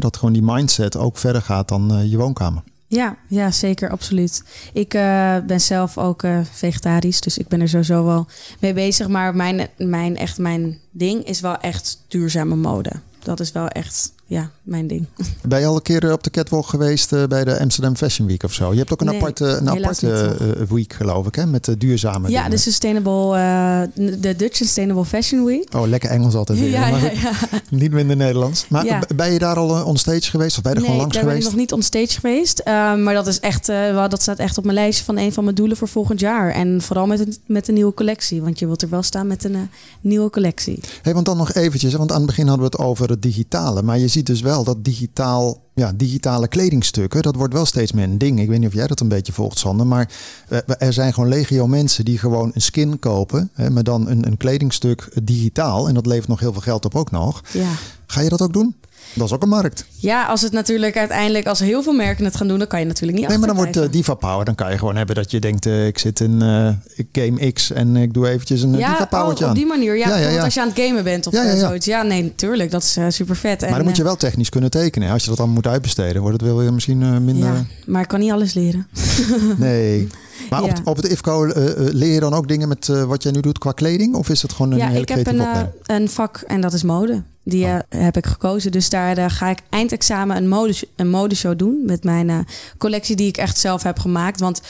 Dat 0.00 0.16
gewoon 0.16 0.32
die 0.32 0.42
mindset 0.42 0.96
ook 0.96 1.18
verder 1.18 1.42
gaat 1.42 1.68
dan 1.68 1.94
eh, 1.94 2.10
je 2.10 2.16
woonkamer. 2.16 2.62
Ja, 2.92 3.16
ja, 3.28 3.50
zeker, 3.50 3.90
absoluut. 3.90 4.44
Ik 4.72 4.94
eh, 4.94 5.36
ben 5.46 5.60
zelf 5.60 5.98
ook 5.98 6.22
eh, 6.22 6.38
vegetarisch, 6.50 7.20
dus 7.20 7.38
ik 7.38 7.48
ben 7.48 7.60
er 7.60 7.68
sowieso 7.68 8.04
wel 8.04 8.26
mee 8.60 8.72
bezig. 8.72 9.08
Maar 9.08 9.34
mijn, 9.34 9.68
mijn, 9.76 10.16
echt 10.16 10.38
mijn 10.38 10.78
ding 10.90 11.24
is 11.24 11.40
wel 11.40 11.56
echt 11.56 12.04
duurzame 12.08 12.56
mode. 12.56 12.92
Dat 13.18 13.40
is 13.40 13.52
wel 13.52 13.68
echt, 13.68 14.12
ja, 14.32 14.50
mijn 14.62 14.86
ding. 14.86 15.06
Ben 15.48 15.60
je 15.60 15.66
al 15.66 15.74
een 15.76 15.82
keer 15.82 16.04
eh, 16.04 16.12
op 16.12 16.22
de 16.22 16.30
catwalk 16.30 16.66
geweest 16.66 17.12
eh, 17.12 17.24
bij 17.24 17.44
de 17.44 17.58
Amsterdam 17.60 17.96
Fashion 17.96 18.26
Week 18.28 18.42
of 18.42 18.52
zo? 18.52 18.72
Je 18.72 18.78
hebt 18.78 18.92
ook 18.92 19.00
een 19.00 19.06
Nee, 19.06 19.16
aparte, 19.16 19.44
een 19.46 19.68
aparte 19.70 20.06
niet. 20.40 20.56
eh, 20.56 20.62
week 20.68 20.92
geloof 20.92 21.26
ik, 21.26 21.34
hè? 21.34 21.46
met 21.46 21.64
de 21.64 21.76
duurzame 21.76 22.28
ja, 22.28 22.34
dingen. 22.34 22.50
de 22.50 22.56
Sustainable, 22.56 23.90
de 24.20 24.36
Dutch 24.36 24.56
Sustainable 24.56 25.04
Fashion 25.04 25.44
Week. 25.44 25.74
Oh, 25.74 25.86
lekker 25.88 26.10
Engels 26.10 26.34
altijd 26.34 26.58
weer. 26.58 26.70
Ja, 26.82 26.88
ja. 26.88 27.32
Niet 27.70 27.92
minder 27.92 28.16
Nederlands. 28.16 28.68
Maar 28.68 28.84
Ja. 28.84 29.02
ben 29.16 29.32
je 29.32 29.38
daar 29.38 29.56
al 29.56 29.76
eh, 29.76 29.86
on 29.86 29.96
stage 29.96 30.30
geweest? 30.30 30.56
Of 30.56 30.62
ben 30.62 30.72
je 30.72 30.78
er 30.78 30.84
nee, 30.84 30.90
gewoon 30.90 31.00
langs 31.00 31.14
daar 31.14 31.24
ben 31.24 31.34
ik 31.36 31.42
geweest? 31.42 31.56
nog 31.56 31.60
niet 31.60 31.72
on 31.72 31.82
stage 31.82 32.20
geweest. 32.20 32.58
Eh, 32.58 32.94
maar 32.96 33.14
dat 33.14 33.26
is 33.26 33.40
echt, 33.40 33.66
wel- 33.66 34.08
dat 34.08 34.22
staat 34.22 34.38
echt 34.38 34.58
op 34.58 34.64
mijn 34.64 34.76
lijstje 34.76 35.04
van 35.04 35.16
een 35.18 35.32
van 35.32 35.44
mijn 35.44 35.56
doelen 35.56 35.76
voor 35.76 35.88
volgend 35.88 36.20
jaar. 36.20 36.50
En 36.50 36.82
vooral 36.82 37.06
met 37.06 37.20
een, 37.20 37.36
met 37.46 37.68
een 37.68 37.74
nieuwe 37.74 37.94
collectie. 37.94 38.42
Want 38.42 38.58
je 38.58 38.66
wilt 38.66 38.82
er 38.82 38.88
wel 38.88 39.02
staan 39.02 39.26
met 39.26 39.44
een 39.44 39.70
nieuwe 40.00 40.30
collectie. 40.30 40.80
Hey, 41.02 41.14
want 41.14 41.26
dan 41.26 41.36
nog 41.36 41.52
eventjes, 41.52 41.94
want 41.94 42.10
aan 42.10 42.16
het 42.16 42.26
begin 42.26 42.46
hadden 42.46 42.70
we 42.70 42.76
het 42.76 42.84
over 42.86 43.10
het 43.10 43.22
digitale. 43.22 43.82
Maar 43.82 43.98
je 43.98 44.08
ziet 44.08 44.21
dus 44.26 44.40
wel 44.40 44.64
dat 44.64 44.84
digitaal, 44.84 45.62
ja, 45.74 45.92
digitale 45.96 46.48
kledingstukken, 46.48 47.22
dat 47.22 47.34
wordt 47.34 47.54
wel 47.54 47.66
steeds 47.66 47.92
meer 47.92 48.04
een 48.04 48.18
ding. 48.18 48.40
Ik 48.40 48.48
weet 48.48 48.58
niet 48.58 48.68
of 48.68 48.74
jij 48.74 48.86
dat 48.86 49.00
een 49.00 49.08
beetje 49.08 49.32
volgt, 49.32 49.58
Sander. 49.58 49.86
Maar 49.86 50.10
eh, 50.48 50.58
er 50.78 50.92
zijn 50.92 51.14
gewoon 51.14 51.28
legio 51.28 51.66
mensen 51.66 52.04
die 52.04 52.18
gewoon 52.18 52.50
een 52.54 52.62
skin 52.62 52.98
kopen, 52.98 53.50
hè, 53.52 53.70
maar 53.70 53.82
dan 53.82 54.08
een, 54.08 54.26
een 54.26 54.36
kledingstuk 54.36 55.20
digitaal. 55.22 55.88
En 55.88 55.94
dat 55.94 56.06
levert 56.06 56.28
nog 56.28 56.40
heel 56.40 56.52
veel 56.52 56.60
geld 56.60 56.84
op 56.84 56.94
ook 56.94 57.10
nog. 57.10 57.42
Ja. 57.52 57.70
Ga 58.06 58.20
je 58.20 58.28
dat 58.28 58.42
ook 58.42 58.52
doen? 58.52 58.74
Dat 59.14 59.26
is 59.26 59.32
ook 59.32 59.42
een 59.42 59.48
markt. 59.48 59.86
Ja, 59.98 60.24
als 60.26 60.40
het 60.42 60.52
natuurlijk 60.52 60.96
uiteindelijk, 60.96 61.46
als 61.46 61.58
heel 61.58 61.82
veel 61.82 61.92
merken 61.92 62.24
het 62.24 62.36
gaan 62.36 62.48
doen, 62.48 62.58
dan 62.58 62.66
kan 62.66 62.80
je 62.80 62.86
natuurlijk 62.86 63.18
niet 63.18 63.28
Nee, 63.28 63.38
maar 63.38 63.46
dan 63.46 63.56
wordt 63.56 63.76
eh, 63.76 63.82
achterblijven. 63.82 64.14
Diva 64.16 64.28
Power. 64.28 64.44
Dan 64.44 64.54
kan 64.54 64.70
je 64.70 64.78
gewoon 64.78 64.96
hebben 64.96 65.14
dat 65.14 65.30
je 65.30 65.40
denkt, 65.40 65.66
eh, 65.66 65.86
ik 65.86 65.98
zit 65.98 66.20
in 66.20 66.42
eh, 66.42 66.68
Game 67.12 67.52
X 67.52 67.70
en 67.72 67.96
ik 67.96 68.14
doe 68.14 68.28
eventjes 68.28 68.62
een 68.62 68.74
eh, 68.74 68.76
Diva 68.76 68.98
ja, 68.98 69.04
Powertje 69.04 69.44
oh, 69.44 69.50
aan. 69.50 69.56
op 69.56 69.62
die 69.62 69.66
manier. 69.66 69.96
Ja, 69.96 70.08
Ja, 70.08 70.16
ja, 70.16 70.28
ja. 70.28 70.42
als 70.44 70.54
je 70.54 70.60
aan 70.60 70.68
het 70.74 70.78
gamen 70.80 71.04
bent 71.04 71.26
of 71.26 71.32
Ja, 71.32 71.42
ja, 71.42 71.50
eh, 71.50 71.60
ja. 71.60 71.66
zoiets. 71.66 71.86
Ja, 71.86 72.02
nee, 72.02 72.22
natuurlijk. 72.22 72.70
Dat 72.70 72.82
is 72.82 72.98
super 73.16 73.36
vet. 73.36 73.60
Maar 73.60 73.70
dan 73.70 73.84
moet 73.84 73.96
je 73.96 74.02
wel 74.02 74.16
technisch 74.16 74.48
kunnen 74.48 74.70
tekenen. 74.70 75.10
Als 75.10 75.22
je 75.22 75.28
dat 75.28 75.36
dan 75.38 75.50
moet 75.50 75.66
uitbesteden, 75.66 76.22
wordt 76.22 76.40
het 76.40 76.46
wel 76.50 76.58
weer 76.58 76.72
misschien 76.72 77.02
eh, 77.02 77.18
minder... 77.18 77.48
Ja, 77.52 77.64
maar 77.86 78.02
ik 78.02 78.08
kan 78.08 78.20
niet 78.20 78.32
alles 78.32 78.54
leren. 78.54 78.86
Nee. 79.56 80.08
Maar 80.50 80.62
op, 80.62 80.68
Ja. 80.68 80.74
het, 80.74 80.82
op 80.84 80.96
het 80.96 81.08
IFCO 81.08 81.44
eh, 81.46 81.66
eh, 81.70 81.92
leer 81.94 82.12
je 82.12 82.20
dan 82.20 82.34
ook 82.34 82.48
dingen 82.48 82.68
met 82.68 82.88
eh, 82.88 83.04
wat 83.04 83.22
jij 83.22 83.32
nu 83.32 83.40
doet 83.40 83.58
qua 83.58 83.72
kleding? 83.72 84.14
Of 84.14 84.28
is 84.28 84.42
het 84.42 84.52
gewoon 84.52 84.72
een 84.72 84.78
ja, 84.78 84.86
hele 84.88 85.00
ik 85.00 85.08
heb 85.08 85.26
een, 85.26 85.40
eh, 85.40 85.60
een 85.82 86.08
vak 86.08 86.42
en 86.46 86.60
dat 86.60 86.72
is 86.72 86.82
mode. 86.82 87.22
Die 87.44 87.66
eh, 87.66 87.78
heb 87.88 88.16
ik 88.16 88.26
gekozen. 88.26 88.72
Dus 88.72 88.88
daar 88.88 89.18
eh, 89.18 89.24
ga 89.28 89.48
ik 89.48 89.58
eindexamen 89.70 90.36
een, 90.36 90.48
mode, 90.48 90.74
een 90.96 91.10
modeshow 91.10 91.58
doen. 91.58 91.82
Met 91.86 92.04
mijn 92.04 92.30
eh, 92.30 92.38
collectie 92.78 93.16
die 93.16 93.28
ik 93.28 93.36
echt 93.36 93.58
zelf 93.58 93.82
heb 93.82 93.98
gemaakt. 93.98 94.40
Want 94.40 94.60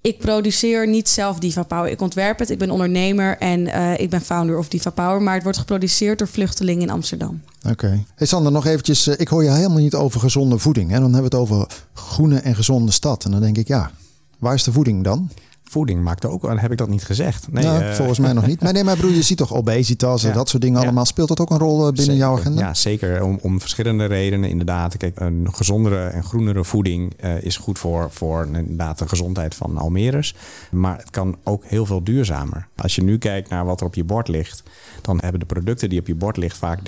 ik 0.00 0.18
produceer 0.18 0.88
niet 0.88 1.08
zelf 1.08 1.38
Diva 1.38 1.62
Power. 1.62 1.90
Ik 1.90 2.00
ontwerp 2.00 2.38
het. 2.38 2.50
Ik 2.50 2.58
ben 2.58 2.70
ondernemer 2.70 3.38
en 3.38 3.66
ik 4.00 4.10
ben 4.10 4.20
founder 4.20 4.58
of 4.58 4.68
Diva 4.68 4.90
Power. 4.90 5.22
Maar 5.22 5.34
het 5.34 5.42
wordt 5.42 5.58
geproduceerd 5.58 6.18
door 6.18 6.28
vluchtelingen 6.28 6.82
in 6.82 6.90
Amsterdam. 6.90 7.42
Oké. 7.68 8.04
Hey 8.14 8.26
Sander, 8.26 8.52
nog 8.52 8.66
eventjes. 8.66 9.06
ik 9.06 9.28
hoor 9.28 9.44
je 9.44 9.50
helemaal 9.50 9.78
niet 9.78 9.94
over 9.94 10.20
gezonde 10.20 10.58
voeding. 10.58 10.92
En 10.92 11.00
dan 11.00 11.12
hebben 11.12 11.30
we 11.30 11.36
het 11.36 11.46
over 11.46 11.66
groene 11.92 12.38
en 12.38 12.54
gezonde 12.54 12.92
stad. 12.92 13.24
En 13.24 13.30
dan 13.30 13.40
denk 13.40 13.56
ik, 13.56 13.68
ja, 13.68 13.90
waar 14.38 14.54
is 14.54 14.64
de 14.64 14.72
voeding 14.72 15.04
dan? 15.04 15.30
Voeding 15.70 16.02
maakt 16.02 16.26
ook, 16.26 16.58
heb 16.60 16.70
ik 16.72 16.78
dat 16.78 16.88
niet 16.88 17.04
gezegd? 17.04 17.52
Nee, 17.52 17.64
nou, 17.64 17.82
eh, 17.82 17.92
volgens 17.94 18.18
mij 18.18 18.32
nog 18.32 18.46
niet. 18.46 18.62
Maar 18.62 18.72
nee, 18.72 18.84
maar 18.84 18.96
broer, 18.96 19.10
je 19.10 19.22
ziet 19.22 19.38
toch 19.38 19.54
obesitas 19.54 20.22
en 20.22 20.28
Ja. 20.28 20.34
dat 20.34 20.48
soort 20.48 20.62
dingen 20.62 20.80
allemaal. 20.82 21.04
Speelt 21.04 21.28
dat 21.28 21.40
ook 21.40 21.50
een 21.50 21.58
rol 21.58 21.76
eh, 21.78 21.84
binnen 21.84 22.04
Zeker. 22.04 22.18
jouw 22.20 22.36
agenda? 22.38 22.60
Ja, 22.60 22.74
zeker. 22.74 23.22
Om, 23.24 23.38
om 23.42 23.60
verschillende 23.60 24.04
redenen. 24.04 24.48
Inderdaad, 24.50 24.96
kijk, 24.96 25.20
een 25.20 25.48
gezondere 25.54 26.06
en 26.06 26.24
groenere 26.24 26.64
voeding 26.64 27.12
eh, 27.16 27.42
is 27.42 27.56
goed 27.56 27.78
voor, 27.78 28.10
voor 28.10 28.46
inderdaad 28.52 28.98
de 28.98 29.08
gezondheid 29.08 29.54
van 29.54 29.76
Almeres. 29.78 30.34
Maar 30.70 30.98
het 30.98 31.10
kan 31.10 31.36
ook 31.44 31.64
heel 31.64 31.86
veel 31.86 32.04
duurzamer. 32.04 32.66
Als 32.76 32.94
je 32.94 33.02
nu 33.02 33.18
kijkt 33.18 33.48
naar 33.48 33.64
wat 33.64 33.80
er 33.80 33.86
op 33.86 33.94
je 33.94 34.04
bord 34.04 34.28
ligt, 34.28 34.62
dan 35.02 35.18
hebben 35.20 35.40
de 35.40 35.46
producten 35.46 35.88
die 35.88 36.00
op 36.00 36.06
je 36.06 36.14
bord 36.14 36.36
liggen 36.36 36.58
vaak 36.58 36.80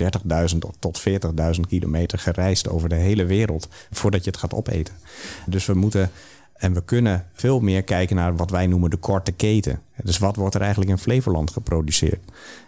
30.000 0.53 0.57
tot 0.79 1.01
40.000 1.55 1.59
kilometer 1.67 2.19
gereisd 2.19 2.69
over 2.69 2.89
de 2.89 2.95
hele 2.95 3.25
wereld 3.25 3.67
voordat 3.91 4.23
je 4.23 4.29
het 4.29 4.39
gaat 4.39 4.53
opeten. 4.53 4.93
Dus 5.45 5.65
we 5.65 5.73
moeten 5.73 6.09
en 6.61 6.73
we 6.73 6.81
kunnen 6.83 7.25
veel 7.33 7.59
meer 7.59 7.83
kijken 7.83 8.15
naar 8.15 8.35
wat 8.35 8.49
wij 8.51 8.67
noemen 8.67 8.89
de 8.89 8.97
korte 8.97 9.31
keten. 9.31 9.79
Dus 10.03 10.17
wat 10.17 10.35
wordt 10.35 10.55
er 10.55 10.61
eigenlijk 10.61 10.91
in 10.91 10.97
Flevoland 10.97 11.51
geproduceerd? 11.51 12.19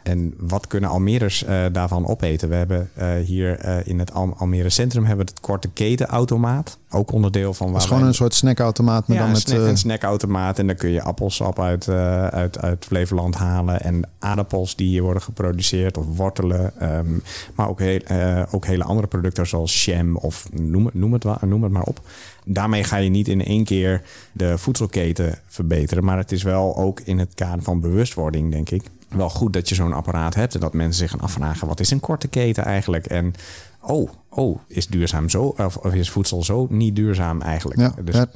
En 0.04 0.34
wat 0.38 0.68
kunnen 0.68 0.90
Almeres 0.90 1.44
eh, 1.44 1.66
daarvan 1.72 2.08
opeten? 2.08 2.50
We 2.50 2.56
hebben 2.56 2.90
eh, 2.94 3.16
hier 3.26 3.60
eh, 3.60 3.88
in 3.88 4.00
het 4.00 4.14
Al- 4.14 4.34
Almere 4.38 4.70
Centrum 4.70 5.06
hebben 5.06 5.26
we 5.26 5.32
het 5.32 5.42
korte 5.42 5.70
ketenautomaat. 5.74 6.78
Ook 6.90 7.12
onderdeel 7.12 7.54
van 7.54 7.66
waar 7.66 7.76
Dat 7.76 7.84
is 7.84 7.88
gewoon 7.90 8.08
een 8.08 8.14
soort 8.14 8.34
snackautomaat, 8.34 9.08
maar 9.08 9.18
ja, 9.18 9.24
dan 9.24 9.32
een, 9.32 9.38
met... 9.40 9.50
snack, 9.50 9.68
een 9.68 9.78
snackautomaat. 9.78 10.60
En 10.60 10.68
dan 10.68 10.76
kun 10.76 10.90
je 10.90 11.02
appelsap 11.02 11.60
uit, 11.60 11.90
uit, 11.90 12.60
uit 12.60 12.86
Flevoland 12.86 13.36
halen. 13.36 13.82
En 13.82 14.10
aardappels 14.20 14.76
die 14.76 14.88
hier 14.88 15.02
worden 15.04 15.22
geproduceerd. 15.22 15.98
Of 15.98 16.06
wortelen. 16.18 16.80
ehm, 16.80 17.06
maar 17.56 17.70
ook, 17.70 17.80
heel, 17.80 18.00
ook 18.52 18.66
hele 18.66 18.84
andere 18.84 19.08
producten 19.08 19.48
zoals 19.48 19.86
jam 19.86 20.16
of 20.18 20.48
noem, 20.52 20.86
het- 20.86 20.94
noem, 20.94 21.14
het, 21.14 21.24
noem 21.42 21.64
het 21.64 21.72
maar 21.72 21.84
op. 21.84 22.02
Daarmee 22.46 22.84
ga 22.84 22.98
je 22.98 23.10
niet 23.10 23.28
in 23.28 23.46
één 23.46 23.64
keer 23.64 24.02
de 24.32 24.58
voedselketen 24.58 25.40
verbeteren. 25.48 26.04
Maar 26.04 26.18
het 26.18 26.32
is 26.32 26.44
wel 26.44 26.78
ook 26.78 27.00
in 27.00 27.20
het 27.20 27.34
kader 27.34 27.64
van 27.64 27.80
bewustwording, 27.80 28.52
denk 28.52 28.70
ik. 28.70 28.84
Wel 29.10 29.30
goed 29.30 29.54
dat 29.54 29.70
je 29.70 29.76
zo'n 29.76 29.94
apparaat 29.94 30.36
hebt. 30.36 30.54
En 30.54 30.60
dat 30.60 30.74
mensen 30.74 31.00
zich 31.00 31.12
gaan 31.12 31.20
afvragen: 31.20 31.68
wat 31.68 31.80
is 31.80 31.92
een 31.92 32.00
korte 32.00 32.28
keten 32.28 32.64
eigenlijk? 32.64 33.06
En 33.06 33.34
oh, 33.82 34.10
oh, 34.30 34.60
is 34.68 34.88
duurzaam 34.88 35.30
zo? 35.30 35.44
Of, 35.44 35.86
is 35.86 36.10
voedsel 36.10 36.44
zo 36.44 36.68
niet 36.70 36.96
duurzaam 36.96 37.42
eigenlijk? 37.42 37.80
ja, 37.80 37.94
Dus 38.04 38.16
ja. 38.16 38.28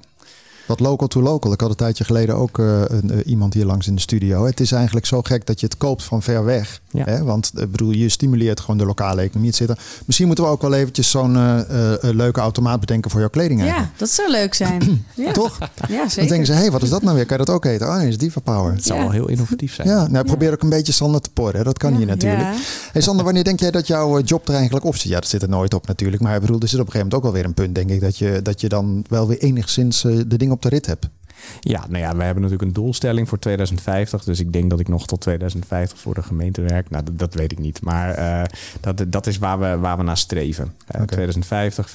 Wat 0.68 0.80
local 0.80 1.08
to 1.08 1.22
local. 1.22 1.52
Ik 1.52 1.60
had 1.60 1.70
een 1.70 1.76
tijdje 1.76 2.04
geleden 2.04 2.36
ook 2.36 2.58
uh, 2.58 2.82
een, 2.88 3.12
uh, 3.12 3.18
iemand 3.26 3.54
hier 3.54 3.66
langs 3.66 3.88
in 3.88 3.96
de 3.96 4.02
studio. 4.02 4.46
Het 4.46 4.60
is 4.60 4.72
eigenlijk 4.72 5.06
zo 5.06 5.22
gek 5.22 5.46
dat 5.46 5.60
je 5.60 5.66
het 5.66 5.78
koopt 5.78 6.04
van 6.04 6.22
ver 6.22 6.44
weg. 6.44 6.82
Ja. 6.92 7.04
Hè? 7.04 7.24
Want 7.24 7.52
uh, 7.56 7.66
bedoel, 7.66 7.92
je 7.92 8.10
stimuleert 8.10 8.60
gewoon 8.60 8.78
de 8.78 8.86
lokale 8.86 9.22
economie 9.22 9.52
te 9.52 9.58
zitten. 9.58 9.78
Misschien 10.06 10.28
moeten 10.28 10.46
we 10.46 10.52
ook 10.52 10.62
wel 10.62 10.74
eventjes 10.74 11.10
zo'n 11.10 11.66
leuke 12.02 12.40
automaat 12.40 12.80
bedenken 12.80 13.12
voor 13.12 13.20
jouw 13.20 13.30
kleding. 13.30 13.60
Eigenlijk. 13.60 13.90
Ja, 13.92 13.98
dat 14.00 14.10
zou 14.10 14.32
leuk 14.32 14.54
zijn. 14.54 15.06
ja. 15.16 15.32
Toch? 15.32 15.58
Ja, 15.88 16.10
zeker. 16.10 16.16
Dan 16.16 16.28
denken 16.28 16.46
ze, 16.46 16.54
hé, 16.54 16.60
hey, 16.60 16.72
wat 16.72 16.82
is 16.82 16.90
dat 16.90 17.02
nou 17.02 17.16
weer? 17.16 17.26
Kan 17.26 17.38
je 17.38 17.46
dat 17.46 17.56
ook 17.56 17.66
eten? 17.66 17.88
Oh 17.88 17.96
nee, 17.96 18.08
is 18.08 18.18
Diva 18.18 18.40
Power. 18.40 18.74
Het 18.74 18.86
zou 18.86 19.00
wel 19.00 19.12
heel 19.12 19.28
innovatief 19.28 19.74
zijn. 19.74 19.88
Ja, 19.88 20.08
nou, 20.08 20.26
probeer 20.26 20.52
ook 20.52 20.62
een 20.62 20.70
beetje 20.70 20.94
Sander 20.94 21.22
te 21.22 21.30
porren. 21.30 21.64
Dat 21.64 21.78
kan 21.78 21.92
Ja, 21.92 21.98
hier 21.98 22.06
natuurlijk. 22.08 22.42
ja. 22.42 22.56
Hey 22.92 23.02
Sander, 23.02 23.26
wanneer 23.26 23.44
denk 23.44 23.60
jij 23.60 23.72
dat 23.72 23.88
jouw 23.88 24.22
job 24.22 24.48
er 24.48 24.56
eigenlijk 24.56 24.86
op 24.86 24.96
zit? 24.96 25.12
Ja, 25.12 25.20
dat 25.20 25.30
zit 25.30 25.42
er 25.42 25.50
nooit 25.50 25.74
op 25.74 25.88
natuurlijk. 25.88 26.22
Maar 26.22 26.36
ik 26.36 26.42
bedoel, 26.42 26.60
er 26.60 26.68
zit 26.68 26.80
op 26.80 26.86
een 26.86 26.92
gegeven 26.92 27.08
moment 27.08 27.16
ook 27.16 27.24
wel 27.24 27.42
weer 27.42 27.46
een 27.46 27.54
punt, 27.54 27.76
denk 27.76 27.90
ik, 27.90 28.02
dat 28.02 28.18
je, 28.18 28.42
dat 28.42 28.62
je 28.62 28.70
dan 28.70 29.06
wel 29.10 29.28
weer 29.28 29.38
enigszins 29.38 30.04
uh, 30.04 30.22
de 30.28 30.38
dingen 30.38 30.54
op 30.54 30.57
de 30.62 30.70
rit 30.70 30.86
hebt. 30.86 31.10
Ja, 31.60 31.86
nou 31.90 32.04
ja, 32.04 32.16
we 32.16 32.24
hebben 32.24 32.44
natuurlijk 32.44 32.70
een 32.70 32.82
doelstelling 32.84 33.30
voor 33.30 33.40
2050. 33.40 34.24
Dus 34.24 34.40
ik 34.40 34.54
denk 34.54 34.70
dat 34.70 34.80
ik 34.80 34.88
nog 34.88 35.08
tot 35.08 35.22
2050 35.22 36.00
voor 36.00 36.14
de 36.14 36.22
gemeente 36.22 36.62
werk. 36.62 36.90
Nou, 36.90 37.04
dat, 37.04 37.20
dat 37.20 37.34
weet 37.34 37.52
ik 37.52 37.60
niet. 37.60 37.82
Maar 37.82 38.20
uh, 38.20 38.44
dat, 38.80 39.06
dat 39.08 39.28
is 39.28 39.38
waar 39.38 39.60
we, 39.60 39.78
waar 39.78 39.98
we 39.98 40.04
naar 40.04 40.18
streven. 40.18 40.74
Uh, 40.96 41.02
Oké. 41.02 41.14
2050, 41.14 41.90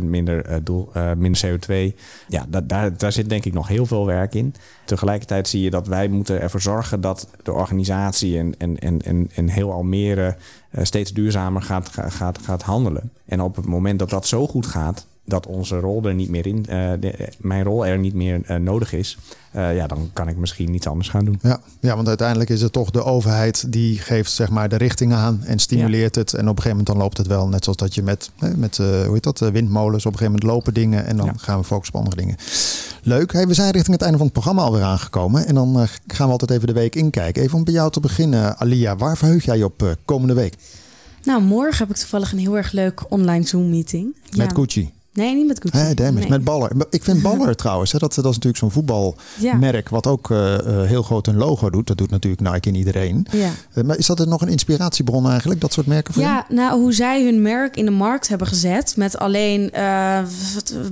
95% 0.00 0.02
minder, 0.02 0.50
uh, 0.50 0.56
doel, 0.62 0.92
minder 1.16 1.46
CO2. 1.46 1.94
Ja, 2.28 2.46
dat, 2.48 2.68
daar, 2.68 2.96
daar 2.96 3.12
zit 3.12 3.28
denk 3.28 3.44
ik 3.44 3.52
nog 3.52 3.68
heel 3.68 3.86
veel 3.86 4.06
werk 4.06 4.34
in. 4.34 4.54
Tegelijkertijd 4.84 5.48
zie 5.48 5.62
je 5.62 5.70
dat 5.70 5.86
wij 5.86 6.08
moeten 6.08 6.40
ervoor 6.40 6.60
zorgen 6.60 7.00
dat 7.00 7.28
de 7.42 7.52
organisatie 7.52 8.38
en, 8.38 8.54
en, 8.58 8.78
en, 8.78 9.02
en, 9.02 9.30
en 9.34 9.48
heel 9.48 9.72
Almere 9.72 10.36
steeds 10.82 11.12
duurzamer 11.12 11.62
gaat, 11.62 11.88
gaat, 12.08 12.38
gaat 12.42 12.62
handelen. 12.62 13.10
En 13.26 13.40
op 13.40 13.56
het 13.56 13.66
moment 13.66 13.98
dat 13.98 14.10
dat 14.10 14.26
zo 14.26 14.46
goed 14.46 14.66
gaat, 14.66 15.06
dat 15.28 15.46
onze 15.46 15.78
rol 15.78 16.04
er 16.04 16.14
niet 16.14 16.28
meer 16.28 16.46
in, 16.46 16.56
uh, 16.70 16.90
de, 17.00 17.28
mijn 17.38 17.64
rol 17.64 17.86
er 17.86 17.98
niet 17.98 18.14
meer 18.14 18.40
uh, 18.50 18.56
nodig 18.56 18.92
is, 18.92 19.18
uh, 19.56 19.76
ja, 19.76 19.86
dan 19.86 20.10
kan 20.12 20.28
ik 20.28 20.36
misschien 20.36 20.74
iets 20.74 20.86
anders 20.86 21.08
gaan 21.08 21.24
doen. 21.24 21.38
Ja, 21.42 21.60
ja, 21.80 21.94
want 21.94 22.08
uiteindelijk 22.08 22.50
is 22.50 22.60
het 22.60 22.72
toch 22.72 22.90
de 22.90 23.04
overheid 23.04 23.72
die 23.72 23.98
geeft 23.98 24.32
zeg 24.32 24.50
maar 24.50 24.68
de 24.68 24.76
richting 24.76 25.12
aan 25.12 25.40
en 25.44 25.58
stimuleert 25.58 26.14
ja. 26.14 26.20
het. 26.20 26.32
En 26.34 26.40
op 26.40 26.56
een 26.56 26.62
gegeven 26.62 26.70
moment 26.70 26.86
dan 26.86 26.96
loopt 26.96 27.16
het 27.16 27.26
wel, 27.26 27.48
net 27.48 27.64
zoals 27.64 27.78
dat 27.78 27.94
je 27.94 28.02
met, 28.02 28.30
met 28.56 28.76
hoe 28.76 29.10
heet 29.12 29.22
dat, 29.22 29.38
windmolens, 29.38 30.06
op 30.06 30.12
een 30.12 30.18
gegeven 30.18 30.40
moment 30.40 30.42
lopen 30.42 30.74
dingen 30.74 31.06
en 31.06 31.16
dan 31.16 31.26
ja. 31.26 31.32
gaan 31.36 31.58
we 31.58 31.64
focussen 31.64 31.94
op 31.94 32.00
andere 32.00 32.20
dingen. 32.20 32.36
Leuk. 33.02 33.32
Hey, 33.32 33.46
we 33.46 33.54
zijn 33.54 33.70
richting 33.70 33.92
het 33.92 34.02
einde 34.02 34.16
van 34.16 34.26
het 34.26 34.34
programma 34.34 34.62
alweer 34.62 34.82
aangekomen. 34.82 35.46
En 35.46 35.54
dan 35.54 35.86
gaan 36.06 36.26
we 36.26 36.32
altijd 36.32 36.50
even 36.50 36.66
de 36.66 36.72
week 36.72 36.94
inkijken. 36.94 37.42
Even 37.42 37.58
om 37.58 37.64
bij 37.64 37.72
jou 37.72 37.90
te 37.90 38.00
beginnen, 38.00 38.58
Alia. 38.58 38.96
Waar 38.96 39.16
verheug 39.16 39.44
jij 39.44 39.56
je 39.56 39.64
op 39.64 39.96
komende 40.04 40.34
week? 40.34 40.54
Nou, 41.22 41.42
morgen 41.42 41.78
heb 41.78 41.90
ik 41.90 41.96
toevallig 41.96 42.32
een 42.32 42.38
heel 42.38 42.56
erg 42.56 42.72
leuk 42.72 43.02
online 43.08 43.46
Zoom 43.46 43.70
meeting. 43.70 44.16
Met 44.36 44.52
Gucci. 44.54 44.92
Nee, 45.12 45.34
niet 45.34 45.46
met 45.46 45.60
Gucci. 45.60 45.78
Hey. 45.78 46.10
Nee. 46.10 46.28
Met 46.28 46.44
Baller. 46.44 46.70
Ik 46.90 47.02
vind 47.04 47.22
Baller 47.22 47.56
trouwens, 47.64 47.92
hè, 47.92 47.98
dat, 47.98 48.14
dat 48.14 48.24
is 48.24 48.30
natuurlijk 48.30 48.56
zo'n 48.56 48.70
voetbalmerk 48.70 49.88
Ja. 49.88 49.90
wat 49.90 50.06
ook 50.06 50.30
uh, 50.30 50.38
uh, 50.38 50.82
heel 50.82 51.02
groot 51.02 51.26
een 51.26 51.36
logo 51.36 51.70
doet. 51.70 51.86
Dat 51.86 51.98
doet 51.98 52.10
natuurlijk 52.10 52.42
Nike 52.42 52.68
en 52.68 52.74
iedereen. 52.74 53.26
Ja. 53.30 53.50
Uh, 53.74 53.84
maar 53.84 53.98
is 53.98 54.06
dat 54.06 54.20
er 54.20 54.28
nog 54.28 54.40
een 54.40 54.48
inspiratiebron 54.48 55.28
eigenlijk, 55.28 55.60
dat 55.60 55.72
soort 55.72 55.86
merken 55.86 56.14
voor 56.14 56.22
Ja, 56.22 56.46
nou, 56.48 56.80
hoe 56.80 56.92
zij 56.92 57.24
hun 57.24 57.42
merk 57.42 57.76
in 57.76 57.84
de 57.84 57.90
markt 57.90 58.28
hebben 58.28 58.46
gezet 58.46 58.96
met 58.96 59.18
alleen 59.18 59.70
eh, 59.70 60.18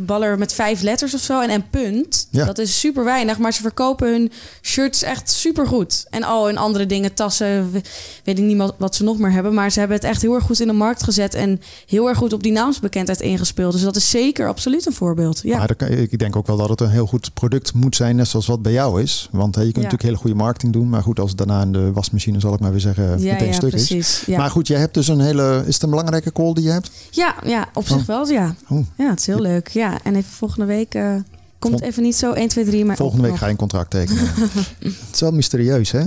Baller 0.00 0.38
met 0.38 0.52
vijf 0.52 0.82
letters 0.82 1.14
of 1.14 1.20
zo 1.20 1.40
en 1.40 1.50
een 1.50 1.70
punt. 1.70 2.28
Ja. 2.30 2.44
Dat 2.44 2.58
is 2.58 2.80
super 2.80 3.04
weinig, 3.04 3.38
maar 3.38 3.52
ze 3.52 3.62
verkopen 3.62 4.08
hun 4.08 4.32
shirts 4.62 5.02
echt 5.02 5.30
super 5.30 5.66
goed. 5.66 6.06
En 6.10 6.22
al 6.22 6.46
hun 6.46 6.58
andere 6.58 6.86
dingen, 6.86 7.14
tassen, 7.14 7.70
weet 8.24 8.38
ik 8.38 8.44
niet 8.44 8.56
wat, 8.56 8.74
wat 8.78 8.94
ze 8.94 9.04
nog 9.04 9.18
meer 9.18 9.32
hebben. 9.32 9.54
Maar 9.54 9.70
ze 9.70 9.78
hebben 9.78 9.96
het 9.96 10.06
echt 10.06 10.22
heel 10.22 10.34
erg 10.34 10.44
goed 10.44 10.60
in 10.60 10.66
de 10.66 10.72
markt 10.72 11.02
gezet 11.02 11.34
en 11.34 11.60
heel 11.86 12.08
erg 12.08 12.18
goed 12.18 12.32
op 12.32 12.42
die 12.42 12.52
naamsbekendheid 12.52 13.20
ingespeeld. 13.20 13.72
Dus 13.72 13.82
dat 13.82 13.96
is 13.96 14.10
zeker 14.16 14.48
absoluut 14.48 14.86
een 14.86 14.92
voorbeeld. 14.92 15.40
Ja. 15.42 15.58
Maar 15.58 15.74
kan, 15.74 15.88
ik 15.88 16.18
denk 16.18 16.36
ook 16.36 16.46
wel 16.46 16.56
dat 16.56 16.68
het 16.68 16.80
een 16.80 16.90
heel 16.90 17.06
goed 17.06 17.34
product 17.34 17.74
moet 17.74 17.96
zijn, 17.96 18.16
net 18.16 18.28
zoals 18.28 18.46
wat 18.46 18.62
bij 18.62 18.72
jou 18.72 19.02
is. 19.02 19.28
Want 19.32 19.54
je 19.54 19.60
kunt 19.60 19.74
Ja. 19.74 19.82
natuurlijk 19.82 20.02
hele 20.02 20.16
goede 20.16 20.36
marketing 20.36 20.72
doen. 20.72 20.88
Maar 20.88 21.02
goed, 21.02 21.20
als 21.20 21.28
het 21.28 21.38
daarna 21.38 21.62
in 21.62 21.72
de 21.72 21.92
wasmachine, 21.92 22.40
zal 22.40 22.54
ik 22.54 22.60
maar 22.60 22.70
weer 22.70 22.80
zeggen, 22.80 23.04
ja, 23.22 23.32
meteen 23.32 23.46
ja, 23.48 23.52
stuk 23.52 23.70
precies. 23.70 23.90
is. 24.20 24.22
Ja. 24.26 24.38
Maar 24.38 24.50
goed, 24.50 24.66
jij 24.66 24.78
hebt 24.78 24.94
dus 24.94 25.08
een 25.08 25.20
hele... 25.20 25.62
Is 25.66 25.74
het 25.74 25.82
een 25.82 25.90
belangrijke 25.90 26.32
call 26.32 26.52
die 26.52 26.64
je 26.64 26.70
hebt? 26.70 26.90
ja, 27.10 27.34
ja, 27.44 27.68
op 27.74 27.86
zich 27.86 27.96
Oh. 27.96 28.06
wel, 28.06 28.28
ja. 28.28 28.54
Oh. 28.68 28.86
Ja, 28.96 29.10
het 29.10 29.20
is 29.20 29.26
heel 29.26 29.40
leuk. 29.40 29.68
Ja, 29.68 29.98
en 30.04 30.14
even 30.16 30.32
volgende 30.32 30.66
week 30.66 30.94
eh, 30.94 31.14
komt 31.58 31.80
even 31.82 32.02
niet 32.02 32.16
zo 32.16 32.32
1, 32.32 32.48
2, 32.48 32.64
3, 32.64 32.84
maar 32.84 32.96
Volgende 32.96 33.22
week 33.22 33.30
nog. 33.30 33.40
ga 33.40 33.46
je 33.46 33.52
een 33.52 33.58
contract 33.58 33.90
tekenen. 33.90 34.24
het 34.78 34.94
is 35.12 35.20
wel 35.20 35.32
mysterieus, 35.32 35.90
hè? 35.90 36.00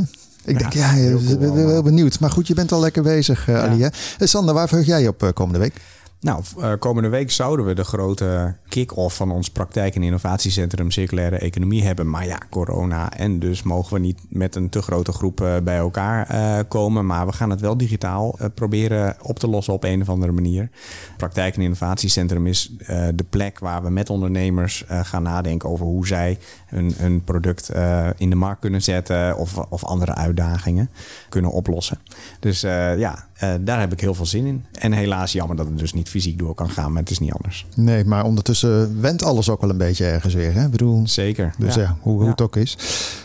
Ik 0.45 0.59
denk, 0.59 0.73
ja, 0.73 0.93
je 0.93 1.11
cool 1.25 1.37
bent 1.37 1.53
wel 1.53 1.83
benieuwd. 1.83 2.19
Maar 2.19 2.31
goed, 2.31 2.47
je 2.47 2.53
bent 2.53 2.71
al 2.71 2.79
lekker 2.79 3.03
bezig, 3.03 3.47
uh, 3.47 3.55
Ja. 3.55 3.61
Ali. 3.67 3.81
Hè? 3.81 3.87
Eh, 4.19 4.27
Sander, 4.27 4.53
waar 4.53 4.67
verheug 4.67 4.85
jij 4.85 5.01
je 5.01 5.07
op 5.07 5.23
eh, 5.23 5.29
komende 5.33 5.59
week? 5.59 5.73
Nou, 6.21 6.43
uh, 6.57 6.73
komende 6.79 7.09
week 7.09 7.31
zouden 7.31 7.65
we 7.65 7.73
de 7.73 7.83
grote 7.83 8.55
kick-off 8.69 9.15
van 9.15 9.31
ons 9.31 9.49
praktijk- 9.49 9.95
en 9.95 10.03
innovatiecentrum 10.03 10.91
Circulaire 10.91 11.37
Economie 11.37 11.83
hebben. 11.83 12.09
Maar 12.09 12.25
ja, 12.25 12.39
corona. 12.49 13.11
En 13.13 13.39
dus 13.39 13.63
mogen 13.63 13.93
we 13.93 13.99
niet 13.99 14.19
met 14.29 14.55
een 14.55 14.69
te 14.69 14.81
grote 14.81 15.11
groep 15.11 15.41
uh, 15.41 15.57
bij 15.63 15.77
elkaar 15.77 16.31
uh, 16.31 16.59
komen. 16.67 17.05
Maar 17.05 17.25
we 17.25 17.33
gaan 17.33 17.49
het 17.49 17.61
wel 17.61 17.77
digitaal 17.77 18.37
proberen 18.53 19.15
op 19.21 19.39
te 19.39 19.47
lossen 19.47 19.73
op 19.73 19.83
een 19.83 20.01
of 20.01 20.09
andere 20.09 20.31
manier. 20.31 20.69
Praktijk- 21.17 21.55
en 21.55 21.61
innovatiecentrum 21.61 22.47
is 22.47 22.71
de 23.15 23.25
plek 23.29 23.59
waar 23.59 23.83
we 23.83 23.89
met 23.89 24.09
ondernemers 24.09 24.85
gaan 24.87 25.23
nadenken 25.23 25.69
over 25.69 25.85
hoe 25.85 26.07
zij 26.07 26.37
hun, 26.65 27.23
product 27.23 27.71
in 28.17 28.29
de 28.29 28.35
markt 28.35 28.61
kunnen 28.61 28.81
zetten. 28.81 29.37
Of, 29.37 29.57
of 29.57 29.83
andere 29.83 30.15
uitdagingen 30.15 30.89
kunnen 31.29 31.51
oplossen. 31.51 31.99
Dus 32.39 32.61
ja, 32.61 33.27
uh, 33.43 33.53
daar 33.61 33.79
heb 33.79 33.91
ik 33.91 33.99
heel 34.01 34.13
veel 34.13 34.25
zin 34.25 34.45
in. 34.45 34.65
En 34.71 34.91
helaas 34.91 35.31
jammer 35.31 35.55
dat 35.55 35.65
het 35.65 35.77
dus 35.77 35.93
niet 35.93 36.09
fysiek 36.09 36.37
door 36.39 36.55
kan 36.55 36.69
gaan, 36.69 36.91
maar 36.91 37.01
het 37.01 37.11
is 37.11 37.19
niet 37.19 37.31
anders. 37.33 37.65
Nee, 37.75 38.05
maar 38.05 38.23
ondertussen 38.25 39.01
went 39.01 39.23
alles 39.23 39.49
ook 39.49 39.61
wel 39.61 39.69
een 39.69 39.77
beetje 39.77 40.05
ergens 40.05 40.33
weer. 40.33 40.53
Hè? 40.53 40.63
Ik 40.65 40.71
bedoel, 40.71 41.07
Zeker. 41.07 41.53
dus 41.57 41.75
ja, 41.75 41.97
hoe, 42.01 42.13
hoe 42.13 42.23
Ja. 42.23 42.29
het 42.29 42.41
ook 42.41 42.55
is. 42.55 42.77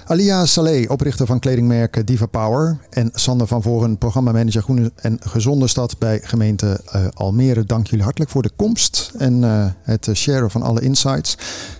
Alia 0.07 0.47
Saleh, 0.47 0.91
oprichter 0.91 1.27
van 1.27 1.39
kledingmerk 1.39 2.07
Diva 2.07 2.27
Power. 2.27 2.79
En 2.91 3.11
Sander 3.15 3.47
van 3.47 3.63
Voren, 3.63 3.99
programmamanager 3.99 4.63
Groene 4.63 4.93
en 4.97 5.19
Gezonde 5.23 5.67
Stad 5.69 5.99
bij 5.99 6.21
gemeente 6.23 6.81
uh, 6.95 7.07
Almere. 7.15 7.65
Dank 7.65 7.87
jullie 7.87 8.05
hartelijk 8.05 8.31
voor 8.31 8.43
de 8.43 8.51
komst 8.57 9.13
en 9.19 9.43
uh, 9.43 9.67
het 9.83 10.09
sharen 10.15 10.51
van 10.51 10.63
alle 10.63 10.81
insights. 10.81 11.37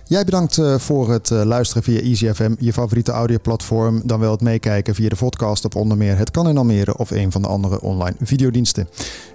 Jij 0.07 0.23
bedankt 0.23 0.59
voor 0.77 1.11
het 1.11 1.29
luisteren 1.29 1.83
via 1.83 1.99
EasyFM, 1.99 2.55
je 2.59 2.73
favoriete 2.73 3.11
audioplatform. 3.11 4.01
Dan 4.05 4.19
wel 4.19 4.31
het 4.31 4.41
meekijken 4.41 4.95
via 4.95 5.09
de 5.09 5.15
podcast 5.15 5.65
op 5.65 5.75
onder 5.75 5.97
meer 5.97 6.17
Het 6.17 6.31
Kan 6.31 6.47
in 6.47 6.57
Almere 6.57 6.97
of 6.97 7.11
een 7.11 7.31
van 7.31 7.41
de 7.41 7.47
andere 7.47 7.81
online 7.81 8.15
videodiensten. 8.27 8.87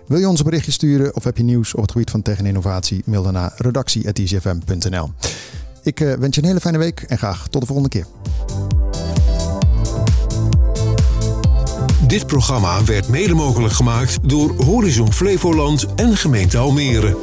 Wil 0.06 0.18
je 0.18 0.28
ons 0.28 0.38
een 0.38 0.44
berichtje 0.44 0.72
sturen 0.72 1.16
of 1.16 1.24
heb 1.24 1.36
je 1.36 1.42
nieuws 1.42 1.74
op 1.74 1.82
het 1.82 1.90
gebied 1.90 2.10
van 2.10 2.22
tech 2.22 2.38
en 2.38 2.46
innovatie? 2.46 3.02
Mail 3.04 3.22
dan 3.22 3.32
naar 3.32 3.52
redactie.easyfm.nl. 3.56 5.10
Ik 5.82 6.00
uh, 6.00 6.12
wens 6.14 6.34
je 6.34 6.42
een 6.42 6.48
hele 6.48 6.60
fijne 6.60 6.78
week 6.78 7.00
en 7.00 7.18
graag 7.18 7.48
tot 7.48 7.60
de 7.60 7.66
volgende 7.66 7.88
keer. 7.88 8.06
Dit 12.06 12.26
programma 12.26 12.84
werd 12.84 13.08
mede 13.08 13.34
mogelijk 13.34 13.74
gemaakt 13.74 14.28
door 14.28 14.64
Horizon 14.64 15.12
Flevoland 15.12 15.86
en 15.94 16.16
gemeente 16.16 16.58
Almere. 16.58 17.16